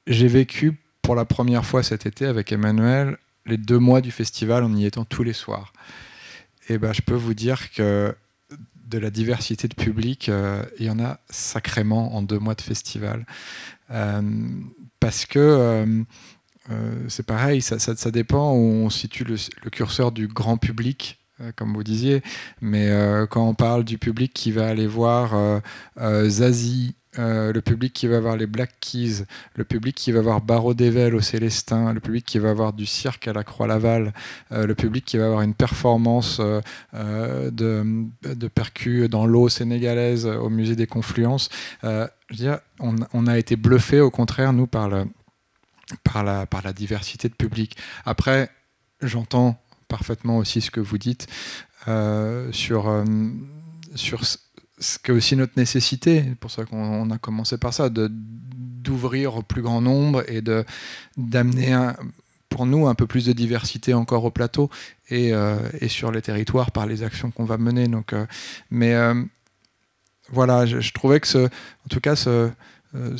Euh, 0.08 0.12
j'ai 0.12 0.28
vécu 0.28 0.80
pour 1.02 1.16
la 1.16 1.26
première 1.26 1.66
fois 1.66 1.84
cet 1.84 2.06
été 2.06 2.26
avec 2.26 2.52
Emmanuel 2.52 3.18
les 3.46 3.58
deux 3.58 3.80
mois 3.80 4.02
du 4.02 4.12
festival 4.12 4.64
en 4.64 4.76
y 4.76 4.86
étant 4.86 5.06
tous 5.06 5.24
les 5.24 5.34
soirs. 5.34 5.72
Et 6.70 6.78
ben, 6.78 6.92
je 6.92 7.02
peux 7.02 7.16
vous 7.16 7.34
dire 7.34 7.72
que 7.72 8.14
de 8.84 8.98
la 8.98 9.10
diversité 9.10 9.68
de 9.68 9.74
public, 9.74 10.30
il 10.80 10.86
y 10.86 10.90
en 10.90 11.00
a 11.00 11.20
sacrément 11.30 12.16
en 12.16 12.22
deux 12.22 12.40
mois 12.40 12.56
de 12.56 12.62
festival. 12.62 13.26
parce 15.00 15.26
que 15.26 16.06
euh, 16.70 17.06
c'est 17.08 17.26
pareil, 17.26 17.62
ça, 17.62 18.12
dépend 18.12 18.52
où 18.52 18.86
on 18.86 18.90
situe 18.90 19.24
le, 19.24 19.38
curseur 19.70 20.12
du 20.12 20.28
grand 20.28 20.58
public, 20.58 21.20
euh, 21.42 21.52
comme 21.56 21.74
vous 21.74 21.84
disiez. 21.84 22.22
Mais 22.62 22.90
euh, 22.90 23.26
quand 23.26 23.48
on 23.48 23.54
parle 23.54 23.84
du 23.84 23.98
public 23.98 24.34
qui 24.34 24.52
va 24.52 24.68
aller 24.68 24.88
voir 24.88 25.62
Zazie, 25.98 26.96
le 27.18 27.60
public 27.62 27.94
qui 27.94 28.08
va 28.08 28.20
voir 28.20 28.38
les 28.38 28.48
Black 28.48 28.72
Keys, 28.80 29.26
le 29.56 29.64
public 29.64 29.96
qui 29.96 30.12
va 30.12 30.22
voir 30.22 30.42
Barreau 30.42 30.74
d'Evel 30.74 31.16
au 31.16 31.22
Célestin, 31.22 31.94
le 31.94 32.00
public 32.00 32.26
qui 32.26 32.40
va 32.40 32.54
voir 32.54 32.74
du 32.74 32.86
cirque 32.86 33.28
à 33.28 33.34
la 33.34 33.44
Croix-Laval, 33.44 34.14
le 34.52 34.74
public 34.76 35.06
qui 35.06 35.18
va 35.18 35.26
avoir 35.26 35.42
une 35.42 35.54
performance 35.54 36.40
de, 36.94 38.06
de 38.24 38.48
percus 38.48 39.10
dans 39.10 39.26
l'eau 39.26 39.50
sénégalaise 39.50 40.26
au 40.26 40.50
musée 40.50 40.76
des 40.76 40.88
Confluences. 40.88 41.50
je 41.84 42.08
veux 42.30 42.36
dire, 42.36 42.60
on, 42.80 43.28
a 43.28 43.38
été 43.38 43.56
bluffé 43.56 44.00
au 44.00 44.12
contraire, 44.12 44.54
nous, 44.54 44.68
par 44.68 44.90
par 46.04 46.24
la, 46.24 46.46
par 46.46 46.62
la 46.62 46.74
diversité 46.74 47.30
de 47.30 47.34
public. 47.34 47.78
Après, 48.06 48.50
j'entends 49.02 49.62
parfaitement 49.88 50.38
aussi 50.38 50.62
ce 50.62 50.72
que 50.72 50.80
vous 50.80 50.98
dites 50.98 51.28
euh, 51.88 52.52
sur, 52.52 52.90
euh, 52.90 53.06
sur 53.96 54.22
ce 54.80 55.00
qu'est 55.00 55.12
aussi 55.12 55.36
notre 55.36 55.54
nécessité, 55.58 56.24
c'est 56.28 56.36
pour 56.36 56.52
ça 56.52 56.66
qu'on 56.66 57.10
a 57.10 57.18
commencé 57.18 57.58
par 57.58 57.74
ça, 57.74 57.90
d'ouvrir 57.90 59.36
au 59.36 59.42
plus 59.42 59.62
grand 59.62 59.82
nombre 59.82 60.24
et 60.30 60.42
d'amener 61.18 61.92
pour 62.50 62.66
nous 62.66 62.88
un 62.88 62.96
peu 62.96 63.08
plus 63.08 63.26
de 63.26 63.34
diversité 63.34 63.94
encore 63.94 64.24
au 64.24 64.32
plateau 64.32 64.70
et, 65.10 65.34
euh, 65.34 65.58
et 65.82 65.88
sur 65.90 66.12
les 66.12 66.22
territoires 66.22 66.72
par 66.72 66.86
les 66.86 67.04
actions 67.04 67.32
qu'on 67.32 67.46
va 67.46 67.58
mener. 67.58 67.88
Donc, 67.88 68.14
mais 68.72 68.96
voilà, 70.30 70.66
je, 70.66 70.92
trouvais 70.92 71.20
que 71.20 71.46
en 71.46 71.90
tout 71.90 72.00
cas 72.00 72.16
ce, 72.16 72.50
euh, 72.96 73.18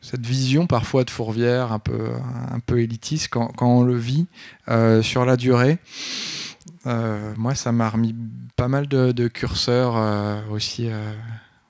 cette 0.00 0.26
vision 0.26 0.66
parfois 0.66 1.04
de 1.04 1.10
Fourvière 1.10 1.72
un 1.72 1.78
peu, 1.78 2.12
un 2.50 2.60
peu 2.60 2.80
élitiste 2.80 3.28
quand, 3.28 3.52
on 3.60 3.82
le 3.82 3.96
vit 3.96 4.26
euh, 4.68 5.02
sur 5.02 5.24
la 5.24 5.36
durée. 5.36 5.78
Euh, 6.86 7.34
moi, 7.36 7.54
ça 7.54 7.72
m'a 7.72 7.88
remis 7.88 8.14
pas 8.56 8.68
mal 8.68 8.86
de, 8.86 9.28
curseurs 9.28 9.96
aussi. 10.50 10.88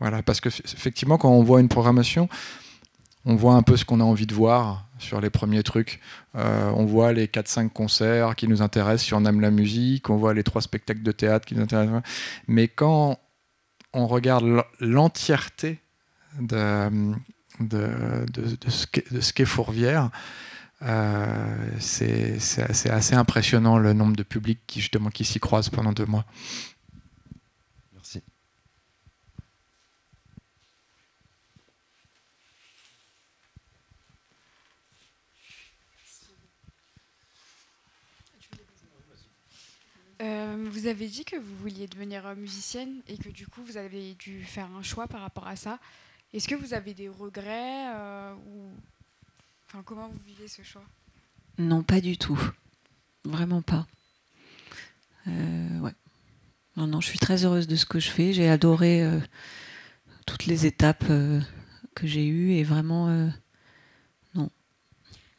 voilà, 0.01 0.23
parce 0.23 0.41
que 0.41 0.49
effectivement, 0.49 1.19
quand 1.19 1.31
on 1.31 1.43
voit 1.43 1.61
une 1.61 1.69
programmation, 1.69 2.29
on 3.25 3.37
voit 3.37 3.55
un 3.55 3.63
peu 3.63 3.77
ce 3.77 3.85
qu'on 3.85 4.01
a 4.01 4.05
envie 4.05 4.27
de 4.27 4.35
voir 4.35 4.87
sur 4.99 5.21
les 5.21 5.31
premiers 5.31 5.63
trucs. 5.63 6.01
on 6.35 6.85
voit 6.85 7.13
les 7.13 7.27
4-5 7.27 7.71
concerts 7.71 8.37
qui 8.37 8.49
nous 8.49 8.61
intéressent 8.61 9.07
si 9.07 9.15
on 9.15 9.25
aime 9.25 9.41
la 9.41 9.51
musique, 9.51 10.11
on 10.11 10.17
voit 10.17 10.35
les 10.35 10.43
trois 10.43 10.61
spectacles 10.61 11.03
de 11.03 11.13
théâtre 11.13 11.47
qui 11.47 11.55
nous 11.55 11.63
intéressent. 11.63 12.03
Mais 12.49 12.69
quand 12.69 13.19
on 13.95 14.07
regarde 14.07 14.65
l'entièreté 14.81 15.79
de, 16.41 16.89
de, 17.61 18.27
de, 18.33 18.57
de 18.61 19.21
ce 19.21 19.33
qu'est 19.33 19.45
Fourvière. 19.45 20.11
Euh, 20.83 21.71
c'est 21.79 22.35
assez, 22.63 22.91
assez, 22.91 23.15
impressionnant 23.15 23.79
le 23.79 23.93
nombre 23.93 24.17
de 24.17 24.23
publics 24.23 24.61
qui 24.67 24.81
justement 24.81 25.11
qui 25.11 25.25
s'y 25.25 25.41
croisent 25.41 25.71
pendant 25.71 25.93
deux 25.93 26.05
mois. 26.05 26.27
Merci. 27.95 28.23
Euh, 40.23 40.69
vous 40.71 40.87
avez 40.87 41.07
dit 41.07 41.25
que 41.25 41.37
vous 41.37 41.57
vouliez 41.57 41.87
devenir 41.87 42.35
musicienne 42.37 43.01
et 43.09 43.17
que 43.17 43.29
du 43.29 43.47
coup 43.47 43.63
vous 43.65 43.77
avez 43.77 44.15
dû 44.15 44.43
faire 44.45 44.69
un 44.77 44.83
choix 44.83 45.07
par 45.07 45.21
rapport 45.23 45.47
à 45.47 45.57
ça. 45.57 45.79
Est-ce 46.35 46.49
que 46.49 46.57
vous 46.57 46.75
avez 46.75 46.95
des 46.95 47.09
regrets 47.09 47.95
euh, 47.95 48.35
ou... 48.35 48.73
enfin, 49.75 49.83
Comment 49.85 50.09
vous 50.09 50.19
vivez 50.27 50.47
ce 50.47 50.63
choix? 50.63 50.85
Non, 51.59 51.83
pas 51.83 52.01
du 52.01 52.17
tout. 52.17 52.41
Vraiment 53.25 53.61
pas. 53.61 53.87
Euh, 55.27 55.81
ouais. 55.81 55.93
Non, 56.77 56.87
non, 56.87 57.01
je 57.01 57.09
suis 57.09 57.19
très 57.19 57.45
heureuse 57.45 57.67
de 57.67 57.77
ce 57.77 57.85
que 57.85 57.99
je 57.99 58.11
fais. 58.11 58.33
J'ai 58.33 58.49
adoré 58.49 59.03
euh, 59.03 59.19
toutes 60.27 60.47
les 60.47 60.67
étapes 60.67 61.07
que 61.07 62.07
j'ai 62.07 62.27
eues 62.27 62.53
et 62.53 62.65
vraiment, 62.65 63.31
non. 64.35 64.51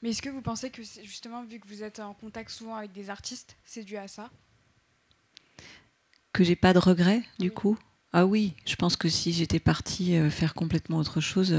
Mais 0.01 0.09
est-ce 0.09 0.21
que 0.21 0.29
vous 0.29 0.41
pensez 0.41 0.69
que 0.69 0.81
justement, 0.83 1.43
vu 1.43 1.59
que 1.59 1.67
vous 1.67 1.83
êtes 1.83 1.99
en 1.99 2.13
contact 2.13 2.49
souvent 2.51 2.75
avec 2.75 2.93
des 2.93 3.09
artistes, 3.09 3.57
c'est 3.65 3.83
dû 3.83 3.97
à 3.97 4.07
ça? 4.07 4.29
Que 6.31 6.43
j'ai 6.43 6.55
pas 6.55 6.73
de 6.73 6.79
regrets, 6.79 7.23
du 7.39 7.51
coup? 7.51 7.77
Ah 8.13 8.25
oui, 8.25 8.53
je 8.65 8.75
pense 8.75 8.95
que 8.95 9.09
si 9.09 9.33
j'étais 9.33 9.59
partie 9.59 10.15
euh, 10.15 10.29
faire 10.29 10.53
complètement 10.53 10.97
autre 10.97 11.19
chose, 11.19 11.51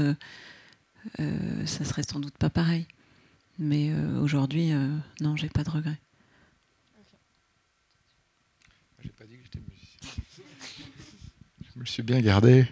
euh, 1.19 1.23
euh, 1.23 1.65
ça 1.65 1.85
serait 1.85 2.03
sans 2.03 2.19
doute 2.19 2.37
pas 2.37 2.49
pareil. 2.49 2.87
Mais 3.59 3.91
aujourd'hui, 4.21 4.71
non, 5.19 5.35
j'ai 5.35 5.49
pas 5.49 5.63
de 5.63 5.71
regrets. 5.71 5.99
Pas 9.17 9.25
dit 9.25 9.37
que 9.37 9.43
j'étais 9.45 9.59
je 11.73 11.79
me 11.79 11.85
suis 11.85 12.03
bien 12.03 12.21
gardé. 12.21 12.67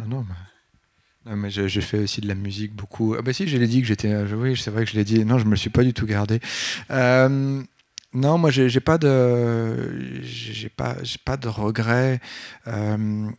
Non, 0.00 0.06
non, 0.06 0.26
mais, 0.28 1.30
non, 1.30 1.36
mais 1.36 1.50
j'ai 1.50 1.80
fait 1.80 2.00
aussi 2.00 2.20
de 2.20 2.26
la 2.26 2.34
musique 2.34 2.74
beaucoup. 2.74 3.14
Ah 3.16 3.22
bah 3.22 3.32
si, 3.32 3.46
je 3.46 3.56
l'ai 3.56 3.68
dit 3.68 3.80
que 3.80 3.86
j'étais. 3.86 4.12
Oui, 4.32 4.56
c'est 4.56 4.72
vrai 4.72 4.84
que 4.84 4.90
je 4.90 4.96
l'ai 4.96 5.04
dit. 5.04 5.24
Non, 5.24 5.38
je 5.38 5.44
me 5.44 5.54
suis 5.54 5.70
pas 5.70 5.84
du 5.84 5.94
tout 5.94 6.06
gardé. 6.06 6.40
Non, 8.14 8.38
moi 8.38 8.50
j'ai 8.50 8.80
pas 8.80 8.96
de 8.96 10.00
j'ai 10.22 10.70
pas 10.70 10.96
pas 11.26 11.36
de 11.36 11.48
regrets. 11.48 12.20
Euh, 12.66 13.30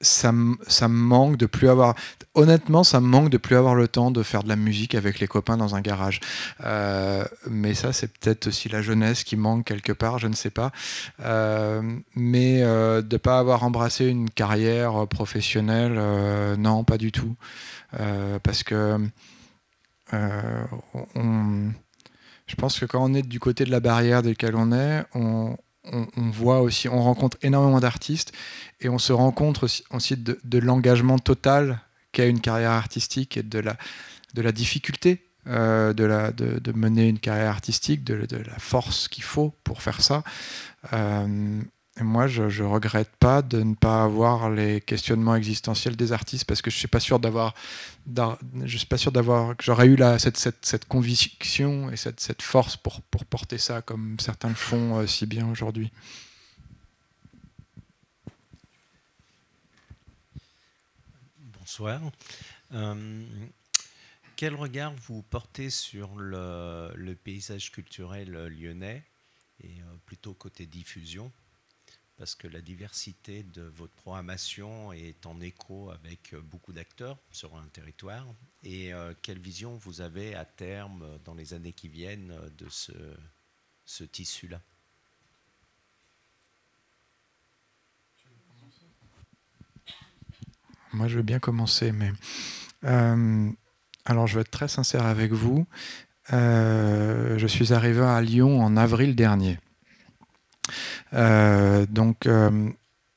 ça, 0.00 0.32
ça 0.66 0.88
me 0.88 0.94
manque 0.94 1.36
de 1.36 1.46
plus 1.46 1.68
avoir. 1.68 1.94
Honnêtement, 2.34 2.84
ça 2.84 3.00
me 3.00 3.06
manque 3.06 3.30
de 3.30 3.36
plus 3.36 3.56
avoir 3.56 3.74
le 3.74 3.88
temps 3.88 4.10
de 4.10 4.22
faire 4.22 4.42
de 4.42 4.48
la 4.48 4.56
musique 4.56 4.94
avec 4.94 5.18
les 5.20 5.26
copains 5.26 5.56
dans 5.56 5.74
un 5.74 5.80
garage. 5.80 6.20
Euh, 6.64 7.24
mais 7.48 7.74
ça, 7.74 7.92
c'est 7.92 8.08
peut-être 8.18 8.48
aussi 8.48 8.68
la 8.68 8.82
jeunesse 8.82 9.24
qui 9.24 9.36
manque 9.36 9.64
quelque 9.66 9.92
part, 9.92 10.18
je 10.18 10.28
ne 10.28 10.34
sais 10.34 10.50
pas. 10.50 10.70
Euh, 11.24 11.82
mais 12.14 12.60
de 12.60 13.02
ne 13.10 13.16
pas 13.18 13.38
avoir 13.38 13.64
embrassé 13.64 14.06
une 14.06 14.30
carrière 14.30 15.06
professionnelle, 15.08 16.00
non, 16.58 16.84
pas 16.84 16.98
du 16.98 17.12
tout. 17.12 17.36
parce 18.42 18.62
que 18.62 18.98
je 22.48 22.54
pense 22.56 22.80
que 22.80 22.86
quand 22.86 23.04
on 23.04 23.14
est 23.14 23.22
du 23.22 23.38
côté 23.38 23.64
de 23.64 23.70
la 23.70 23.80
barrière 23.80 24.22
laquelle 24.22 24.56
on 24.56 24.72
est, 24.72 25.04
on, 25.14 25.56
voit 26.16 26.60
aussi, 26.60 26.88
on 26.88 27.02
rencontre 27.02 27.36
énormément 27.42 27.80
d'artistes 27.80 28.32
et 28.80 28.88
on 28.88 28.98
se 28.98 29.12
rend 29.12 29.32
compte 29.32 29.62
aussi, 29.62 30.16
de, 30.16 30.58
l'engagement 30.58 31.18
total 31.18 31.80
qu'a 32.12 32.26
une 32.26 32.40
carrière 32.40 32.72
artistique 32.72 33.36
et 33.36 33.42
de 33.42 33.58
la, 33.60 34.52
difficulté 34.52 35.24
euh, 35.46 35.92
de, 35.92 36.72
mener 36.72 37.08
une 37.08 37.18
carrière 37.18 37.50
artistique, 37.50 38.04
de, 38.04 38.26
la 38.30 38.58
force 38.58 39.08
qu'il 39.08 39.24
faut 39.24 39.54
pour 39.64 39.82
faire 39.82 40.00
ça. 40.00 40.22
Euh, 40.92 41.60
et 41.98 42.04
moi, 42.04 42.28
je 42.28 42.42
ne 42.44 42.68
regrette 42.68 43.10
pas 43.16 43.42
de 43.42 43.60
ne 43.60 43.74
pas 43.74 44.04
avoir 44.04 44.50
les 44.50 44.80
questionnements 44.80 45.34
existentiels 45.34 45.96
des 45.96 46.12
artistes 46.12 46.44
parce 46.44 46.62
que 46.62 46.70
je 46.70 46.76
ne 46.76 46.78
suis 46.78 46.88
pas 46.88 47.00
sûr 47.00 47.18
d'avoir, 47.18 47.54
je 48.64 48.76
suis 48.76 48.86
pas 48.86 48.98
sûr 48.98 49.10
d'avoir, 49.10 49.56
que 49.56 49.64
j'aurais 49.64 49.88
eu 49.88 49.98
cette, 50.18 50.36
cette, 50.64 50.84
conviction 50.86 51.90
et 51.90 51.96
cette, 51.96 52.42
force 52.42 52.76
pour, 52.76 53.02
porter 53.02 53.58
ça 53.58 53.82
comme 53.82 54.16
certains 54.20 54.48
le 54.48 54.54
font 54.54 54.98
euh, 54.98 55.06
si 55.06 55.26
bien 55.26 55.48
aujourd'hui. 55.48 55.90
Bonsoir. 61.58 62.00
Euh, 62.72 63.24
quel 64.36 64.54
regard 64.54 64.94
vous 64.94 65.22
portez 65.22 65.68
sur 65.68 66.14
le, 66.14 67.14
paysage 67.24 67.72
culturel 67.72 68.46
lyonnais 68.46 69.02
et 69.64 69.78
plutôt 70.06 70.32
côté 70.32 70.64
diffusion? 70.64 71.32
Parce 72.18 72.34
que 72.34 72.48
la 72.48 72.60
diversité 72.60 73.44
de 73.54 73.62
votre 73.62 73.94
programmation 73.94 74.92
est 74.92 75.24
en 75.24 75.40
écho 75.40 75.90
avec 75.90 76.34
beaucoup 76.50 76.72
d'acteurs 76.72 77.16
sur 77.30 77.56
un 77.56 77.66
territoire. 77.68 78.26
Et 78.64 78.90
quelle 79.22 79.38
vision 79.38 79.76
vous 79.76 80.00
avez 80.00 80.34
à 80.34 80.44
terme, 80.44 81.18
dans 81.24 81.34
les 81.34 81.54
années 81.54 81.72
qui 81.72 81.88
viennent, 81.88 82.34
de 82.58 82.66
ce 83.84 84.04
tissu-là? 84.04 84.60
Moi, 90.92 91.06
je 91.06 91.16
veux 91.16 91.22
bien 91.22 91.38
commencer, 91.38 91.92
mais 91.92 92.12
euh, 92.84 93.50
alors 94.04 94.26
je 94.26 94.34
vais 94.34 94.40
être 94.40 94.50
très 94.50 94.68
sincère 94.68 95.04
avec 95.04 95.32
vous. 95.32 95.66
Euh, 96.32 97.38
je 97.38 97.46
suis 97.46 97.72
arrivé 97.72 98.00
à 98.00 98.20
Lyon 98.20 98.60
en 98.60 98.76
avril 98.76 99.14
dernier. 99.14 99.58
Euh, 101.14 101.86
donc, 101.86 102.28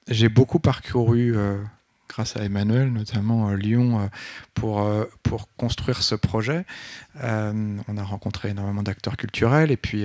j'ai 0.07 0.29
beaucoup 0.29 0.59
parcouru, 0.59 1.35
grâce 2.09 2.35
à 2.35 2.43
Emmanuel, 2.43 2.91
notamment 2.91 3.51
Lyon, 3.51 4.09
pour, 4.53 4.89
pour 5.23 5.47
construire 5.55 6.01
ce 6.03 6.15
projet. 6.15 6.65
on 7.21 7.97
a 7.97 8.03
rencontré 8.03 8.49
énormément 8.49 8.83
d'acteurs 8.83 9.17
culturels, 9.17 9.71
et 9.71 9.77
puis, 9.77 10.03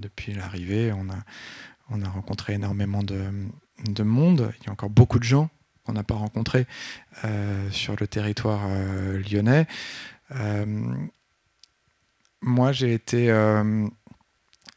depuis 0.00 0.34
l'arrivée, 0.34 0.92
on 0.92 1.08
a, 1.10 1.18
on 1.90 2.02
a 2.02 2.08
rencontré 2.08 2.54
énormément 2.54 3.02
de, 3.02 3.24
de 3.86 4.02
monde. 4.02 4.52
Il 4.60 4.66
y 4.66 4.68
a 4.68 4.72
encore 4.72 4.90
beaucoup 4.90 5.18
de 5.18 5.24
gens 5.24 5.48
qu'on 5.84 5.92
n'a 5.92 6.04
pas 6.04 6.14
rencontré 6.14 6.66
euh, 7.24 7.70
sur 7.70 7.96
le 7.98 8.06
territoire 8.06 8.62
euh, 8.66 9.20
lyonnais. 9.30 9.66
Euh, 10.36 10.94
moi, 12.40 12.72
j'ai 12.72 12.92
été 12.92 13.30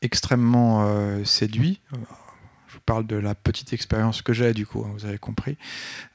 extrêmement 0.02 0.88
séduit. 1.24 1.82
Je 2.68 2.74
vous 2.74 2.82
parle 2.86 3.08
de 3.08 3.16
la 3.16 3.36
petite 3.36 3.74
expérience 3.74 4.22
que 4.22 4.34
j'ai, 4.34 4.54
du 4.54 4.66
coup, 4.66 4.84
hein, 4.86 4.92
vous 4.94 5.06
avez 5.06 5.18
compris, 5.18 5.58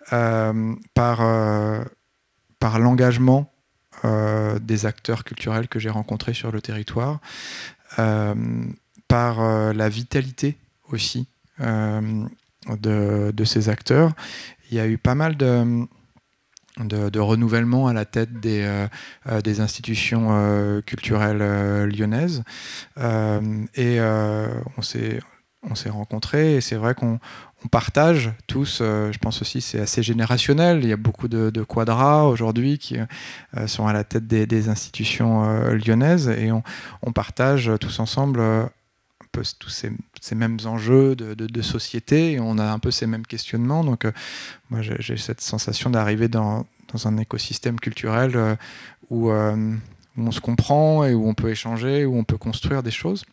par, 0.09 1.85
par 2.59 2.78
l'engagement 2.78 3.53
des 4.05 4.87
acteurs 4.87 5.24
culturels 5.24 5.68
que 5.68 5.78
j'ai 5.78 5.91
rencontrés 5.91 6.35
sur 6.35 6.53
le 6.53 6.61
territoire, 6.61 7.20
par 9.09 9.72
la 9.72 9.89
vitalité 9.89 10.57
aussi 10.89 11.26
de, 11.59 13.31
de, 13.33 13.45
ces 13.45 13.68
acteurs. 13.68 14.12
Il 14.70 14.76
y 14.76 14.81
a 14.81 14.87
eu 14.87 14.99
pas 14.99 15.14
mal 15.14 15.37
de, 15.37 15.87
de, 16.85 17.20
renouvellement 17.20 17.89
à 17.89 17.93
la 17.93 18.05
tête 18.05 18.41
des, 18.41 18.62
euh, 18.62 18.87
euh, 19.28 19.41
des 19.41 19.61
institutions 19.61 20.28
euh, 20.31 20.81
culturelles 20.81 21.89
lyonnaises. 21.89 22.43
et 23.74 24.01
on 24.01 24.83
s'est 24.83 25.20
on 25.62 25.74
s'est 25.74 25.91
rencontrés 25.91 26.55
et 26.55 26.61
c'est 26.62 26.76
vrai 26.76 26.95
qu'on 26.95 27.20
partage 27.70 28.33
tous, 28.47 28.78
je 28.81 29.18
pense 29.18 29.43
aussi 29.43 29.61
c'est 29.61 29.78
assez 29.78 30.03
générationnel, 30.03 30.81
il 30.83 30.89
y 30.89 30.93
a 30.93 30.97
beaucoup 30.97 31.28
de, 31.28 31.51
de 31.51 31.62
quadras 31.62 32.24
aujourd'hui 32.24 32.78
qui 32.78 32.97
sont 33.66 33.87
à 33.87 33.93
la 33.93 34.03
tête 34.03 34.26
des, 34.26 34.68
institutions 34.70 35.45
lyonnaises 35.74 36.28
et 36.28 36.51
on, 36.51 36.62
on, 37.03 37.12
partage 37.12 37.70
tous 37.78 38.01
ensemble 38.01 38.41
tous 39.59 39.70
ces, 39.70 40.34
mêmes 40.34 40.59
enjeux 40.64 41.16
de, 41.16 41.62
société 41.62 42.38
on 42.41 42.59
a 42.59 42.64
un 42.70 42.78
peu 42.78 42.91
ces 42.91 43.07
mêmes 43.07 43.26
questionnements. 43.26 43.84
Donc, 43.84 44.05
euh, 44.05 44.12
moi, 44.70 44.80
j'ai 44.82 45.16
cette 45.16 45.41
sensation 45.41 45.91
d'arriver 45.91 46.28
dans, 46.28 46.66
un 47.05 47.16
écosystème 47.18 47.78
culturel 47.78 48.32
euh, 48.34 48.57
euh, 49.12 49.76
où, 50.16 50.22
on 50.22 50.32
se 50.32 50.41
comprend 50.41 51.05
et 51.05 51.14
où 51.14 51.28
on 51.28 51.34
peut 51.34 51.51
échanger, 51.51 52.05
où 52.05 52.16
on 52.16 52.24
peut 52.24 52.36
construire 52.36 52.82
des 52.82 52.91
choses. 52.91 53.24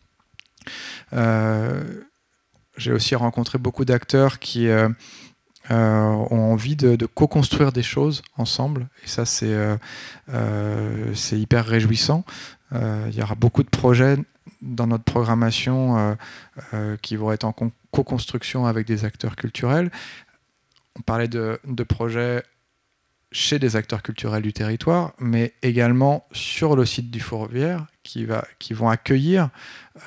j'ai 1.12 2.92
aussi 2.92 3.14
rencontré 3.14 3.58
beaucoup 3.58 3.84
d'acteurs 3.84 4.38
qui 4.38 4.68
ont 5.70 6.52
envie 6.52 6.76
de, 6.76 7.06
co-construire 7.06 7.72
des 7.72 7.82
choses 7.82 8.22
ensemble. 8.36 8.88
Et 9.04 9.08
ça, 9.08 9.24
c'est 9.24 9.78
hyper 11.32 11.66
réjouissant. 11.66 12.24
Il 12.72 13.14
y 13.14 13.22
aura 13.22 13.34
beaucoup 13.34 13.62
de 13.62 13.68
projets 13.68 14.18
dans 14.60 14.86
notre 14.86 15.04
programmation 15.04 15.98
euh, 15.98 16.14
euh, 16.74 16.96
qui 16.98 17.16
vont 17.16 17.32
être 17.32 17.44
en 17.44 17.52
co-construction 17.90 18.66
avec 18.66 18.86
des 18.86 19.04
acteurs 19.04 19.36
culturels. 19.36 19.90
On 20.98 21.02
parlait 21.02 21.28
de, 21.28 21.58
projets 21.88 22.42
chez 23.30 23.58
des 23.58 23.76
acteurs 23.76 24.02
culturels 24.02 24.42
du 24.42 24.52
territoire, 24.52 25.12
mais 25.18 25.54
également 25.62 26.26
sur 26.32 26.74
le 26.74 26.84
site 26.86 27.10
du 27.10 27.20
Fourvière, 27.20 27.86
qui, 28.02 28.24
va, 28.24 28.44
qui 28.58 28.72
vont 28.72 28.88
accueillir 28.88 29.50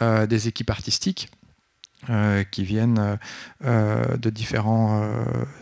euh, 0.02 0.26
des 0.28 0.48
équipes 0.48 0.70
artistiques 0.70 1.30
qui 2.50 2.64
viennent 2.64 3.20
de 3.64 4.30
différents 4.32 5.08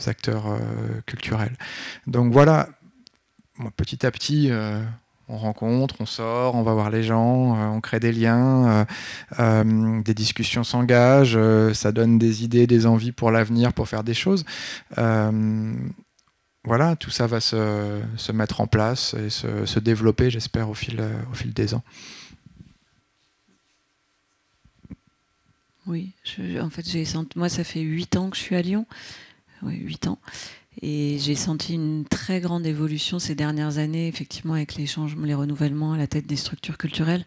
acteurs 0.07 0.57
culturels. 1.05 1.51
Donc 2.07 2.31
voilà, 2.31 2.69
petit 3.75 4.05
à 4.05 4.11
petit, 4.11 4.49
on 5.29 5.37
rencontre, 5.37 5.95
on 5.99 6.05
sort, 6.05 6.55
on 6.55 6.63
va 6.63 6.73
voir 6.73 6.89
les 6.89 7.03
gens, 7.03 7.55
euh, 7.55 7.67
on 7.67 7.81
crée 7.81 7.99
des 7.99 8.11
liens, 8.11 8.67
euh, 8.67 8.85
euh, 9.39 10.01
des 10.01 10.15
discussions 10.15 10.63
s'engagent, 10.63 11.39
ça 11.73 11.91
donne 11.91 12.17
des 12.17 12.43
idées, 12.43 12.67
des 12.67 12.85
envies 12.85 13.11
pour 13.11 13.31
l'avenir, 13.31 13.71
pour 13.73 13.87
faire 13.87 14.03
des 14.03 14.15
choses. 14.15 14.43
voilà, 16.65 16.95
tout 16.97 17.11
ça 17.11 17.27
va 17.27 17.39
se, 17.39 18.31
mettre 18.31 18.61
en 18.61 18.67
place 18.67 19.13
et 19.13 19.29
se, 19.29 19.79
développer, 19.79 20.29
j'espère, 20.29 20.69
au 20.69 20.73
fil, 20.73 20.99
des 21.45 21.73
ans. 21.73 21.83
Oui, 25.87 26.11
en 26.61 26.69
fait, 26.69 26.87
j'ai 26.87 27.03
moi, 27.35 27.49
ça 27.49 27.63
fait 27.63 27.79
huit 27.79 28.15
ans 28.15 28.29
que 28.29 28.37
je 28.37 28.41
suis 28.41 28.55
à 28.55 28.61
Lyon. 28.61 28.85
Oui, 29.61 29.75
huit 29.77 30.07
ans. 30.07 30.19
Et 30.81 31.17
j'ai 31.19 31.35
senti 31.35 31.73
une 31.73 32.05
très 32.05 32.39
grande 32.39 32.65
évolution 32.65 33.19
ces 33.19 33.35
dernières 33.35 33.79
années, 33.79 34.07
effectivement, 34.07 34.53
avec 34.53 34.75
les 34.75 34.87
changements, 34.87 35.25
les 35.25 35.33
renouvellements 35.33 35.93
à 35.93 35.97
la 35.97 36.07
tête 36.07 36.25
des 36.25 36.37
structures 36.37 36.77
culturelles. 36.77 37.25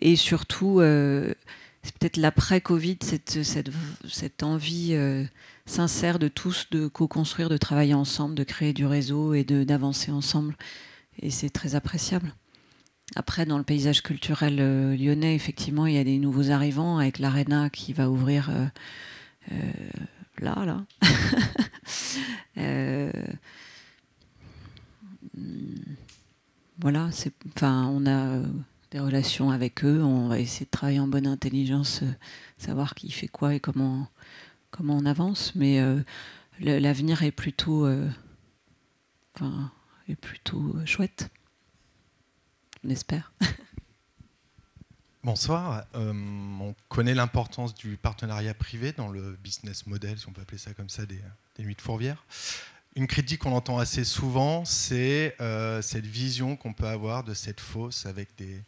Et 0.00 0.14
surtout, 0.14 0.80
euh, 0.80 1.34
c'est 1.82 1.96
peut-être 1.98 2.16
l'après-Covid, 2.16 2.98
cette, 3.02 4.42
envie 4.42 4.90
euh, 4.92 5.24
sincère 5.66 6.20
de 6.20 6.28
tous 6.28 6.66
de 6.70 6.86
co-construire, 6.86 7.48
de 7.48 7.56
travailler 7.56 7.94
ensemble, 7.94 8.36
de 8.36 8.44
créer 8.44 8.72
du 8.72 8.86
réseau 8.86 9.34
et 9.34 9.42
d'avancer 9.42 10.12
ensemble. 10.12 10.54
Et 11.20 11.30
c'est 11.30 11.50
très 11.50 11.74
appréciable. 11.74 12.32
Après, 13.16 13.44
dans 13.44 13.58
le 13.58 13.64
paysage 13.64 14.02
culturel 14.02 14.58
euh, 14.60 14.96
lyonnais, 14.96 15.34
effectivement, 15.34 15.86
il 15.86 15.94
y 15.94 15.98
a 15.98 16.04
des 16.04 16.18
nouveaux 16.18 16.50
arrivants 16.50 16.98
avec 16.98 17.18
l'Arena 17.18 17.70
qui 17.70 17.92
va 17.92 18.08
ouvrir 18.08 18.50
là, 20.38 20.64
là. 20.64 20.84
Euh, 22.56 23.10
voilà, 26.78 27.10
on 27.62 28.06
a 28.06 28.42
des 28.92 29.00
relations 29.00 29.50
avec 29.50 29.84
eux, 29.84 30.02
on 30.04 30.28
va 30.28 30.38
essayer 30.38 30.66
de 30.66 30.70
travailler 30.70 31.00
en 31.00 31.08
bonne 31.08 31.26
intelligence, 31.26 32.02
euh, 32.04 32.12
savoir 32.58 32.94
qui 32.94 33.10
fait 33.10 33.26
quoi 33.26 33.54
et 33.54 33.60
comment, 33.60 34.08
comment 34.70 34.96
on 34.96 35.04
avance, 35.04 35.52
mais 35.56 35.80
euh, 35.80 36.00
l'avenir 36.60 37.24
est 37.24 37.32
plutôt, 37.32 37.88
enfin, 39.34 39.72
est 40.08 40.14
plutôt 40.14 40.76
chouette, 40.86 41.28
on 42.84 42.90
espère. 42.90 43.32
Bonsoir. 45.24 45.86
Euh, 45.94 46.12
on 46.12 46.74
connaît 46.90 47.14
l'importance 47.14 47.74
du 47.74 47.96
partenariat 47.96 48.52
privé 48.52 48.92
dans 48.92 49.08
le 49.08 49.38
business 49.42 49.86
model, 49.86 50.18
si 50.18 50.28
on 50.28 50.32
peut 50.32 50.42
appeler 50.42 50.58
ça 50.58 50.74
comme 50.74 50.90
ça, 50.90 51.06
des, 51.06 51.18
nuits 51.60 51.74
de 51.74 51.80
Fourvière. 51.80 52.22
Une 52.94 53.06
critique 53.06 53.40
qu'on 53.40 53.52
entend 53.52 53.78
assez 53.78 54.04
souvent, 54.04 54.66
c'est 54.66 55.34
euh, 55.40 55.80
cette 55.80 56.04
vision 56.04 56.56
qu'on 56.56 56.74
peut 56.74 56.86
avoir 56.86 57.24
de 57.24 57.32
cette 57.32 57.60
fosse 57.60 58.04
avec 58.04 58.36
des, 58.36 58.62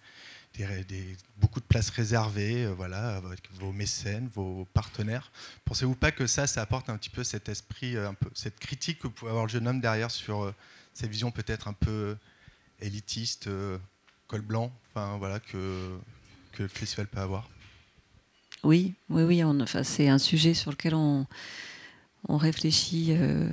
beaucoup 1.36 1.60
de 1.60 1.66
places 1.66 1.90
réservées, 1.90 2.64
euh, 2.64 2.72
voilà, 2.72 3.16
avec 3.16 3.40
vos 3.60 3.72
mécènes, 3.72 4.26
vos 4.34 4.66
partenaires. 4.72 5.30
Pensez-vous 5.66 5.94
pas 5.94 6.10
que 6.10 6.26
ça, 6.26 6.46
ça 6.46 6.62
apporte 6.62 6.88
un 6.88 6.96
petit 6.96 7.10
peu 7.10 7.22
cet 7.22 7.50
esprit, 7.50 7.98
un 7.98 8.14
peu, 8.14 8.30
cette 8.32 8.58
critique 8.58 9.00
que 9.00 9.08
pouvait 9.08 9.30
avoir 9.30 9.44
le 9.44 9.50
jeune 9.50 9.68
homme 9.68 9.82
derrière 9.82 10.10
sur 10.10 10.54
cette 10.94 11.10
vision 11.10 11.30
peut-être 11.30 11.68
un 11.68 11.74
peu 11.74 12.16
élitiste, 12.80 13.50
col 14.26 14.40
blanc, 14.40 14.72
enfin 14.88 15.18
voilà 15.18 15.38
que 15.38 15.98
que 16.56 16.62
le 16.62 17.06
peut 17.06 17.20
avoir 17.20 17.48
Oui, 18.64 18.94
oui, 19.10 19.22
oui. 19.22 19.44
enfin, 19.44 19.82
c'est 19.82 20.08
un 20.08 20.18
sujet 20.18 20.54
sur 20.54 20.70
lequel 20.70 20.94
on, 20.94 21.26
on 22.28 22.36
réfléchit. 22.36 23.08
Euh, 23.10 23.48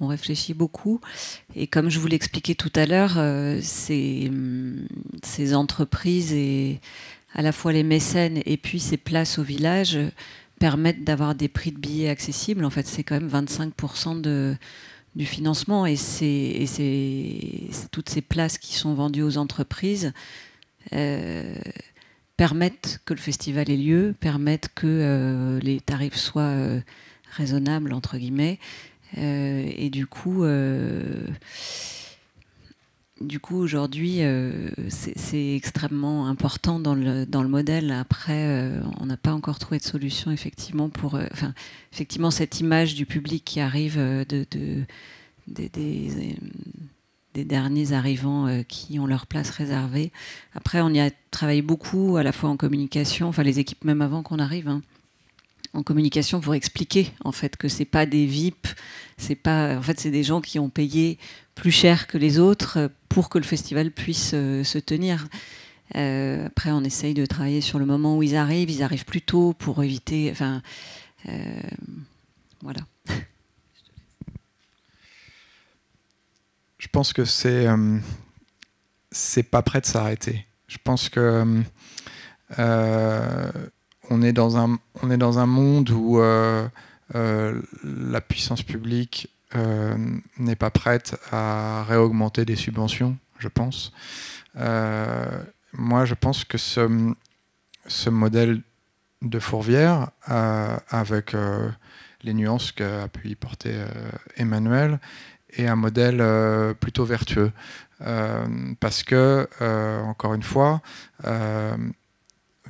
on 0.00 0.08
réfléchit 0.08 0.52
beaucoup. 0.52 1.00
Et 1.54 1.68
comme 1.68 1.88
je 1.88 2.00
vous 2.00 2.08
l'expliquais 2.08 2.56
tout 2.56 2.72
à 2.74 2.86
l'heure, 2.86 3.14
euh, 3.18 3.60
ces, 3.62 4.32
ces, 5.22 5.54
entreprises 5.54 6.32
et 6.32 6.80
à 7.34 7.42
la 7.42 7.52
fois 7.52 7.72
les 7.72 7.84
mécènes 7.84 8.42
et 8.44 8.56
puis 8.56 8.80
ces 8.80 8.96
places 8.96 9.38
au 9.38 9.44
village 9.44 10.00
permettent 10.58 11.04
d'avoir 11.04 11.36
des 11.36 11.46
prix 11.46 11.70
de 11.70 11.78
billets 11.78 12.08
accessibles. 12.08 12.64
En 12.64 12.70
fait, 12.70 12.86
c'est 12.88 13.04
quand 13.04 13.14
même 13.14 13.28
25% 13.28 14.20
de, 14.20 14.56
du 15.14 15.24
financement 15.24 15.86
et 15.86 15.94
c'est 15.94 16.66
toutes 17.92 18.08
ces 18.08 18.22
places 18.22 18.58
qui 18.58 18.74
sont 18.74 18.94
vendues 18.94 19.22
aux 19.22 19.38
entreprises 19.38 20.12
euh, 20.92 21.54
permettent 22.42 23.00
que 23.04 23.14
le 23.14 23.20
festival 23.20 23.70
ait 23.70 23.76
lieu, 23.76 24.16
permettent 24.18 24.68
que 24.74 24.88
euh, 24.88 25.60
les 25.60 25.80
tarifs 25.80 26.16
soient 26.16 26.42
euh, 26.42 26.80
raisonnables 27.36 27.92
entre 27.92 28.18
guillemets 28.18 28.58
et 29.14 29.90
du 29.90 30.06
coup 30.06 30.42
coup, 33.40 33.56
aujourd'hui, 33.56 34.22
euh, 34.22 34.70
c'est 34.88 35.54
extrêmement 35.54 36.26
important 36.26 36.80
dans 36.80 36.94
le, 36.94 37.26
dans 37.26 37.42
le 37.42 37.48
modèle. 37.48 37.92
Après, 37.92 38.46
euh, 38.48 38.80
on 39.00 39.06
n'a 39.06 39.16
pas 39.16 39.32
encore 39.32 39.58
trouvé 39.58 39.78
de 39.78 39.84
solution, 39.84 40.30
effectivement, 40.30 40.88
pour. 40.88 41.14
Euh, 41.14 41.26
enfin, 41.32 41.54
effectivement, 41.92 42.30
cette 42.30 42.60
image 42.60 42.94
du 42.94 43.06
public 43.06 43.44
qui 43.44 43.60
arrive 43.60 43.96
de, 43.98 44.46
des, 45.46 46.36
derniers 47.34 47.92
arrivants 47.92 48.62
qui 48.68 48.98
ont 48.98 49.06
leur 49.06 49.26
place 49.26 49.50
réservée. 49.50 50.12
Après, 50.54 50.80
on 50.80 50.90
y 50.90 51.00
a 51.00 51.10
travaillé 51.30 51.62
beaucoup, 51.62 52.16
à 52.16 52.22
la 52.22 52.32
fois 52.32 52.50
en 52.50 52.56
communication, 52.56 53.28
enfin, 53.28 53.42
les 53.42 53.58
équipes, 53.58 53.84
même 53.84 54.02
avant 54.02 54.22
qu'on 54.22 54.38
arrive. 54.38 54.68
Hein, 54.68 54.82
en 55.74 55.82
communication 55.82 56.40
pour 56.40 56.54
expliquer 56.54 57.12
en 57.24 57.32
fait 57.32 57.56
que 57.56 57.68
c'est 57.68 57.86
pas 57.86 58.04
des 58.04 58.26
VIP, 58.26 58.68
c'est 59.16 59.34
pas 59.34 59.76
en 59.78 59.82
fait 59.82 59.98
c'est 59.98 60.10
des 60.10 60.22
gens 60.22 60.40
qui 60.40 60.58
ont 60.58 60.68
payé 60.68 61.18
plus 61.54 61.70
cher 61.70 62.06
que 62.06 62.18
les 62.18 62.38
autres 62.38 62.90
pour 63.08 63.28
que 63.28 63.38
le 63.38 63.44
festival 63.44 63.90
puisse 63.90 64.32
euh, 64.34 64.64
se 64.64 64.78
tenir. 64.78 65.28
Euh, 65.96 66.46
après, 66.46 66.70
on 66.70 66.82
essaye 66.82 67.12
de 67.12 67.26
travailler 67.26 67.60
sur 67.60 67.78
le 67.78 67.84
moment 67.84 68.16
où 68.16 68.22
ils 68.22 68.36
arrivent. 68.36 68.70
Ils 68.70 68.82
arrivent 68.82 69.04
plus 69.04 69.20
tôt 69.20 69.52
pour 69.58 69.82
éviter. 69.82 70.30
Enfin, 70.30 70.62
euh, 71.28 71.60
voilà. 72.62 72.80
Je 76.82 76.88
pense 76.88 77.12
que 77.12 77.24
c'est 77.24 77.68
c'est 79.12 79.44
pas 79.44 79.62
prêt 79.62 79.80
de 79.80 79.86
s'arrêter. 79.86 80.46
Je 80.66 80.78
pense 80.82 81.08
que 81.08 81.62
on 84.10 84.22
est 84.22 84.32
dans 84.32 84.56
un, 84.58 84.78
on 85.02 85.10
est 85.10 85.16
dans 85.16 85.38
un 85.38 85.46
monde 85.46 85.90
où 85.90 86.20
euh, 86.20 86.68
euh, 87.14 87.60
la 87.84 88.20
puissance 88.20 88.62
publique 88.62 89.28
euh, 89.54 89.96
n'est 90.38 90.56
pas 90.56 90.70
prête 90.70 91.16
à 91.30 91.84
réaugmenter 91.84 92.44
des 92.44 92.56
subventions, 92.56 93.16
je 93.38 93.48
pense. 93.48 93.92
moi, 95.74 96.04
je 96.04 96.14
pense 96.14 96.44
que 96.44 96.58
ce, 96.58 97.14
ce 97.86 98.10
modèle 98.10 98.60
de 99.22 99.38
Fourvière, 99.38 100.10
avec 100.26 101.36
les 102.22 102.34
nuances 102.34 102.72
qu'a 102.72 103.08
pu 103.08 103.28
y 103.28 103.34
porter 103.34 103.84
Emmanuel, 104.36 104.98
est 105.56 105.66
un 105.66 105.76
modèle 105.76 106.24
plutôt 106.80 107.04
vertueux. 107.04 107.52
parce 108.80 109.02
que, 109.02 109.48
encore 110.08 110.34
une 110.34 110.42
fois, 110.42 110.80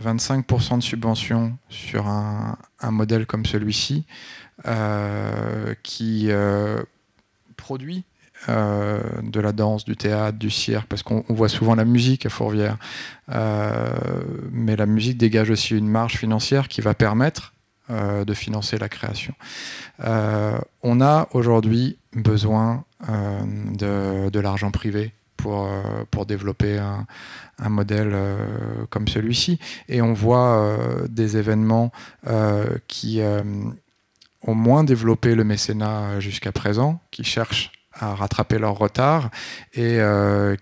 25% 0.02 0.78
de 0.78 0.82
subvention 0.82 1.56
sur 1.68 2.06
un, 2.06 2.56
modèle 2.90 3.26
comme 3.26 3.46
celui-ci 3.46 4.04
euh, 4.66 5.74
qui 5.82 6.26
euh, 6.30 6.82
produit 7.56 8.04
euh, 8.48 9.00
de 9.22 9.40
la 9.40 9.52
danse, 9.52 9.84
du 9.84 9.96
théâtre, 9.96 10.38
du 10.38 10.50
cirque, 10.50 10.86
parce 10.88 11.02
qu'on 11.02 11.24
voit 11.28 11.48
souvent 11.48 11.74
la 11.74 11.84
musique 11.84 12.26
à 12.26 12.28
Fourvière, 12.28 12.76
mais 14.50 14.76
la 14.76 14.86
musique 14.86 15.18
dégage 15.18 15.50
aussi 15.50 15.76
une 15.76 15.88
marge 15.88 16.16
financière 16.16 16.68
qui 16.68 16.80
va 16.80 16.94
permettre 16.94 17.52
de 17.88 18.34
financer 18.34 18.78
la 18.78 18.88
création. 18.88 19.34
on 20.82 21.00
a 21.00 21.28
aujourd'hui 21.32 21.98
besoin 22.14 22.84
de, 23.08 24.28
de 24.28 24.40
l'argent 24.40 24.70
privé 24.70 25.12
pour, 25.42 25.66
euh, 25.66 26.04
pour 26.10 26.24
développer 26.24 26.78
un, 26.78 27.06
un 27.58 27.68
modèle 27.68 28.12
euh, 28.14 28.86
comme 28.90 29.08
celui-ci. 29.08 29.58
Et 29.88 30.00
on 30.00 30.12
voit 30.12 30.56
euh, 30.56 31.06
des 31.08 31.36
événements 31.36 31.90
qui 32.86 33.20
ont 34.42 34.54
moins 34.54 34.84
développé 34.84 35.34
le 35.34 35.44
mécénat 35.44 36.20
jusqu'à 36.20 36.52
présent, 36.52 37.00
qui 37.10 37.24
cherchent 37.24 37.72
à 37.92 38.14
rattraper 38.14 38.58
leur 38.58 38.78
retard 38.78 39.30
et 39.74 39.98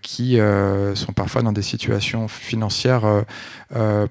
qui 0.02 0.38
sont 0.94 1.12
parfois 1.12 1.42
dans 1.42 1.52
des 1.52 1.62
situations 1.62 2.28
financières 2.28 3.24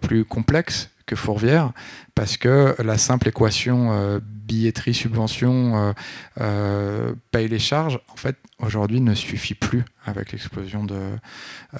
plus 0.01 0.25
complexes 0.25 0.89
que 1.05 1.15
Fourvière, 1.15 1.71
parce 2.19 2.35
que 2.35 2.75
la 2.83 2.97
simple 2.97 3.29
équation 3.29 4.19
billetterie, 4.19 4.93
subvention, 4.93 5.95
paye 6.35 7.47
les 7.47 7.59
charges, 7.59 7.97
en 8.09 8.17
fait, 8.17 8.35
aujourd'hui 8.59 8.99
ne 8.99 9.13
suffit 9.13 9.53
plus 9.53 9.85
avec 10.05 10.33
l'explosion 10.33 10.83
de, 10.83 10.99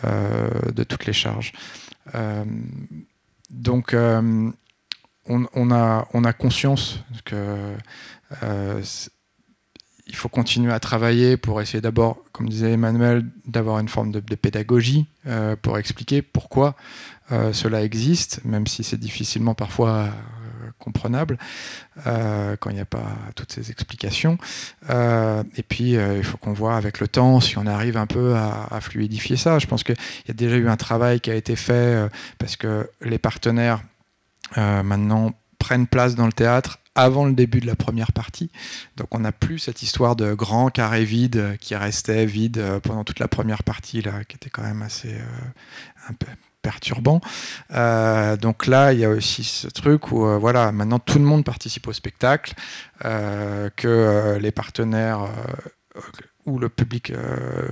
euh, 0.05 0.49
toutes 0.87 1.05
les 1.05 1.11
charges. 1.11 1.51
Euh, 2.15 2.45
donc, 3.49 3.93
euh, 3.93 4.49
on, 5.25 5.71
a, 5.71 6.07
on 6.13 6.23
a 6.23 6.31
conscience 6.31 7.03
que 7.25 7.75
il 10.11 10.15
faut 10.15 10.29
continuer 10.29 10.71
à 10.71 10.79
travailler 10.79 11.35
pour 11.35 11.61
essayer 11.61 11.81
d'abord, 11.81 12.23
comme 12.31 12.47
disait 12.47 12.71
Emmanuel, 12.71 13.25
d'avoir 13.45 13.79
une 13.79 13.89
forme 13.89 14.11
de, 14.11 14.19
pédagogie 14.35 15.05
pour 15.61 15.77
expliquer 15.77 16.21
pourquoi 16.21 16.77
cela 17.29 17.83
existe, 17.83 18.41
même 18.43 18.65
si 18.67 18.83
c'est 18.83 18.97
difficilement 18.97 19.53
parfois 19.53 20.09
comprenable 20.79 21.37
euh, 22.07 22.55
quand 22.59 22.71
il 22.71 22.75
n'y 22.75 22.81
a 22.81 22.85
pas 22.85 23.15
toutes 23.35 23.51
ces 23.51 23.69
explications. 23.69 24.37
Euh, 24.89 25.43
et 25.55 25.63
puis, 25.63 25.97
euh, 25.97 26.17
il 26.17 26.23
faut 26.23 26.37
qu'on 26.37 26.53
voit 26.53 26.75
avec 26.75 26.99
le 26.99 27.07
temps 27.07 27.39
si 27.39 27.57
on 27.57 27.67
arrive 27.67 27.97
un 27.97 28.07
peu 28.07 28.35
à, 28.35 28.79
fluidifier 28.81 29.35
ça. 29.35 29.59
Je 29.59 29.67
pense 29.67 29.83
qu'il 29.83 29.97
y 30.27 30.31
a 30.31 30.33
déjà 30.33 30.55
eu 30.55 30.69
un 30.69 30.77
travail 30.77 31.19
qui 31.19 31.29
a 31.29 31.35
été 31.35 31.55
fait 31.57 32.09
parce 32.37 32.55
que 32.55 32.89
les 33.01 33.17
partenaires 33.17 33.81
maintenant 34.55 35.33
prennent 35.59 35.85
place 35.85 36.15
dans 36.15 36.25
le 36.25 36.31
théâtre 36.31 36.79
avant 36.95 37.25
le 37.25 37.33
début 37.33 37.59
de 37.59 37.67
la 37.67 37.75
première 37.75 38.13
partie. 38.13 38.49
Donc 38.95 39.13
on 39.13 39.19
n'a 39.19 39.33
plus 39.33 39.59
cette 39.59 39.83
histoire 39.83 40.15
de 40.15 40.33
grand 40.33 40.69
carré 40.69 41.03
vide 41.03 41.57
qui 41.59 41.75
restait 41.75 42.25
vide 42.25 42.63
pendant 42.83 43.03
toute 43.03 43.19
la 43.19 43.27
première 43.27 43.63
partie, 43.63 44.01
qui 44.01 44.35
était 44.37 44.49
quand 44.49 44.63
même 44.63 44.81
assez 44.81 45.17
perturbant. 46.61 47.21
Euh, 47.71 48.37
donc 48.37 48.67
là, 48.67 48.93
il 48.93 48.99
y 48.99 49.05
a 49.05 49.09
aussi 49.09 49.43
ce 49.43 49.67
truc 49.67 50.11
où, 50.11 50.25
euh, 50.25 50.37
voilà, 50.37 50.71
maintenant 50.71 50.99
tout 50.99 51.19
le 51.19 51.25
monde 51.25 51.43
participe 51.43 51.87
au 51.87 51.93
spectacle, 51.93 52.53
euh, 53.05 53.69
que 53.75 54.37
les 54.39 54.51
partenaires 54.51 55.27
ou 56.45 56.59
le 56.59 56.69
public 56.69 57.13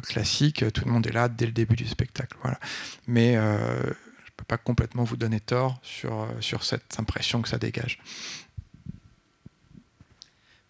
classique, 0.03 0.71
tout 0.73 0.85
le 0.85 0.91
monde 0.91 1.07
est 1.07 1.13
là 1.13 1.29
dès 1.29 1.45
le 1.45 1.51
début 1.51 1.75
du 1.75 1.87
spectacle. 1.87 2.37
Mais 3.07 3.33
je 3.33 3.39
ne 3.39 4.35
peux 4.35 4.45
pas 4.47 4.57
complètement 4.57 5.03
vous 5.03 5.17
donner 5.17 5.39
tort 5.39 5.79
sur, 5.81 6.27
sur 6.39 6.63
cette 6.63 6.99
impression 6.99 7.41
que 7.41 7.49
ça 7.49 7.57
dégage. 7.57 7.99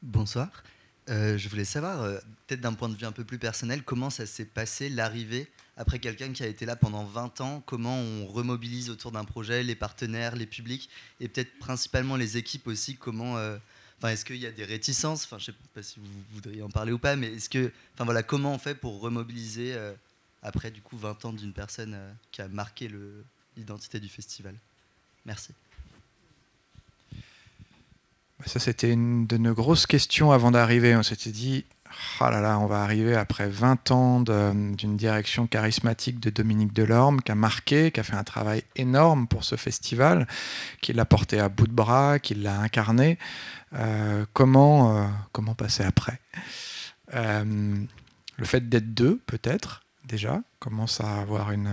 Bonsoir. 0.02 0.64
je 1.08 1.50
voulais 1.50 1.66
savoir, 1.66 2.04
peut-être 2.48 2.62
d'un 2.62 2.74
point 2.74 2.90
de 2.90 2.96
vue 2.96 3.06
un 3.06 3.12
peu 3.12 3.24
plus 3.24 3.40
personnel, 3.40 3.84
comment 3.84 4.10
ça 4.10 4.26
s'est 4.26 4.46
passé 4.46 4.90
l'arrivée 4.90 5.48
après 5.78 6.00
quelqu'un 6.00 6.34
qui 6.34 6.44
a 6.44 6.48
été 6.48 6.66
là 6.66 6.76
pendant 6.76 7.06
20 7.06 7.42
ans, 7.42 7.64
comment 7.66 7.96
on 7.98 8.26
remobilise 8.26 8.90
autour 8.90 9.12
d'un 9.12 9.26
projet 9.26 9.64
les 9.64 9.76
partenaires, 9.76 10.36
les 10.36 10.48
publics, 10.48 10.90
et 11.20 11.28
peut-être 11.28 11.58
principalement 11.60 12.16
les 12.16 12.38
équipes 12.38 12.68
aussi, 12.68 12.96
comment... 12.96 13.38
Euh, 13.38 13.58
est-ce 14.06 14.26
qu'il 14.26 14.36
y 14.36 14.46
a 14.46 14.52
des 14.52 14.64
réticences? 14.64 15.24
Enfin, 15.26 15.38
je 15.40 15.50
ne 15.52 15.56
sais 15.56 15.62
pas 15.74 15.82
si 15.82 16.00
vous 16.00 16.06
voudriez 16.34 16.62
en 16.62 16.70
parler 16.70 16.92
ou 16.92 17.00
pas, 17.00 17.16
mais 17.16 17.34
est-ce 17.34 17.50
que, 17.50 17.72
enfin 17.96 18.06
voilà, 18.06 18.22
comment 18.22 18.54
on 18.54 18.60
fait 18.60 18.76
pour 18.76 19.00
remobiliser 19.00 19.74
euh, 19.74 19.94
après 20.44 20.70
du 20.70 20.82
coup 20.82 20.98
20 20.98 21.26
ans 21.26 21.34
d'une 21.34 21.52
personne 21.52 21.94
euh, 21.96 22.12
qui 22.32 22.42
a 22.42 22.48
marqué 22.48 22.92
l'identité 23.56 24.00
du 24.00 24.08
festival? 24.08 24.54
Merci. 25.26 25.52
Ça, 28.46 28.60
c'était 28.60 28.92
une 28.92 29.26
de 29.26 29.38
nos 29.38 29.56
grosses 29.56 29.88
questions 29.88 30.32
avant 30.32 30.52
d'arriver. 30.52 30.96
On 30.96 31.02
s'était 31.02 31.32
dit, 31.32 31.66
ah 32.20 32.32
là 32.32 32.42
là, 32.42 32.60
on 32.60 32.66
va 32.66 32.82
arriver 32.82 33.16
après 33.16 33.48
20 33.48 33.92
ans 33.92 34.22
d'une 34.22 34.98
direction 34.98 35.48
charismatique 35.48 36.20
de 36.20 36.30
Dominique 36.30 36.74
Delorme 36.74 37.22
qui 37.22 37.32
a 37.32 37.36
marqué, 37.36 37.92
qui 37.92 38.00
a 38.00 38.04
fait 38.04 38.16
un 38.16 38.24
travail 38.24 38.64
énorme 38.76 39.28
pour 39.28 39.44
ce 39.44 39.56
festival, 39.56 40.28
qui 40.82 40.94
l'a 40.94 41.06
porté 41.06 41.40
à 41.40 41.50
bout 41.50 41.68
de 41.68 41.74
bras, 41.74 42.20
qui 42.20 42.36
l'a 42.36 42.60
incarné. 42.60 43.18
Euh, 43.74 44.26
comment, 44.34 44.98
euh, 44.98 45.08
comment 45.32 45.56
passer 45.56 45.84
après? 45.84 46.20
Euh, 47.14 47.76
Le 48.38 48.46
fait 48.46 48.68
d'être 48.70 48.94
deux, 48.94 49.20
peut-être, 49.26 49.84
déjà, 50.06 50.42
commence 50.60 51.02
à 51.02 51.22
avoir 51.22 51.50
un 51.50 51.66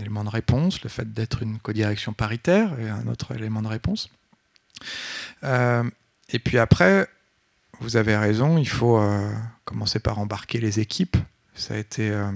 élément 0.00 0.24
de 0.24 0.30
réponse. 0.30 0.82
Le 0.82 0.88
fait 0.88 1.12
d'être 1.12 1.42
une 1.42 1.58
codirection 1.58 2.12
paritaire 2.12 2.78
est 2.78 2.88
un 2.88 3.06
autre 3.06 3.34
élément 3.34 3.62
de 3.62 3.68
réponse. 3.68 4.10
et 5.42 6.38
puis 6.38 6.58
après, 6.58 7.08
vous 7.80 7.96
avez 7.96 8.16
raison, 8.16 8.58
il 8.58 8.68
faut 8.68 8.98
euh, 8.98 9.32
commencer 9.64 9.98
par 9.98 10.18
embarquer 10.18 10.60
les 10.60 10.80
équipes. 10.80 11.16
Ça 11.54 11.74
a 11.74 11.76
été, 11.78 12.10
euh, 12.10 12.30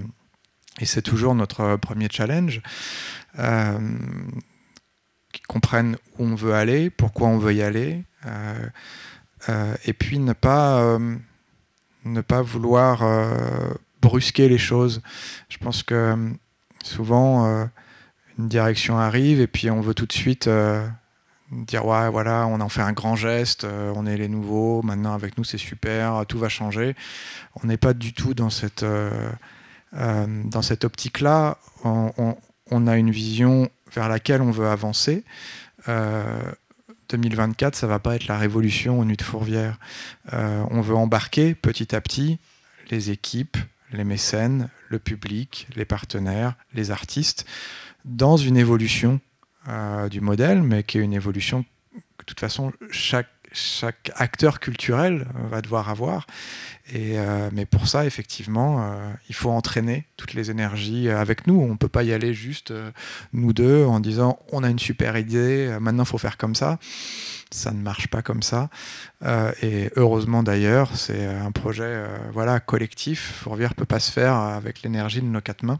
et 0.79 0.85
c'est 0.85 1.03
toujours 1.03 1.35
notre 1.35 1.75
premier 1.77 2.07
challenge, 2.11 2.61
euh, 3.39 3.79
qui 5.31 5.41
comprennent 5.43 5.97
où 6.17 6.25
on 6.25 6.35
veut 6.35 6.53
aller, 6.53 6.89
pourquoi 6.89 7.27
on 7.27 7.37
veut 7.37 7.53
y 7.53 7.61
aller, 7.61 8.03
et 9.85 9.93
puis 9.93 10.17
ne 10.17 10.33
pas, 10.33 10.97
ne 12.05 12.21
pas 12.21 12.41
vouloir 12.41 13.03
brusquer 14.01 14.49
les 14.49 14.57
choses. 14.57 15.01
Je 15.49 15.57
pense 15.57 15.83
que 15.83 16.15
souvent, 16.83 17.67
une 18.39 18.47
direction 18.47 18.97
arrive 18.97 19.41
et 19.41 19.47
puis 19.47 19.69
on 19.69 19.81
veut 19.81 19.93
tout 19.93 20.07
de 20.07 20.13
suite 20.13 20.49
dire 21.51 21.85
ouais 21.85 22.09
voilà 22.09 22.47
on 22.47 22.59
en 22.59 22.69
fait 22.69 22.81
un 22.81 22.91
grand 22.91 23.15
geste 23.15 23.65
on 23.95 24.05
est 24.05 24.17
les 24.17 24.27
nouveaux 24.27 24.81
maintenant 24.81 25.13
avec 25.13 25.37
nous 25.37 25.43
c'est 25.43 25.57
super 25.57 26.25
tout 26.27 26.39
va 26.39 26.49
changer. 26.49 26.95
On 27.61 27.67
n'est 27.67 27.77
pas 27.77 27.93
du 27.93 28.13
tout 28.13 28.33
dans 28.33 28.49
cette 28.49 28.85
dans 29.93 30.61
cette 30.61 30.83
optique 30.83 31.21
là 31.21 31.57
on, 31.83 32.87
a 32.87 32.97
une 32.97 33.11
vision 33.11 33.69
vers 33.93 34.09
laquelle 34.09 34.41
on 34.41 34.51
veut 34.51 34.67
avancer. 34.67 35.23
2024, 37.09 37.75
ça 37.75 37.87
va 37.87 37.99
pas 37.99 38.15
être 38.15 38.27
la 38.27 38.37
révolution 38.37 38.99
aux 38.99 39.05
Nuits 39.05 39.17
de 39.17 39.23
Fourvière. 39.23 39.77
Euh, 40.33 40.63
on 40.71 40.81
veut 40.81 40.95
embarquer 40.95 41.55
petit 41.55 41.95
à 41.95 42.01
petit 42.01 42.39
les 42.89 43.09
équipes, 43.11 43.57
les 43.91 44.03
mécènes, 44.03 44.69
le 44.89 44.99
public, 44.99 45.67
les 45.75 45.85
partenaires, 45.85 46.55
les 46.73 46.91
artistes 46.91 47.45
dans 48.03 48.37
une 48.37 48.57
évolution 48.57 49.19
euh, 49.67 50.09
du 50.09 50.21
modèle, 50.21 50.61
mais 50.61 50.83
qui 50.83 50.99
est 50.99 51.01
une 51.01 51.13
évolution 51.13 51.65
de 51.95 52.23
toute 52.25 52.39
façon 52.39 52.71
chaque 52.91 54.11
acteur 54.15 54.59
culturel 54.59 55.27
euh, 55.35 55.47
va 55.47 55.61
devoir 55.63 55.89
avoir. 55.89 56.27
Et, 56.93 57.17
euh, 57.17 57.49
mais 57.51 57.65
pour 57.65 57.87
ça, 57.87 58.05
effectivement, 58.05 58.95
il 59.27 59.33
faut 59.33 59.49
entraîner 59.49 60.05
toutes 60.17 60.35
les 60.35 60.51
énergies 60.51 61.09
avec 61.09 61.47
nous. 61.47 61.59
On 61.59 61.69
ne 61.69 61.77
peut 61.77 61.87
pas 61.87 62.03
y 62.03 62.13
aller 62.13 62.35
juste 62.35 62.71
nous 63.33 63.53
deux 63.53 63.83
en 63.85 63.99
disant 63.99 64.37
on 64.51 64.63
a 64.63 64.69
une 64.69 64.77
super 64.77 65.17
idée, 65.17 65.75
maintenant 65.81 66.03
il 66.03 66.09
faut 66.09 66.19
faire 66.19 66.37
comme 66.37 66.53
ça. 66.53 66.77
Ça 67.49 67.71
ne 67.71 67.81
marche 67.81 68.07
pas 68.07 68.21
comme 68.21 68.43
ça. 68.43 68.69
et 69.63 69.89
heureusement 69.95 70.43
d'ailleurs, 70.43 70.95
c'est 70.95 71.25
un 71.25 71.51
projet 71.51 72.03
voilà, 72.33 72.59
collectif. 72.59 73.39
Fourvière 73.43 73.71
ne 73.71 73.75
peut 73.75 73.85
pas 73.85 73.99
se 73.99 74.11
faire 74.11 74.35
avec 74.35 74.83
l'énergie 74.83 75.21
de 75.21 75.27
nos 75.27 75.41
quatre 75.41 75.63
mains. 75.63 75.79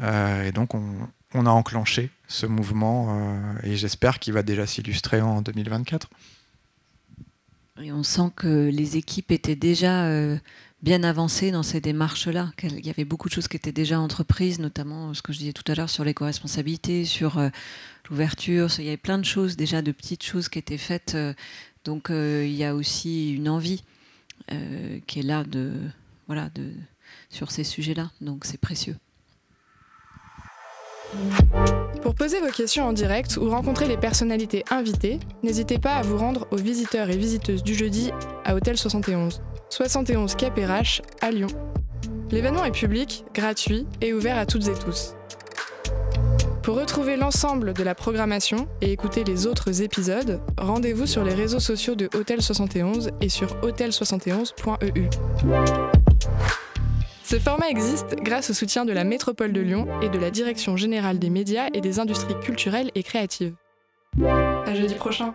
et 0.00 0.52
donc 0.52 0.74
on, 0.74 1.08
on, 1.34 1.46
a 1.46 1.50
enclenché 1.50 2.10
ce 2.28 2.46
mouvement 2.46 3.54
et 3.62 3.76
j'espère 3.76 4.18
qu'il 4.18 4.32
va 4.32 4.42
déjà 4.42 4.66
s'illustrer 4.66 5.20
en 5.20 5.42
2024. 5.42 6.08
Et 7.82 7.90
on 7.90 8.04
sent 8.04 8.30
que 8.36 8.70
les 8.72 8.96
équipes 8.96 9.32
étaient 9.32 9.56
déjà 9.56 10.04
euh, 10.04 10.38
bien 10.82 11.02
avancées 11.02 11.50
dans 11.50 11.64
ces 11.64 11.80
démarches-là. 11.80 12.52
Il 12.62 12.86
y 12.86 12.90
avait 12.90 13.04
beaucoup 13.04 13.28
de 13.28 13.34
choses 13.34 13.48
qui 13.48 13.56
étaient 13.56 13.72
déjà 13.72 13.98
entreprises, 13.98 14.60
notamment 14.60 15.12
ce 15.12 15.22
que 15.22 15.32
je 15.32 15.38
disais 15.38 15.52
tout 15.52 15.70
à 15.70 15.74
l'heure 15.74 15.90
sur 15.90 16.04
l'éco-responsabilité, 16.04 17.04
sur 17.04 17.38
euh, 17.38 17.48
l'ouverture. 18.08 18.68
Il 18.78 18.84
y 18.84 18.88
avait 18.88 18.96
plein 18.96 19.18
de 19.18 19.24
choses, 19.24 19.56
déjà 19.56 19.82
de 19.82 19.90
petites 19.90 20.22
choses 20.22 20.48
qui 20.48 20.60
étaient 20.60 20.78
faites. 20.78 21.16
Euh, 21.16 21.34
donc 21.84 22.08
il 22.08 22.54
y 22.54 22.64
a 22.64 22.74
aussi 22.74 23.34
une 23.34 23.46
envie 23.46 23.84
qui 25.06 25.18
est 25.18 25.22
là 25.22 25.44
de, 25.44 25.72
voilà, 26.26 26.48
sur 27.28 27.50
ces 27.50 27.62
sujets-là. 27.62 28.10
Donc 28.22 28.46
c'est 28.46 28.56
précieux. 28.58 28.96
Pour 32.02 32.14
poser 32.14 32.40
vos 32.40 32.50
questions 32.50 32.84
en 32.84 32.92
direct 32.92 33.36
ou 33.36 33.48
rencontrer 33.48 33.88
les 33.88 33.96
personnalités 33.96 34.64
invitées, 34.70 35.18
n'hésitez 35.42 35.78
pas 35.78 35.94
à 35.94 36.02
vous 36.02 36.18
rendre 36.18 36.46
aux 36.50 36.56
visiteurs 36.56 37.10
et 37.10 37.16
visiteuses 37.16 37.62
du 37.62 37.74
jeudi 37.74 38.10
à 38.44 38.54
Hôtel 38.54 38.76
71, 38.76 39.42
71 39.70 40.34
KPRH 40.34 41.02
à 41.20 41.30
Lyon. 41.30 41.48
L'événement 42.30 42.64
est 42.64 42.72
public, 42.72 43.24
gratuit 43.34 43.86
et 44.00 44.12
ouvert 44.12 44.38
à 44.38 44.46
toutes 44.46 44.68
et 44.68 44.74
tous. 44.74 45.14
Pour 46.62 46.76
retrouver 46.76 47.16
l'ensemble 47.16 47.74
de 47.74 47.82
la 47.82 47.94
programmation 47.94 48.68
et 48.80 48.90
écouter 48.90 49.22
les 49.24 49.46
autres 49.46 49.82
épisodes, 49.82 50.40
rendez-vous 50.56 51.06
sur 51.06 51.22
les 51.22 51.34
réseaux 51.34 51.60
sociaux 51.60 51.94
de 51.94 52.08
Hôtel 52.14 52.40
71 52.40 53.10
et 53.20 53.28
sur 53.28 53.54
hôtel71.eu. 53.60 55.08
Ce 57.24 57.38
format 57.38 57.70
existe 57.70 58.16
grâce 58.16 58.50
au 58.50 58.52
soutien 58.52 58.84
de 58.84 58.92
la 58.92 59.02
Métropole 59.02 59.54
de 59.54 59.62
Lyon 59.62 59.88
et 60.02 60.10
de 60.10 60.18
la 60.18 60.30
Direction 60.30 60.76
générale 60.76 61.18
des 61.18 61.30
médias 61.30 61.68
et 61.72 61.80
des 61.80 61.98
industries 61.98 62.38
culturelles 62.38 62.90
et 62.94 63.02
créatives. 63.02 63.54
À 64.22 64.74
jeudi 64.74 64.94
prochain! 64.94 65.34